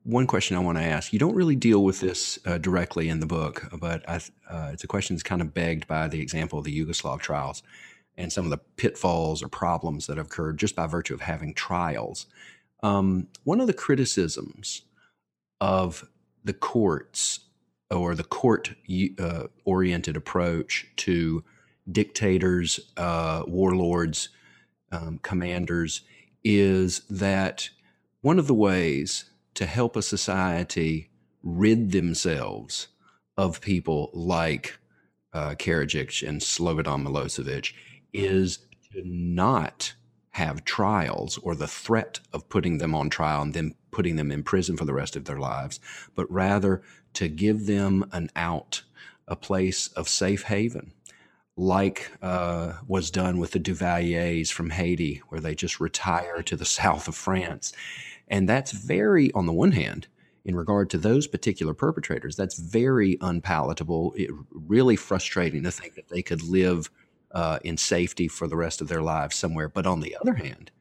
one 0.03 0.27
question 0.27 0.57
I 0.57 0.59
want 0.59 0.77
to 0.77 0.83
ask. 0.83 1.13
You 1.13 1.19
don't 1.19 1.35
really 1.35 1.55
deal 1.55 1.83
with 1.83 1.99
this 1.99 2.39
uh, 2.45 2.57
directly 2.57 3.09
in 3.09 3.19
the 3.19 3.25
book, 3.25 3.69
but 3.79 4.07
I, 4.09 4.15
uh, 4.49 4.69
it's 4.73 4.83
a 4.83 4.87
question 4.87 5.15
that's 5.15 5.23
kind 5.23 5.41
of 5.41 5.53
begged 5.53 5.87
by 5.87 6.07
the 6.07 6.21
example 6.21 6.59
of 6.59 6.65
the 6.65 6.85
Yugoslav 6.85 7.19
trials 7.19 7.63
and 8.17 8.31
some 8.31 8.45
of 8.45 8.51
the 8.51 8.57
pitfalls 8.57 9.41
or 9.41 9.47
problems 9.47 10.07
that 10.07 10.17
have 10.17 10.27
occurred 10.27 10.59
just 10.59 10.75
by 10.75 10.87
virtue 10.87 11.13
of 11.13 11.21
having 11.21 11.53
trials. 11.53 12.25
Um, 12.83 13.27
one 13.43 13.61
of 13.61 13.67
the 13.67 13.73
criticisms 13.73 14.83
of 15.59 16.07
the 16.43 16.53
courts 16.53 17.41
or 17.91 18.15
the 18.15 18.23
court 18.23 18.71
uh, 19.19 19.43
oriented 19.65 20.15
approach 20.15 20.87
to 20.95 21.43
dictators, 21.91 22.79
uh, 22.97 23.43
warlords, 23.47 24.29
um, 24.91 25.19
commanders 25.21 26.01
is 26.43 27.01
that 27.09 27.69
one 28.21 28.39
of 28.39 28.47
the 28.47 28.53
ways 28.53 29.25
to 29.53 29.65
help 29.65 29.95
a 29.95 30.01
society 30.01 31.09
rid 31.43 31.91
themselves 31.91 32.87
of 33.37 33.61
people 33.61 34.09
like 34.13 34.77
uh, 35.33 35.55
Karadzic 35.57 36.27
and 36.27 36.41
Slobodan 36.41 37.05
Milosevic 37.05 37.73
is 38.13 38.59
to 38.91 39.01
not 39.05 39.93
have 40.31 40.63
trials 40.63 41.37
or 41.39 41.55
the 41.55 41.67
threat 41.67 42.19
of 42.33 42.47
putting 42.49 42.77
them 42.77 42.95
on 42.95 43.09
trial 43.09 43.41
and 43.41 43.53
then 43.53 43.75
putting 43.91 44.15
them 44.15 44.31
in 44.31 44.43
prison 44.43 44.77
for 44.77 44.85
the 44.85 44.93
rest 44.93 45.15
of 45.15 45.25
their 45.25 45.39
lives, 45.39 45.79
but 46.15 46.31
rather 46.31 46.81
to 47.13 47.27
give 47.27 47.65
them 47.65 48.05
an 48.11 48.29
out, 48.35 48.83
a 49.27 49.35
place 49.35 49.87
of 49.89 50.07
safe 50.07 50.43
haven, 50.43 50.93
like 51.57 52.11
uh, 52.21 52.73
was 52.87 53.11
done 53.11 53.39
with 53.39 53.51
the 53.51 53.59
Duvaliers 53.59 54.51
from 54.51 54.69
Haiti, 54.69 55.21
where 55.29 55.41
they 55.41 55.55
just 55.55 55.79
retire 55.79 56.41
to 56.43 56.55
the 56.55 56.65
south 56.79 57.07
of 57.07 57.15
France. 57.15 57.73
And 58.27 58.47
that's 58.47 58.71
very, 58.71 59.31
on 59.33 59.45
the 59.45 59.53
one 59.53 59.73
hand, 59.73 60.07
in 60.43 60.55
regard 60.55 60.89
to 60.89 60.97
those 60.97 61.27
particular 61.27 61.73
perpetrators, 61.73 62.35
that's 62.35 62.57
very 62.57 63.17
unpalatable. 63.21 64.13
It 64.17 64.31
really 64.51 64.95
frustrating 64.95 65.63
to 65.63 65.71
think 65.71 65.95
that 65.95 66.09
they 66.09 66.21
could 66.21 66.41
live 66.41 66.89
uh, 67.31 67.59
in 67.63 67.77
safety 67.77 68.27
for 68.27 68.47
the 68.47 68.55
rest 68.55 68.81
of 68.81 68.87
their 68.87 69.01
lives 69.01 69.35
somewhere. 69.35 69.69
But 69.69 69.85
on 69.85 69.99
the 69.99 70.17
other 70.19 70.33
hand, 70.33 70.71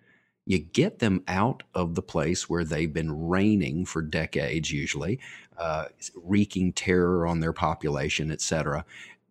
you 0.46 0.58
get 0.58 0.98
them 0.98 1.22
out 1.28 1.62
of 1.74 1.94
the 1.94 2.02
place 2.02 2.48
where 2.48 2.64
they've 2.64 2.92
been 2.92 3.28
reigning 3.28 3.84
for 3.84 4.02
decades, 4.02 4.72
usually, 4.72 5.20
uh, 5.58 5.86
wreaking 6.16 6.72
terror 6.72 7.26
on 7.26 7.40
their 7.40 7.52
population, 7.52 8.30
etc. 8.30 8.84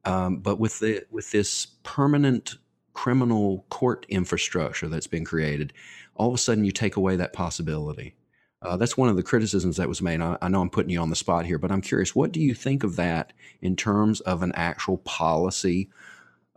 Um, 0.06 0.38
but 0.38 0.60
with 0.60 0.80
the 0.80 1.04
with 1.12 1.32
this 1.32 1.68
permanent 1.84 2.56
criminal 2.94 3.66
court 3.70 4.06
infrastructure 4.10 4.88
that's 4.88 5.08
been 5.08 5.26
created, 5.26 5.74
all 6.16 6.30
of 6.30 6.36
a 6.36 6.38
sudden 6.38 6.66
you 6.66 6.72
take 6.72 6.96
away 6.96 7.16
that 7.16 7.34
possibility. 7.34 8.16
Uh, 8.62 8.76
that's 8.76 8.98
one 8.98 9.08
of 9.08 9.16
the 9.16 9.24
criticisms 9.24 9.78
that 9.78 9.88
was 9.88 10.02
made. 10.02 10.20
I, 10.22 10.38
I, 10.42 10.50
know 10.50 10.62
I'm 10.62 10.70
putting 10.70 10.90
you 10.90 11.00
on 11.00 11.10
the 11.10 11.16
spot 11.16 11.46
here, 11.46 11.58
but 11.58 11.72
I'm 11.72 11.82
curious, 11.82 12.14
what 12.14 12.34
do 12.34 12.42
you 12.42 12.54
think 12.54 12.84
of 12.84 12.98
that 12.98 13.32
in 13.62 13.78
terms 13.78 14.20
of 14.22 14.44
an 14.44 14.52
actual 14.54 14.98
policy 14.98 15.90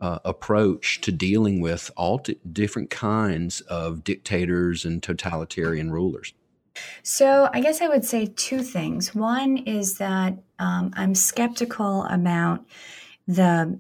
uh, 0.03 0.19
approach 0.25 1.01
to 1.01 1.13
dealing 1.13 1.61
with 1.61 1.91
all 1.97 2.19
t- 2.19 2.37
different 2.53 2.91
kinds 2.91 3.61
of 3.63 4.03
dictators 4.03 4.85
and 4.85 5.03
totalitarian 5.03 5.93
rulers? 5.93 6.35
So, 7.03 7.49
I 7.53 7.61
guess 7.61 7.81
I 7.81 7.89
would 7.89 8.05
say 8.05 8.33
two 8.35 8.63
things. 8.63 9.15
One 9.15 9.59
is 9.59 9.99
that 9.99 10.35
um, 10.59 10.93
I'm 10.97 11.15
skeptical 11.15 12.05
about 12.05 12.65
the 13.29 13.79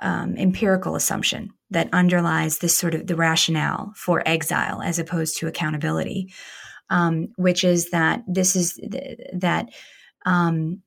um, 0.00 0.36
empirical 0.36 0.96
assumption 0.96 1.52
that 1.70 1.92
underlies 1.92 2.58
this 2.58 2.76
sort 2.76 2.94
of 2.94 3.06
the 3.06 3.16
rationale 3.16 3.92
for 3.96 4.22
exile 4.26 4.80
as 4.82 4.98
opposed 4.98 5.36
to 5.38 5.46
accountability, 5.46 6.32
um, 6.88 7.28
which 7.36 7.62
is 7.62 7.90
that 7.90 8.22
this 8.26 8.56
is 8.56 8.74
th- 8.74 9.18
that 9.34 9.68
um, 10.24 10.82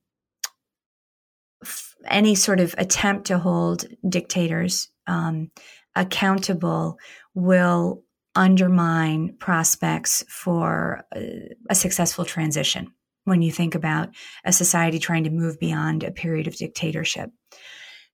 any 2.06 2.34
sort 2.34 2.60
of 2.60 2.74
attempt 2.78 3.26
to 3.26 3.38
hold 3.38 3.86
dictators 4.08 4.88
um, 5.06 5.50
accountable 5.94 6.98
will 7.34 8.02
undermine 8.34 9.36
prospects 9.38 10.24
for 10.28 11.04
a, 11.14 11.50
a 11.70 11.74
successful 11.74 12.24
transition 12.24 12.92
when 13.24 13.42
you 13.42 13.50
think 13.50 13.74
about 13.74 14.10
a 14.44 14.52
society 14.52 14.98
trying 14.98 15.24
to 15.24 15.30
move 15.30 15.58
beyond 15.58 16.02
a 16.02 16.10
period 16.10 16.46
of 16.46 16.56
dictatorship. 16.56 17.30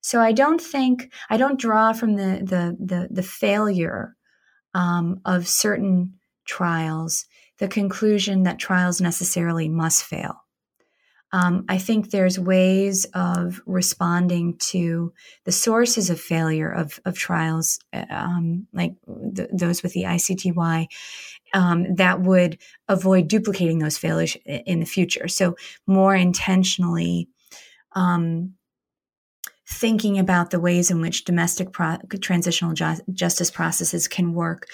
So 0.03 0.20
I 0.20 0.32
don't 0.32 0.61
think 0.61 1.12
I 1.28 1.36
don't 1.36 1.61
draw 1.61 1.93
from 1.93 2.16
the 2.16 2.41
the 2.43 2.76
the, 2.78 3.09
the 3.11 3.22
failure 3.22 4.16
um, 4.74 5.20
of 5.24 5.49
certain 5.49 6.14
trials 6.47 7.26
the 7.61 7.68
conclusion 7.68 8.43
that 8.45 8.59
trials 8.59 9.01
necessarily 9.01 9.68
must 9.68 10.03
fail. 10.03 10.43
Um, 11.33 11.64
I 11.68 11.78
think 11.78 12.11
there's 12.11 12.41
ways 12.41 13.05
of 13.14 13.61
responding 13.64 14.57
to 14.70 15.12
the 15.45 15.53
sources 15.53 16.11
of 16.11 16.20
failure 16.20 16.70
of, 16.70 16.99
of 17.05 17.16
trials, 17.16 17.78
um, 17.93 18.66
like 18.72 18.95
th- 19.37 19.49
those 19.53 19.83
with 19.83 19.93
the 19.93 20.05
ICTY, 20.05 20.89
um, 21.55 21.95
that 21.95 22.20
would 22.20 22.59
avoid 22.89 23.28
duplicating 23.28 23.78
those 23.78 23.97
failures 23.97 24.37
in 24.45 24.81
the 24.81 24.87
future. 24.87 25.28
So, 25.28 25.57
more 25.87 26.14
intentionally 26.14 27.28
um, 27.93 28.55
thinking 29.68 30.18
about 30.18 30.51
the 30.51 30.61
ways 30.61 30.91
in 30.91 31.01
which 31.01 31.24
domestic 31.24 31.72
pro- 31.72 31.99
transitional 32.20 32.74
ju- 32.74 33.03
justice 33.12 33.51
processes 33.51 34.09
can 34.09 34.35
work 34.35 34.66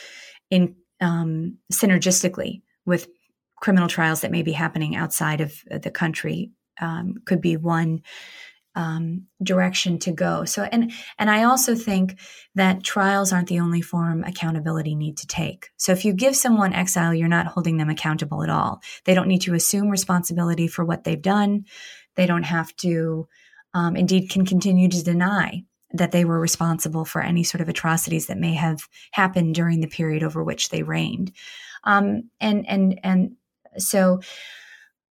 in 0.50 0.74
um, 1.00 1.58
synergistically 1.70 2.62
with 2.86 3.08
criminal 3.60 3.88
trials 3.88 4.20
that 4.20 4.30
may 4.30 4.42
be 4.42 4.52
happening 4.52 4.96
outside 4.96 5.40
of 5.40 5.62
the 5.70 5.90
country 5.90 6.50
um, 6.80 7.14
could 7.24 7.40
be 7.40 7.56
one 7.56 8.02
um, 8.76 9.22
direction 9.42 9.98
to 10.00 10.12
go. 10.12 10.44
So, 10.44 10.64
and 10.64 10.92
and 11.18 11.30
I 11.30 11.44
also 11.44 11.74
think 11.74 12.20
that 12.54 12.84
trials 12.84 13.32
aren't 13.32 13.48
the 13.48 13.60
only 13.60 13.80
form 13.80 14.22
accountability 14.22 14.94
need 14.94 15.16
to 15.18 15.26
take. 15.26 15.70
So, 15.78 15.92
if 15.92 16.04
you 16.04 16.12
give 16.12 16.36
someone 16.36 16.74
exile, 16.74 17.14
you're 17.14 17.26
not 17.26 17.46
holding 17.46 17.78
them 17.78 17.88
accountable 17.88 18.42
at 18.42 18.50
all. 18.50 18.82
They 19.04 19.14
don't 19.14 19.28
need 19.28 19.40
to 19.42 19.54
assume 19.54 19.88
responsibility 19.88 20.68
for 20.68 20.84
what 20.84 21.04
they've 21.04 21.20
done. 21.20 21.64
They 22.16 22.26
don't 22.26 22.44
have 22.44 22.76
to, 22.76 23.26
um, 23.72 23.96
indeed, 23.96 24.28
can 24.28 24.44
continue 24.44 24.88
to 24.90 25.02
deny 25.02 25.64
that 25.92 26.12
they 26.12 26.26
were 26.26 26.38
responsible 26.38 27.06
for 27.06 27.22
any 27.22 27.44
sort 27.44 27.62
of 27.62 27.68
atrocities 27.70 28.26
that 28.26 28.38
may 28.38 28.54
have 28.54 28.80
happened 29.12 29.54
during 29.54 29.80
the 29.80 29.86
period 29.86 30.22
over 30.22 30.44
which 30.44 30.68
they 30.68 30.82
reigned. 30.82 31.32
Um, 31.84 32.30
and 32.40 32.68
and 32.68 33.00
and 33.02 33.36
so 33.80 34.20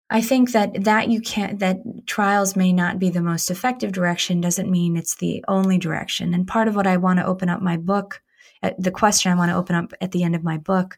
I 0.09 0.21
think 0.21 0.51
that 0.51 0.85
that 0.85 1.09
you 1.09 1.21
can't 1.21 1.59
that 1.59 1.79
trials 2.05 2.55
may 2.55 2.71
not 2.71 2.97
be 2.97 3.09
the 3.09 3.21
most 3.21 3.51
effective 3.51 3.91
direction 3.91 4.39
doesn't 4.39 4.71
mean 4.71 4.95
it's 4.95 5.15
the 5.15 5.43
only 5.47 5.77
direction. 5.77 6.33
And 6.33 6.47
part 6.47 6.67
of 6.67 6.75
what 6.75 6.87
I 6.87 6.97
want 6.97 7.19
to 7.19 7.25
open 7.25 7.49
up 7.49 7.61
my 7.61 7.75
book, 7.77 8.21
uh, 8.63 8.71
the 8.79 8.91
question 8.91 9.31
I 9.31 9.35
want 9.35 9.51
to 9.51 9.57
open 9.57 9.75
up 9.75 9.93
at 9.99 10.11
the 10.11 10.23
end 10.23 10.35
of 10.35 10.43
my 10.43 10.57
book, 10.57 10.97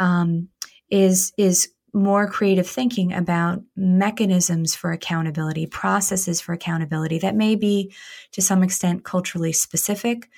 um, 0.00 0.48
is 0.90 1.32
is 1.36 1.68
more 1.92 2.28
creative 2.28 2.68
thinking 2.68 3.12
about 3.12 3.62
mechanisms 3.76 4.74
for 4.74 4.92
accountability, 4.92 5.66
processes 5.66 6.40
for 6.40 6.52
accountability 6.52 7.18
that 7.18 7.34
may 7.34 7.56
be 7.56 7.92
to 8.32 8.40
some 8.40 8.62
extent 8.62 9.04
culturally 9.04 9.52
specific, 9.52 10.28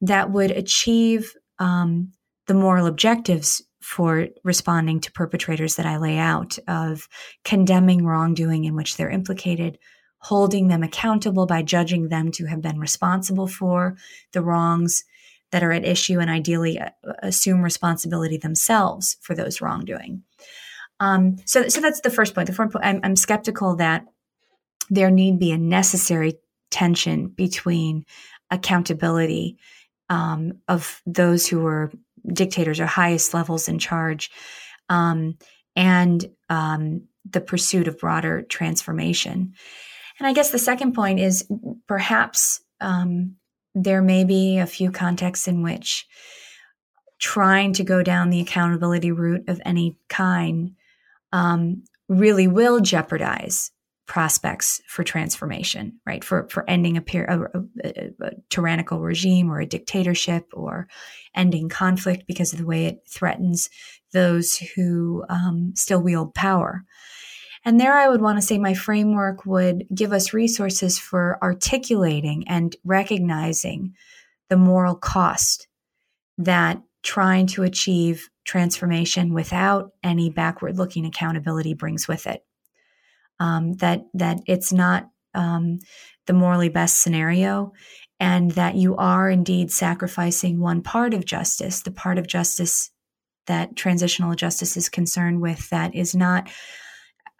that 0.00 0.30
would 0.30 0.50
achieve 0.50 1.34
um, 1.58 2.12
the 2.46 2.54
moral 2.54 2.86
objectives 2.86 3.62
for 3.90 4.28
responding 4.44 5.00
to 5.00 5.10
perpetrators 5.10 5.74
that 5.74 5.84
I 5.84 5.96
lay 5.96 6.16
out 6.16 6.56
of 6.68 7.08
condemning 7.44 8.04
wrongdoing 8.04 8.64
in 8.64 8.76
which 8.76 8.96
they're 8.96 9.10
implicated, 9.10 9.80
holding 10.18 10.68
them 10.68 10.84
accountable 10.84 11.44
by 11.44 11.62
judging 11.62 12.08
them 12.08 12.30
to 12.32 12.46
have 12.46 12.62
been 12.62 12.78
responsible 12.78 13.48
for 13.48 13.96
the 14.30 14.42
wrongs 14.42 15.02
that 15.50 15.64
are 15.64 15.72
at 15.72 15.84
issue 15.84 16.20
and 16.20 16.30
ideally 16.30 16.78
uh, 16.78 16.90
assume 17.20 17.62
responsibility 17.62 18.36
themselves 18.36 19.16
for 19.22 19.34
those 19.34 19.60
wrongdoing. 19.60 20.22
Um, 21.00 21.38
so, 21.44 21.66
so 21.66 21.80
that's 21.80 22.02
the 22.02 22.10
first 22.10 22.32
point. 22.32 22.46
The 22.46 22.52
first 22.52 22.70
point, 22.72 22.84
I'm, 22.84 23.00
I'm 23.02 23.16
skeptical 23.16 23.74
that 23.76 24.06
there 24.88 25.10
need 25.10 25.40
be 25.40 25.50
a 25.50 25.58
necessary 25.58 26.34
tension 26.70 27.26
between 27.26 28.04
accountability 28.52 29.58
um, 30.10 30.52
of 30.68 31.02
those 31.06 31.48
who 31.48 31.66
are 31.66 31.90
dictators 32.26 32.80
or 32.80 32.86
highest 32.86 33.34
levels 33.34 33.68
in 33.68 33.78
charge, 33.78 34.30
um, 34.88 35.36
and 35.76 36.30
um, 36.48 37.02
the 37.28 37.40
pursuit 37.40 37.88
of 37.88 37.98
broader 37.98 38.42
transformation. 38.42 39.54
And 40.18 40.26
I 40.26 40.32
guess 40.32 40.50
the 40.50 40.58
second 40.58 40.92
point 40.92 41.20
is 41.20 41.48
perhaps 41.86 42.60
um, 42.80 43.36
there 43.74 44.02
may 44.02 44.24
be 44.24 44.58
a 44.58 44.66
few 44.66 44.90
contexts 44.90 45.48
in 45.48 45.62
which 45.62 46.06
trying 47.18 47.72
to 47.74 47.84
go 47.84 48.02
down 48.02 48.30
the 48.30 48.40
accountability 48.40 49.12
route 49.12 49.48
of 49.48 49.60
any 49.64 49.96
kind 50.08 50.72
um, 51.32 51.84
really 52.08 52.48
will 52.48 52.80
jeopardize 52.80 53.70
prospects 54.10 54.82
for 54.88 55.04
transformation, 55.04 56.00
right? 56.04 56.24
For 56.24 56.48
for 56.50 56.68
ending 56.68 56.96
a, 56.96 57.04
a, 57.28 57.42
a, 57.84 58.10
a, 58.20 58.30
tyrannical 58.48 58.98
regime 58.98 59.48
or 59.48 59.60
a 59.60 59.66
dictatorship, 59.66 60.46
or 60.52 60.88
ending 61.32 61.68
conflict 61.68 62.24
because 62.26 62.52
of 62.52 62.58
the 62.58 62.66
way 62.66 62.86
it 62.86 63.02
threatens 63.08 63.70
those 64.12 64.56
who 64.74 65.24
um, 65.28 65.74
still 65.76 66.02
wield 66.02 66.34
power. 66.34 66.82
And 67.64 67.78
there, 67.78 67.96
I 67.96 68.08
would 68.08 68.20
want 68.20 68.36
to 68.36 68.44
say 68.44 68.58
my 68.58 68.74
framework 68.74 69.46
would 69.46 69.86
give 69.94 70.12
us 70.12 70.34
resources 70.34 70.98
for 70.98 71.38
articulating 71.40 72.48
and 72.48 72.74
recognizing 72.82 73.94
the 74.48 74.56
moral 74.56 74.96
cost 74.96 75.68
that 76.36 76.82
trying 77.04 77.46
to 77.46 77.62
achieve 77.62 78.28
transformation 78.44 79.34
without 79.34 79.92
any 80.02 80.30
backward 80.30 80.78
looking 80.78 81.06
accountability 81.06 81.74
brings 81.74 82.08
with 82.08 82.26
it 82.26 82.42
um, 83.40 83.72
that 83.74 84.04
that 84.14 84.38
it's 84.46 84.72
not 84.72 85.10
um, 85.34 85.80
the 86.26 86.32
morally 86.32 86.68
best 86.68 87.02
scenario, 87.02 87.72
and 88.20 88.52
that 88.52 88.76
you 88.76 88.94
are 88.96 89.28
indeed 89.28 89.72
sacrificing 89.72 90.60
one 90.60 90.82
part 90.82 91.14
of 91.14 91.24
justice, 91.24 91.82
the 91.82 91.90
part 91.90 92.18
of 92.18 92.28
justice 92.28 92.92
that 93.46 93.74
transitional 93.74 94.34
justice 94.34 94.76
is 94.76 94.88
concerned 94.88 95.40
with, 95.40 95.68
that 95.70 95.94
is 95.94 96.14
not 96.14 96.48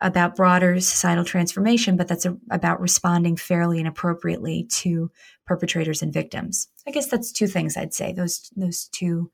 about 0.01 0.35
broader 0.35 0.81
societal 0.81 1.25
transformation, 1.25 1.97
but 1.97 2.09
that's 2.09 2.25
a, 2.25 2.37
about 2.51 2.81
responding 2.81 3.37
fairly 3.37 3.79
and 3.79 3.87
appropriately 3.87 4.65
to 4.71 5.11
perpetrators 5.47 6.03
and 6.03 6.13
victims. 6.13 6.69
I 6.89 6.91
guess 6.91 7.07
that's 7.09 7.31
two 7.31 7.47
things 7.47 7.77
I'd 7.77 7.95
say. 7.95 8.13
Those 8.13 8.51
those 8.57 8.89
two 8.89 9.31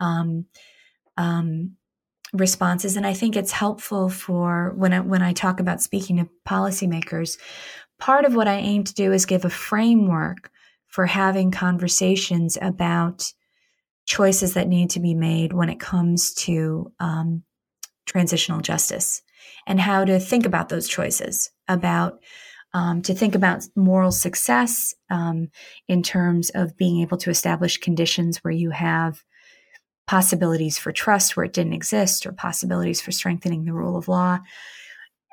um, 0.00 0.46
um, 1.18 1.76
responses. 2.32 2.96
And 2.96 3.06
i 3.06 3.12
think 3.12 3.36
it's 3.36 3.52
helpful 3.52 4.08
for 4.08 4.72
when 4.76 4.92
i 4.92 5.00
when 5.00 5.22
i 5.22 5.32
talk 5.32 5.60
about 5.60 5.82
speaking 5.82 6.18
to 6.18 6.28
policymakers 6.46 7.38
part 7.98 8.24
of 8.24 8.34
what 8.34 8.48
i 8.48 8.54
aim 8.54 8.84
to 8.84 8.94
do 8.94 9.12
is 9.12 9.26
give 9.26 9.44
a 9.44 9.50
framework 9.50 10.50
for 10.86 11.06
having 11.06 11.50
conversations 11.50 12.58
about 12.60 13.32
choices 14.06 14.54
that 14.54 14.68
need 14.68 14.90
to 14.90 15.00
be 15.00 15.14
made 15.14 15.52
when 15.52 15.68
it 15.68 15.78
comes 15.78 16.34
to 16.34 16.92
um, 16.98 17.44
transitional 18.06 18.60
justice 18.60 19.22
and 19.66 19.80
how 19.80 20.04
to 20.04 20.18
think 20.18 20.46
about 20.46 20.68
those 20.68 20.88
choices 20.88 21.50
about 21.68 22.18
um, 22.72 23.02
to 23.02 23.14
think 23.14 23.34
about 23.34 23.66
moral 23.76 24.12
success 24.12 24.94
um, 25.10 25.48
in 25.88 26.02
terms 26.02 26.50
of 26.50 26.76
being 26.76 27.02
able 27.02 27.18
to 27.18 27.30
establish 27.30 27.78
conditions 27.78 28.38
where 28.38 28.52
you 28.52 28.70
have 28.70 29.22
possibilities 30.10 30.76
for 30.76 30.90
trust 30.90 31.36
where 31.36 31.44
it 31.46 31.52
didn't 31.52 31.72
exist 31.72 32.26
or 32.26 32.32
possibilities 32.32 33.00
for 33.00 33.12
strengthening 33.12 33.64
the 33.64 33.72
rule 33.72 33.96
of 33.96 34.08
law. 34.08 34.40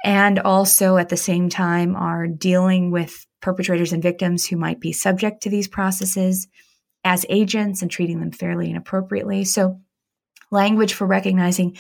And 0.06 0.38
also 0.38 0.98
at 0.98 1.10
the 1.10 1.18
same 1.18 1.50
time 1.50 1.96
are 1.96 2.28
dealing 2.28 2.92
with 2.92 3.26
perpetrators 3.42 3.92
and 3.92 4.04
victims 4.04 4.46
who 4.46 4.56
might 4.56 4.80
be 4.80 4.92
subject 4.92 5.42
to 5.42 5.50
these 5.50 5.68
processes 5.68 6.48
as 7.04 7.26
agents 7.28 7.82
and 7.82 7.90
treating 7.90 8.20
them 8.20 8.32
fairly 8.32 8.68
and 8.68 8.78
appropriately. 8.78 9.46
So, 9.46 9.82
language 10.52 10.94
for 10.94 11.08
recognizing 11.08 11.76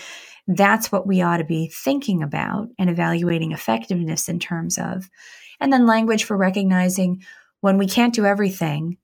that's 0.47 0.91
what 0.91 1.05
we 1.05 1.21
ought 1.21 1.37
to 1.37 1.43
be 1.43 1.71
thinking 1.71 2.23
about 2.23 2.69
and 2.79 2.89
evaluating 2.89 3.51
effectiveness 3.51 4.27
in 4.27 4.39
terms 4.39 4.79
of. 4.79 5.07
And 5.59 5.71
then 5.71 5.85
language 5.85 6.23
for 6.23 6.35
recognizing 6.35 7.23
when 7.61 7.77
we 7.77 7.85
can't 7.85 8.15
do 8.15 8.25
everything, 8.25 8.97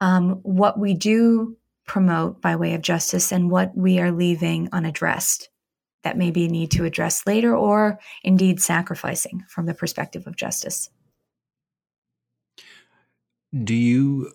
um, 0.00 0.38
what 0.44 0.78
we 0.78 0.94
do 0.94 1.56
promote 1.86 2.40
by 2.42 2.56
way 2.56 2.74
of 2.74 2.82
justice 2.82 3.32
and 3.32 3.50
what 3.50 3.76
we 3.76 3.98
are 3.98 4.10
leaving 4.10 4.68
unaddressed 4.72 5.48
that 6.02 6.16
maybe 6.16 6.46
need 6.46 6.70
to 6.70 6.84
address 6.84 7.26
later 7.26 7.56
or 7.56 7.98
indeed 8.22 8.60
sacrificing 8.60 9.42
from 9.48 9.66
the 9.66 9.74
perspective 9.74 10.26
of 10.26 10.36
justice. 10.36 10.88
Do 13.64 13.74
you 13.74 14.32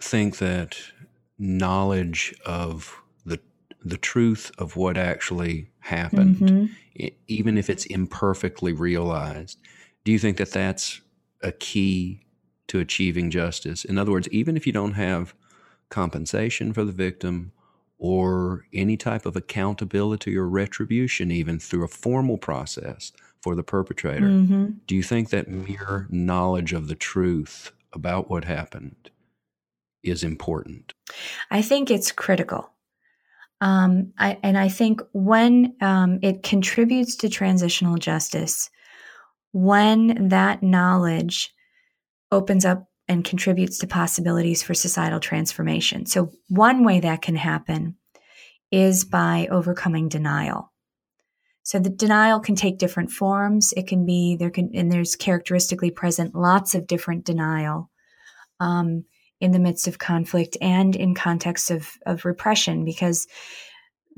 think 0.00 0.38
that 0.38 0.76
knowledge 1.38 2.34
of 2.44 3.00
the 3.24 3.40
the 3.84 3.96
truth 3.96 4.50
of 4.58 4.76
what 4.76 4.96
actually 4.96 5.70
happened, 5.80 6.36
mm-hmm. 6.36 7.06
even 7.26 7.56
if 7.56 7.70
it's 7.70 7.86
imperfectly 7.86 8.72
realized, 8.72 9.58
do 10.04 10.12
you 10.12 10.18
think 10.18 10.36
that 10.36 10.52
that's 10.52 11.00
a 11.42 11.52
key 11.52 12.20
to 12.68 12.80
achieving 12.80 13.30
justice? 13.30 13.84
In 13.84 13.98
other 13.98 14.12
words, 14.12 14.28
even 14.28 14.56
if 14.56 14.66
you 14.66 14.72
don't 14.72 14.94
have 14.94 15.34
compensation 15.90 16.72
for 16.72 16.84
the 16.84 16.92
victim, 16.92 17.52
or 17.98 18.64
any 18.72 18.96
type 18.96 19.26
of 19.26 19.36
accountability 19.36 20.36
or 20.36 20.48
retribution, 20.48 21.30
even 21.30 21.58
through 21.58 21.84
a 21.84 21.88
formal 21.88 22.38
process 22.38 23.12
for 23.42 23.54
the 23.54 23.62
perpetrator. 23.62 24.26
Mm-hmm. 24.26 24.66
Do 24.86 24.94
you 24.94 25.02
think 25.02 25.30
that 25.30 25.48
mere 25.48 26.06
knowledge 26.10 26.72
of 26.72 26.88
the 26.88 26.94
truth 26.94 27.72
about 27.92 28.30
what 28.30 28.44
happened 28.44 29.10
is 30.02 30.22
important? 30.22 30.94
I 31.50 31.62
think 31.62 31.90
it's 31.90 32.12
critical. 32.12 32.70
Um, 33.60 34.12
I, 34.18 34.38
and 34.42 34.56
I 34.56 34.68
think 34.68 35.00
when 35.12 35.74
um, 35.80 36.20
it 36.22 36.44
contributes 36.44 37.16
to 37.16 37.28
transitional 37.28 37.96
justice, 37.96 38.70
when 39.52 40.28
that 40.28 40.62
knowledge 40.62 41.52
opens 42.30 42.64
up 42.64 42.88
and 43.08 43.24
contributes 43.24 43.78
to 43.78 43.86
possibilities 43.86 44.62
for 44.62 44.74
societal 44.74 45.20
transformation. 45.20 46.06
So, 46.06 46.32
one 46.48 46.84
way 46.84 47.00
that 47.00 47.22
can 47.22 47.36
happen 47.36 47.96
is 48.70 49.04
by 49.04 49.48
overcoming 49.50 50.08
denial. 50.08 50.72
So, 51.62 51.78
the 51.78 51.90
denial 51.90 52.40
can 52.40 52.54
take 52.54 52.78
different 52.78 53.10
forms. 53.10 53.72
It 53.76 53.86
can 53.86 54.04
be 54.04 54.36
there 54.36 54.50
can 54.50 54.70
and 54.74 54.92
there's 54.92 55.16
characteristically 55.16 55.90
present 55.90 56.34
lots 56.34 56.74
of 56.74 56.86
different 56.86 57.24
denial 57.24 57.90
um, 58.60 59.04
in 59.40 59.52
the 59.52 59.58
midst 59.58 59.88
of 59.88 59.98
conflict 59.98 60.56
and 60.60 60.94
in 60.94 61.14
context 61.14 61.70
of 61.70 61.90
of 62.06 62.24
repression 62.24 62.84
because 62.84 63.26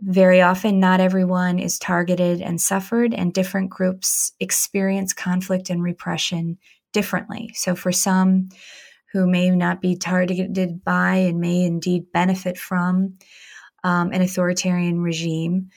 very 0.03 0.41
often 0.41 0.81
not 0.81 1.01
everyone 1.01 1.59
is 1.59 1.79
targeted 1.79 2.41
and 2.41 2.61
suffered 2.61 3.13
and 3.13 3.35
different 3.35 3.69
groups 3.69 4.33
experience 4.41 5.13
conflict 5.13 5.69
and 5.69 5.83
repression 5.83 6.59
differently. 6.93 7.53
So 7.55 7.75
for 7.75 7.93
some 7.93 8.49
who 9.13 9.27
may 9.27 9.51
not 9.51 9.81
be 9.81 9.97
targeted 9.97 10.85
by 10.85 11.17
and 11.17 11.41
may 11.41 11.65
indeed 11.65 12.13
benefit 12.13 12.57
from 12.59 13.17
um, 13.83 14.13
an 14.13 14.23
authoritarian 14.23 15.01
regime, 15.01 15.71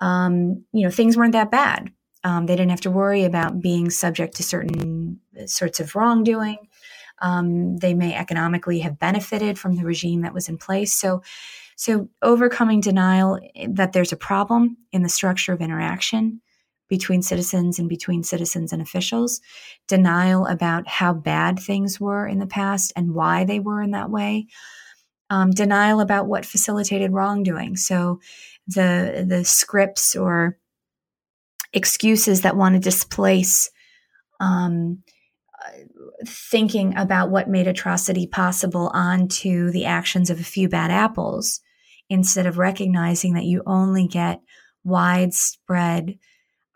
um, 0.00 0.64
you 0.72 0.84
know, 0.84 0.90
things 0.90 1.16
weren't 1.16 1.32
that 1.32 1.50
bad. 1.50 1.92
Um, 2.24 2.46
they 2.46 2.56
didn't 2.56 2.70
have 2.70 2.80
to 2.82 2.90
worry 2.90 3.24
about 3.24 3.60
being 3.60 3.90
subject 3.90 4.36
to 4.36 4.42
certain 4.42 5.20
sorts 5.46 5.80
of 5.80 5.94
wrongdoing. 5.94 6.58
Um, 7.20 7.76
they 7.76 7.94
may 7.94 8.14
economically 8.14 8.80
have 8.80 8.98
benefited 8.98 9.58
from 9.58 9.76
the 9.76 9.84
regime 9.84 10.22
that 10.22 10.34
was 10.34 10.48
in 10.48 10.58
place. 10.58 10.92
So, 10.92 11.22
so 11.76 12.08
overcoming 12.20 12.80
denial 12.80 13.38
that 13.68 13.92
there's 13.92 14.12
a 14.12 14.16
problem 14.16 14.76
in 14.92 15.02
the 15.02 15.08
structure 15.08 15.52
of 15.52 15.60
interaction 15.60 16.40
between 16.92 17.22
citizens 17.22 17.78
and 17.78 17.88
between 17.88 18.22
citizens 18.22 18.70
and 18.70 18.82
officials, 18.82 19.40
denial 19.88 20.44
about 20.44 20.86
how 20.86 21.14
bad 21.14 21.58
things 21.58 21.98
were 21.98 22.26
in 22.26 22.38
the 22.38 22.46
past 22.46 22.92
and 22.94 23.14
why 23.14 23.44
they 23.44 23.58
were 23.58 23.80
in 23.80 23.92
that 23.92 24.10
way, 24.10 24.46
um, 25.30 25.50
denial 25.52 26.00
about 26.00 26.26
what 26.26 26.44
facilitated 26.44 27.10
wrongdoing. 27.10 27.78
So 27.78 28.20
the 28.66 29.24
the 29.26 29.42
scripts 29.42 30.14
or 30.14 30.58
excuses 31.72 32.42
that 32.42 32.58
want 32.58 32.74
to 32.74 32.78
displace 32.78 33.70
um, 34.38 35.02
thinking 36.26 36.94
about 36.94 37.30
what 37.30 37.48
made 37.48 37.68
atrocity 37.68 38.26
possible 38.26 38.90
onto 38.92 39.70
the 39.70 39.86
actions 39.86 40.28
of 40.28 40.38
a 40.38 40.44
few 40.44 40.68
bad 40.68 40.90
apples 40.90 41.62
instead 42.10 42.44
of 42.44 42.58
recognizing 42.58 43.32
that 43.32 43.46
you 43.46 43.62
only 43.64 44.06
get 44.06 44.42
widespread 44.84 46.18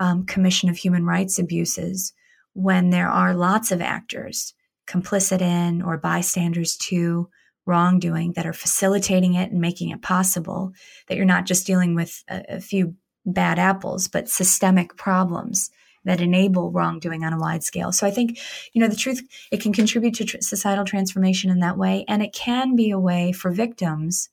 um, 0.01 0.27
commission 0.27 0.69
of 0.69 0.77
human 0.77 1.05
rights 1.05 1.39
abuses 1.39 2.13
when 2.53 2.91
there 2.91 3.09
are 3.09 3.35
lots 3.35 3.71
of 3.71 3.81
actors 3.81 4.55
complicit 4.87 5.41
in 5.41 5.83
or 5.83 5.99
bystanders 5.99 6.77
to 6.77 7.29
wrongdoing 7.67 8.33
that 8.35 8.47
are 8.47 8.53
facilitating 8.53 9.35
it 9.35 9.51
and 9.51 9.61
making 9.61 9.91
it 9.91 10.01
possible 10.01 10.73
that 11.09 11.17
you're 11.17 11.27
not 11.27 11.47
just 11.47 11.67
dealing 11.67 11.95
with 11.95 12.23
a, 12.29 12.57
a 12.57 12.61
few 12.61 12.95
bad 13.25 13.59
apples 13.59 14.07
but 14.07 14.29
systemic 14.29 14.97
problems 14.97 15.71
that 16.07 16.21
enable 16.21 16.71
wrongdoing 16.71 17.25
on 17.25 17.33
a 17.33 17.39
wide 17.39 17.65
scale. 17.65 17.91
So 17.93 18.07
I 18.07 18.13
think, 18.13 18.39
you 18.73 18.81
know, 18.81 18.89
the 18.89 18.97
truth, 18.97 19.27
it 19.51 19.61
can 19.61 19.73
contribute 19.73 20.15
to 20.15 20.25
tr- 20.25 20.37
societal 20.41 20.85
transformation 20.85 21.51
in 21.51 21.59
that 21.59 21.77
way. 21.77 22.05
And 22.07 22.23
it 22.23 22.33
can 22.33 22.77
be 22.77 22.91
a 22.91 22.99
way 22.99 23.33
for 23.33 23.51
victims 23.51 24.31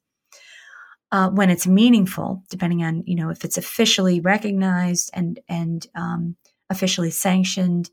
uh, 1.13 1.29
when 1.29 1.51
it's 1.51 1.67
meaningful, 1.67 2.43
depending 2.49 2.83
on 2.83 3.03
you 3.05 3.15
know 3.15 3.29
if 3.29 3.45
it's 3.45 3.57
officially 3.57 4.19
recognized 4.19 5.11
and 5.13 5.39
and 5.47 5.87
um, 5.95 6.35
officially 6.69 7.11
sanctioned 7.11 7.89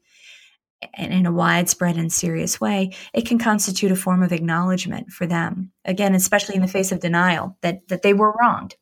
and 0.94 1.12
in 1.12 1.26
a 1.26 1.32
widespread 1.32 1.98
and 1.98 2.10
serious 2.10 2.58
way, 2.58 2.90
it 3.12 3.26
can 3.26 3.38
constitute 3.38 3.92
a 3.92 3.96
form 3.96 4.22
of 4.22 4.32
acknowledgement 4.32 5.10
for 5.10 5.26
them. 5.26 5.70
Again, 5.84 6.14
especially 6.14 6.54
in 6.54 6.62
the 6.62 6.68
face 6.68 6.90
of 6.90 7.00
denial 7.00 7.58
that 7.60 7.86
that 7.88 8.02
they 8.02 8.14
were 8.14 8.34
wronged. 8.40 8.76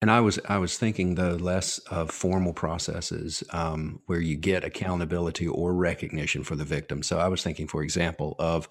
And 0.00 0.10
I 0.10 0.18
was 0.18 0.40
I 0.48 0.58
was 0.58 0.76
thinking 0.76 1.14
though 1.14 1.36
less 1.36 1.78
of 1.78 2.10
formal 2.10 2.52
processes 2.52 3.44
um, 3.50 4.00
where 4.06 4.20
you 4.20 4.36
get 4.36 4.64
accountability 4.64 5.46
or 5.46 5.72
recognition 5.72 6.42
for 6.42 6.56
the 6.56 6.64
victim. 6.64 7.04
So 7.04 7.20
I 7.20 7.28
was 7.28 7.44
thinking, 7.44 7.68
for 7.68 7.84
example, 7.84 8.34
of 8.40 8.68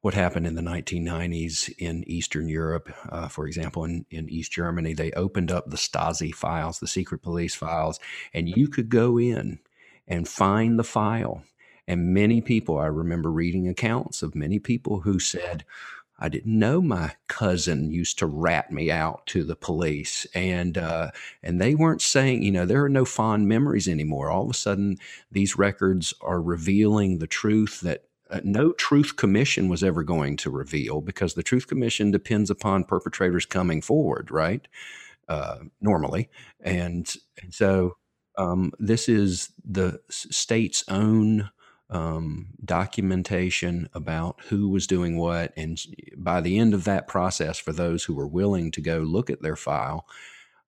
what 0.00 0.14
happened 0.14 0.46
in 0.46 0.54
the 0.54 0.62
1990s 0.62 1.74
in 1.78 2.04
Eastern 2.06 2.48
Europe, 2.48 2.92
uh, 3.10 3.28
for 3.28 3.46
example, 3.46 3.84
in, 3.84 4.06
in 4.10 4.28
East 4.28 4.52
Germany, 4.52 4.94
they 4.94 5.10
opened 5.12 5.50
up 5.50 5.70
the 5.70 5.76
Stasi 5.76 6.32
files, 6.32 6.78
the 6.78 6.86
secret 6.86 7.20
police 7.20 7.54
files, 7.54 7.98
and 8.32 8.48
you 8.48 8.68
could 8.68 8.88
go 8.90 9.18
in 9.18 9.58
and 10.06 10.28
find 10.28 10.78
the 10.78 10.84
file. 10.84 11.42
And 11.86 12.14
many 12.14 12.40
people, 12.40 12.78
I 12.78 12.86
remember 12.86 13.30
reading 13.30 13.66
accounts 13.66 14.22
of 14.22 14.34
many 14.34 14.58
people 14.58 15.00
who 15.00 15.18
said, 15.18 15.64
I 16.20 16.28
didn't 16.28 16.58
know 16.58 16.80
my 16.82 17.12
cousin 17.28 17.90
used 17.90 18.18
to 18.18 18.26
rat 18.26 18.72
me 18.72 18.90
out 18.90 19.24
to 19.28 19.44
the 19.44 19.54
police, 19.54 20.26
and 20.34 20.76
uh, 20.76 21.12
and 21.44 21.60
they 21.60 21.76
weren't 21.76 22.02
saying, 22.02 22.42
you 22.42 22.50
know, 22.50 22.66
there 22.66 22.82
are 22.82 22.88
no 22.88 23.04
fond 23.04 23.46
memories 23.46 23.86
anymore. 23.86 24.28
All 24.28 24.42
of 24.42 24.50
a 24.50 24.54
sudden, 24.54 24.98
these 25.30 25.56
records 25.56 26.12
are 26.20 26.42
revealing 26.42 27.18
the 27.18 27.28
truth 27.28 27.80
that 27.82 28.07
uh, 28.30 28.40
no 28.44 28.72
truth 28.72 29.16
commission 29.16 29.68
was 29.68 29.82
ever 29.82 30.02
going 30.02 30.36
to 30.38 30.50
reveal 30.50 31.00
because 31.00 31.34
the 31.34 31.42
truth 31.42 31.66
commission 31.66 32.10
depends 32.10 32.50
upon 32.50 32.84
perpetrators 32.84 33.46
coming 33.46 33.80
forward, 33.80 34.30
right? 34.30 34.68
Uh, 35.28 35.58
normally, 35.80 36.30
and, 36.60 37.16
and 37.42 37.52
so 37.52 37.96
um, 38.38 38.72
this 38.78 39.08
is 39.08 39.50
the 39.64 40.00
state's 40.08 40.84
own 40.88 41.50
um, 41.90 42.48
documentation 42.64 43.88
about 43.94 44.40
who 44.48 44.68
was 44.68 44.86
doing 44.86 45.16
what. 45.16 45.52
And 45.56 45.80
by 46.16 46.40
the 46.40 46.58
end 46.58 46.74
of 46.74 46.84
that 46.84 47.08
process, 47.08 47.58
for 47.58 47.72
those 47.72 48.04
who 48.04 48.14
were 48.14 48.28
willing 48.28 48.70
to 48.72 48.80
go 48.80 48.98
look 48.98 49.30
at 49.30 49.42
their 49.42 49.56
file, 49.56 50.06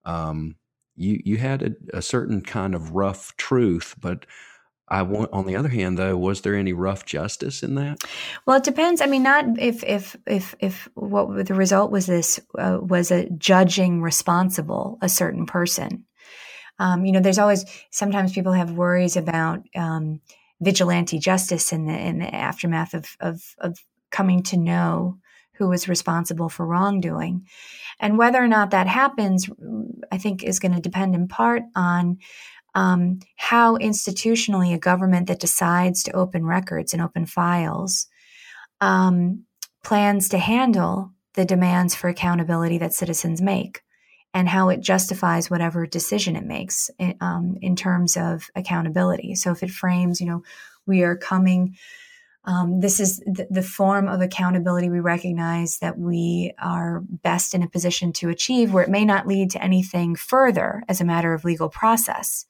um, 0.04 0.56
you 0.96 1.20
you 1.24 1.36
had 1.36 1.62
a, 1.62 1.98
a, 1.98 2.02
certain 2.02 2.40
kind 2.40 2.74
of 2.74 2.92
rough 2.92 3.36
truth, 3.36 3.94
but 4.00 4.26
I 4.91 5.03
want, 5.03 5.32
on 5.32 5.47
the 5.47 5.55
other 5.55 5.68
hand, 5.68 5.97
though, 5.99 6.16
was 6.16 6.41
there 6.41 6.57
any 6.57 6.72
rough 6.72 7.05
justice 7.05 7.62
in 7.62 7.76
that? 7.76 8.03
Well, 8.45 8.57
it 8.57 8.64
depends. 8.64 9.01
I 9.01 9.07
mean, 9.07 9.22
not 9.22 9.45
if 9.59 9.84
if 9.84 10.16
if 10.26 10.55
if 10.59 10.88
what 10.95 11.47
the 11.47 11.55
result 11.55 11.93
was 11.93 12.07
this 12.07 12.41
uh, 12.59 12.78
was 12.80 13.11
a 13.12 13.30
judging 13.30 14.03
responsible 14.03 14.99
a 15.01 15.09
certain 15.09 15.47
person. 15.47 16.05
Um, 16.80 17.05
you 17.05 17.12
know, 17.12 17.20
there's 17.20 17.38
always 17.38 17.64
sometimes 17.91 18.32
people 18.32 18.53
have 18.53 18.72
worries 18.72 19.16
about 19.16 19.61
um, 19.76 20.20
vigilante 20.61 21.18
justice 21.18 21.72
in 21.72 21.86
the 21.86 21.97
in 21.97 22.18
the 22.18 22.34
aftermath 22.34 22.95
of, 22.95 23.16
of 23.20 23.55
of 23.59 23.78
coming 24.11 24.43
to 24.45 24.57
know 24.57 25.18
who 25.53 25.68
was 25.68 25.88
responsible 25.88 26.49
for 26.49 26.66
wrongdoing, 26.66 27.47
and 28.01 28.18
whether 28.18 28.43
or 28.43 28.49
not 28.49 28.70
that 28.70 28.88
happens, 28.88 29.49
I 30.11 30.18
think, 30.18 30.43
is 30.43 30.59
going 30.59 30.74
to 30.74 30.80
depend 30.80 31.14
in 31.14 31.28
part 31.28 31.62
on 31.76 32.18
um, 32.75 33.21
how 33.37 33.77
institutionally 33.79 34.73
a 34.75 34.79
government 34.79 35.27
that 35.29 35.41
decides 35.41 36.03
to 36.05 36.12
open 36.12 36.47
records 36.47 36.93
and 36.93 37.03
open 37.03 37.27
files 37.27 38.07
um, 38.81 39.45
plans 39.83 40.29
to 40.29 40.39
handle 40.39 41.12
the 41.35 41.45
demands 41.45 41.95
for 41.95 42.09
accountability 42.09 42.79
that 42.79 42.93
citizens 42.93 43.41
make 43.41 43.83
and 44.33 44.49
how 44.49 44.68
it 44.68 44.81
justifies 44.81 45.51
whatever 45.51 45.87
decision 45.87 46.37
it 46.37 46.45
makes 46.45 46.91
in, 46.99 47.16
um, 47.21 47.57
in 47.61 47.75
terms 47.75 48.16
of 48.16 48.49
accountability. 48.55 49.35
So 49.35 49.51
if 49.51 49.62
it 49.62 49.71
frames, 49.71 50.21
you 50.21 50.27
know, 50.27 50.43
we 50.87 51.03
are 51.03 51.16
coming. 51.16 51.77
Um, 52.45 52.81
this 52.81 53.01
is 53.01 53.18
the, 53.18 53.47
the, 53.51 53.62
form 53.62 54.09
of 54.09 54.23
accountability 54.23 54.89
we 54.89 55.01
recognize 55.01 55.79
that 55.81 55.99
we 55.99 56.55
are 56.59 57.03
best 57.07 57.55
in 57.55 57.62
a 57.62 57.68
position 57.68 58.14
to 58.14 58.31
achieve, 58.31 58.73
where 58.73 58.83
it 58.83 58.89
may 58.89 59.05
not 59.05 59.27
lead 59.27 59.51
to 59.51 59.62
anything 59.62 60.16
further 60.16 60.83
as 60.89 61.03
a 61.03 61.05
matter 61.05 61.35
of 61.35 61.45
legal 61.45 61.68
process 61.68 62.47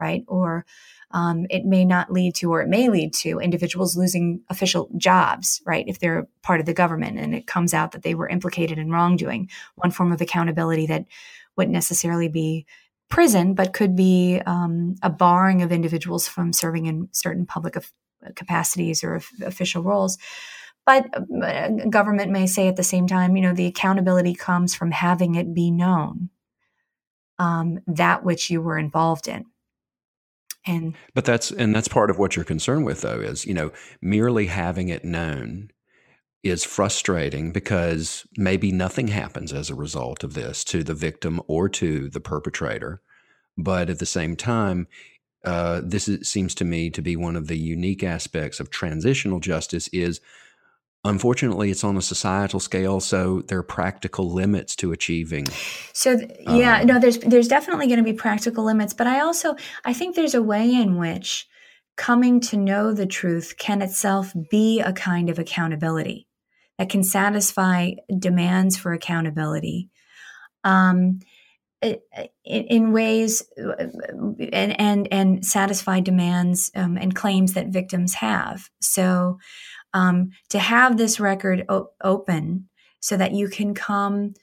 right? 0.00 0.24
Or 0.26 0.64
um, 1.12 1.46
it 1.50 1.64
may 1.64 1.84
not 1.84 2.12
lead 2.12 2.34
to, 2.36 2.52
or 2.52 2.62
it 2.62 2.68
may 2.68 2.88
lead 2.88 3.12
to 3.14 3.40
individuals 3.40 3.96
losing 3.96 4.42
official 4.48 4.88
jobs, 4.96 5.60
right? 5.66 5.84
If 5.88 5.98
they're 5.98 6.28
part 6.42 6.60
of 6.60 6.66
the 6.66 6.74
government 6.74 7.18
and 7.18 7.34
it 7.34 7.46
comes 7.46 7.74
out 7.74 7.92
that 7.92 8.02
they 8.02 8.14
were 8.14 8.28
implicated 8.28 8.78
in 8.78 8.90
wrongdoing. 8.90 9.50
One 9.74 9.90
form 9.90 10.12
of 10.12 10.20
accountability 10.20 10.86
that 10.86 11.06
wouldn't 11.56 11.74
necessarily 11.74 12.28
be 12.28 12.66
prison, 13.08 13.54
but 13.54 13.72
could 13.72 13.96
be 13.96 14.40
um, 14.46 14.94
a 15.02 15.10
barring 15.10 15.62
of 15.62 15.72
individuals 15.72 16.28
from 16.28 16.52
serving 16.52 16.86
in 16.86 17.08
certain 17.12 17.44
public 17.44 17.76
of, 17.76 17.92
capacities 18.34 19.02
or 19.02 19.20
official 19.42 19.82
roles. 19.82 20.18
But 20.84 21.06
uh, 21.42 21.68
government 21.88 22.30
may 22.30 22.46
say 22.46 22.68
at 22.68 22.76
the 22.76 22.82
same 22.82 23.06
time, 23.06 23.34
you 23.34 23.42
know, 23.42 23.54
the 23.54 23.66
accountability 23.66 24.34
comes 24.34 24.74
from 24.74 24.90
having 24.90 25.36
it 25.36 25.54
be 25.54 25.70
known 25.70 26.28
um, 27.38 27.80
that 27.86 28.22
which 28.22 28.50
you 28.50 28.60
were 28.60 28.78
involved 28.78 29.26
in 29.26 29.46
and 30.66 30.94
but 31.14 31.24
that's 31.24 31.50
and 31.50 31.74
that's 31.74 31.88
part 31.88 32.10
of 32.10 32.18
what 32.18 32.36
you're 32.36 32.44
concerned 32.44 32.84
with 32.84 33.00
though 33.00 33.20
is 33.20 33.46
you 33.46 33.54
know 33.54 33.72
merely 34.02 34.46
having 34.46 34.88
it 34.88 35.04
known 35.04 35.70
is 36.42 36.64
frustrating 36.64 37.52
because 37.52 38.26
maybe 38.36 38.72
nothing 38.72 39.08
happens 39.08 39.52
as 39.52 39.68
a 39.68 39.74
result 39.74 40.24
of 40.24 40.34
this 40.34 40.64
to 40.64 40.82
the 40.82 40.94
victim 40.94 41.40
or 41.46 41.68
to 41.68 42.08
the 42.08 42.20
perpetrator. 42.20 43.02
But 43.58 43.90
at 43.90 43.98
the 43.98 44.06
same 44.06 44.36
time 44.36 44.86
uh, 45.44 45.80
this 45.82 46.08
is, 46.08 46.28
seems 46.28 46.54
to 46.54 46.64
me 46.64 46.90
to 46.90 47.02
be 47.02 47.16
one 47.16 47.36
of 47.36 47.46
the 47.46 47.58
unique 47.58 48.02
aspects 48.02 48.60
of 48.60 48.70
transitional 48.70 49.40
justice 49.40 49.88
is 49.88 50.20
Unfortunately, 51.02 51.70
it's 51.70 51.82
on 51.82 51.96
a 51.96 52.02
societal 52.02 52.60
scale, 52.60 53.00
so 53.00 53.40
there 53.48 53.58
are 53.58 53.62
practical 53.62 54.30
limits 54.30 54.76
to 54.76 54.92
achieving. 54.92 55.46
So 55.94 56.18
yeah, 56.40 56.80
um, 56.80 56.86
no, 56.86 56.98
there's 56.98 57.18
there's 57.18 57.48
definitely 57.48 57.86
going 57.86 57.98
to 57.98 58.04
be 58.04 58.12
practical 58.12 58.64
limits, 58.64 58.92
but 58.92 59.06
I 59.06 59.20
also 59.20 59.56
I 59.84 59.94
think 59.94 60.14
there's 60.14 60.34
a 60.34 60.42
way 60.42 60.74
in 60.74 60.98
which 60.98 61.48
coming 61.96 62.40
to 62.40 62.58
know 62.58 62.92
the 62.92 63.06
truth 63.06 63.54
can 63.58 63.80
itself 63.80 64.34
be 64.50 64.80
a 64.80 64.92
kind 64.92 65.30
of 65.30 65.38
accountability 65.38 66.28
that 66.78 66.90
can 66.90 67.02
satisfy 67.02 67.92
demands 68.18 68.76
for 68.76 68.92
accountability. 68.92 69.88
Um, 70.64 71.20
in 72.44 72.92
ways 72.92 73.42
and 73.56 74.78
and 74.78 75.08
and 75.10 75.46
satisfy 75.46 76.00
demands 76.00 76.70
um, 76.74 76.98
and 76.98 77.14
claims 77.14 77.54
that 77.54 77.68
victims 77.68 78.14
have. 78.16 78.68
So 78.80 79.38
um, 79.94 80.30
to 80.50 80.58
have 80.58 80.96
this 80.96 81.20
record 81.20 81.64
o- 81.68 81.90
open 82.02 82.68
so 83.00 83.16
that 83.16 83.32
you 83.32 83.48
can 83.48 83.74
come 83.74 84.34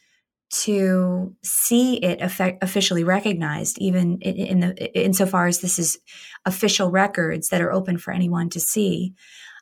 to 0.50 1.36
see 1.43 1.98
it 1.98 2.22
effect- 2.22 2.64
officially 2.64 3.04
recognized, 3.04 3.78
even 3.80 4.18
in, 4.22 4.36
in 4.36 4.60
the 4.62 5.00
insofar 5.00 5.48
as 5.48 5.60
this 5.60 5.78
is 5.78 6.00
official 6.45 6.89
records 6.89 7.50
that 7.50 7.62
are 7.62 7.72
open 7.72 7.98
for 7.98 8.14
anyone 8.14 8.50
to 8.50 8.60
see, 8.60 9.14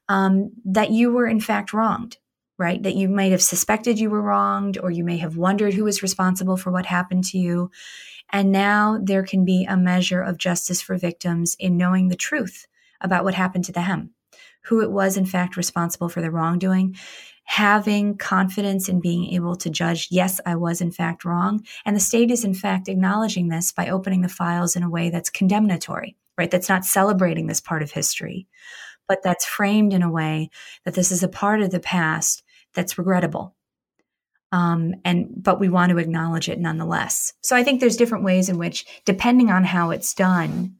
um, 0.09 0.51
that 0.63 0.91
you 0.91 1.11
were 1.11 1.27
in 1.27 1.39
fact 1.39 1.73
wronged, 1.73 2.17
right? 2.59 2.81
That 2.83 2.95
you 2.95 3.09
might 3.09 3.31
have 3.31 3.41
suspected 3.41 3.99
you 3.99 4.11
were 4.11 4.21
wronged, 4.21 4.77
or 4.77 4.91
you 4.91 5.03
may 5.03 5.17
have 5.17 5.37
wondered 5.37 5.73
who 5.73 5.83
was 5.83 6.03
responsible 6.03 6.57
for 6.57 6.71
what 6.71 6.85
happened 6.85 7.23
to 7.25 7.39
you. 7.39 7.71
And 8.31 8.51
now 8.51 8.99
there 9.01 9.23
can 9.23 9.43
be 9.43 9.65
a 9.65 9.77
measure 9.77 10.21
of 10.21 10.37
justice 10.37 10.81
for 10.81 10.97
victims 10.97 11.55
in 11.59 11.77
knowing 11.77 12.09
the 12.09 12.15
truth 12.15 12.67
about 13.01 13.23
what 13.23 13.33
happened 13.33 13.65
to 13.65 13.71
them 13.71 14.14
who 14.65 14.81
it 14.81 14.91
was 14.91 15.17
in 15.17 15.25
fact 15.25 15.57
responsible 15.57 16.09
for 16.09 16.21
the 16.21 16.31
wrongdoing, 16.31 16.95
having 17.43 18.17
confidence 18.17 18.89
in 18.89 18.99
being 18.99 19.33
able 19.33 19.55
to 19.55 19.69
judge, 19.69 20.07
yes, 20.09 20.41
I 20.45 20.55
was 20.55 20.81
in 20.81 20.91
fact 20.91 21.23
wrong. 21.23 21.63
And 21.85 21.95
the 21.95 21.99
state 22.01 22.31
is 22.31 22.43
in 22.43 22.55
fact 22.55 22.89
acknowledging 22.89 23.47
this 23.47 23.71
by 23.71 23.89
opening 23.89 24.21
the 24.21 24.29
files 24.29 24.75
in 24.75 24.83
a 24.83 24.89
way 24.89 25.09
that's 25.09 25.29
condemnatory, 25.29 26.17
right? 26.37 26.49
That's 26.49 26.69
not 26.69 26.85
celebrating 26.85 27.47
this 27.47 27.61
part 27.61 27.83
of 27.83 27.91
history, 27.91 28.47
but 29.07 29.21
that's 29.23 29.45
framed 29.45 29.93
in 29.93 30.01
a 30.01 30.11
way 30.11 30.49
that 30.83 30.95
this 30.95 31.11
is 31.11 31.21
a 31.21 31.27
part 31.27 31.61
of 31.61 31.69
the 31.69 31.79
past 31.79 32.43
that's 32.73 32.97
regrettable. 32.97 33.55
Um, 34.51 34.95
and 35.03 35.27
but 35.35 35.59
we 35.59 35.69
want 35.69 35.91
to 35.91 35.97
acknowledge 35.97 36.49
it 36.49 36.59
nonetheless. 36.59 37.33
So 37.41 37.55
I 37.55 37.63
think 37.63 37.79
there's 37.79 37.97
different 37.97 38.23
ways 38.23 38.47
in 38.47 38.57
which, 38.57 38.85
depending 39.05 39.49
on 39.49 39.63
how 39.63 39.91
it's 39.91 40.13
done, 40.13 40.75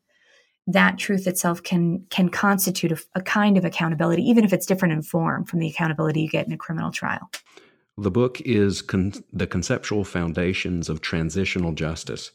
that 0.68 0.97
truth 0.97 1.28
itself 1.28 1.61
can 1.61 2.05
can 2.09 2.30
constitute 2.30 2.91
a, 2.91 2.97
a, 3.16 3.22
kind 3.22 3.57
of 3.57 3.66
accountability, 3.66 4.24
even 4.24 4.43
if 4.43 4.51
it's 4.51 4.66
different 4.66 4.93
in 4.93 5.01
form 5.01 5.45
from 5.45 5.59
the 5.59 5.68
accountability 5.68 6.22
you 6.22 6.30
get 6.30 6.47
in 6.47 6.53
a 6.53 6.57
criminal 6.57 6.91
trial. 6.91 7.30
The 7.97 8.11
book 8.11 8.41
is 8.41 8.82
con- 8.82 9.13
the 9.32 9.47
conceptual 9.47 10.03
foundations 10.03 10.89
of 10.89 11.01
transitional 11.01 11.74
justice, 11.74 12.32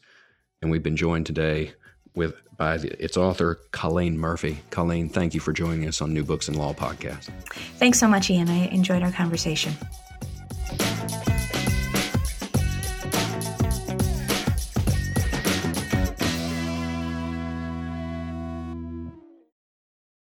and 0.61 0.71
we've 0.71 0.83
been 0.83 0.95
joined 0.95 1.25
today 1.25 1.73
with 2.15 2.35
by 2.57 2.77
the, 2.77 3.03
its 3.03 3.17
author 3.17 3.59
Colleen 3.71 4.17
Murphy. 4.17 4.59
Colleen, 4.69 5.09
thank 5.09 5.33
you 5.33 5.39
for 5.39 5.51
joining 5.51 5.87
us 5.87 6.01
on 6.01 6.13
New 6.13 6.23
Books 6.23 6.47
in 6.47 6.55
Law 6.55 6.73
podcast. 6.73 7.29
Thanks 7.77 7.99
so 7.99 8.07
much, 8.07 8.29
Ian. 8.29 8.49
I 8.49 8.67
enjoyed 8.67 9.03
our 9.03 9.11
conversation. 9.11 9.73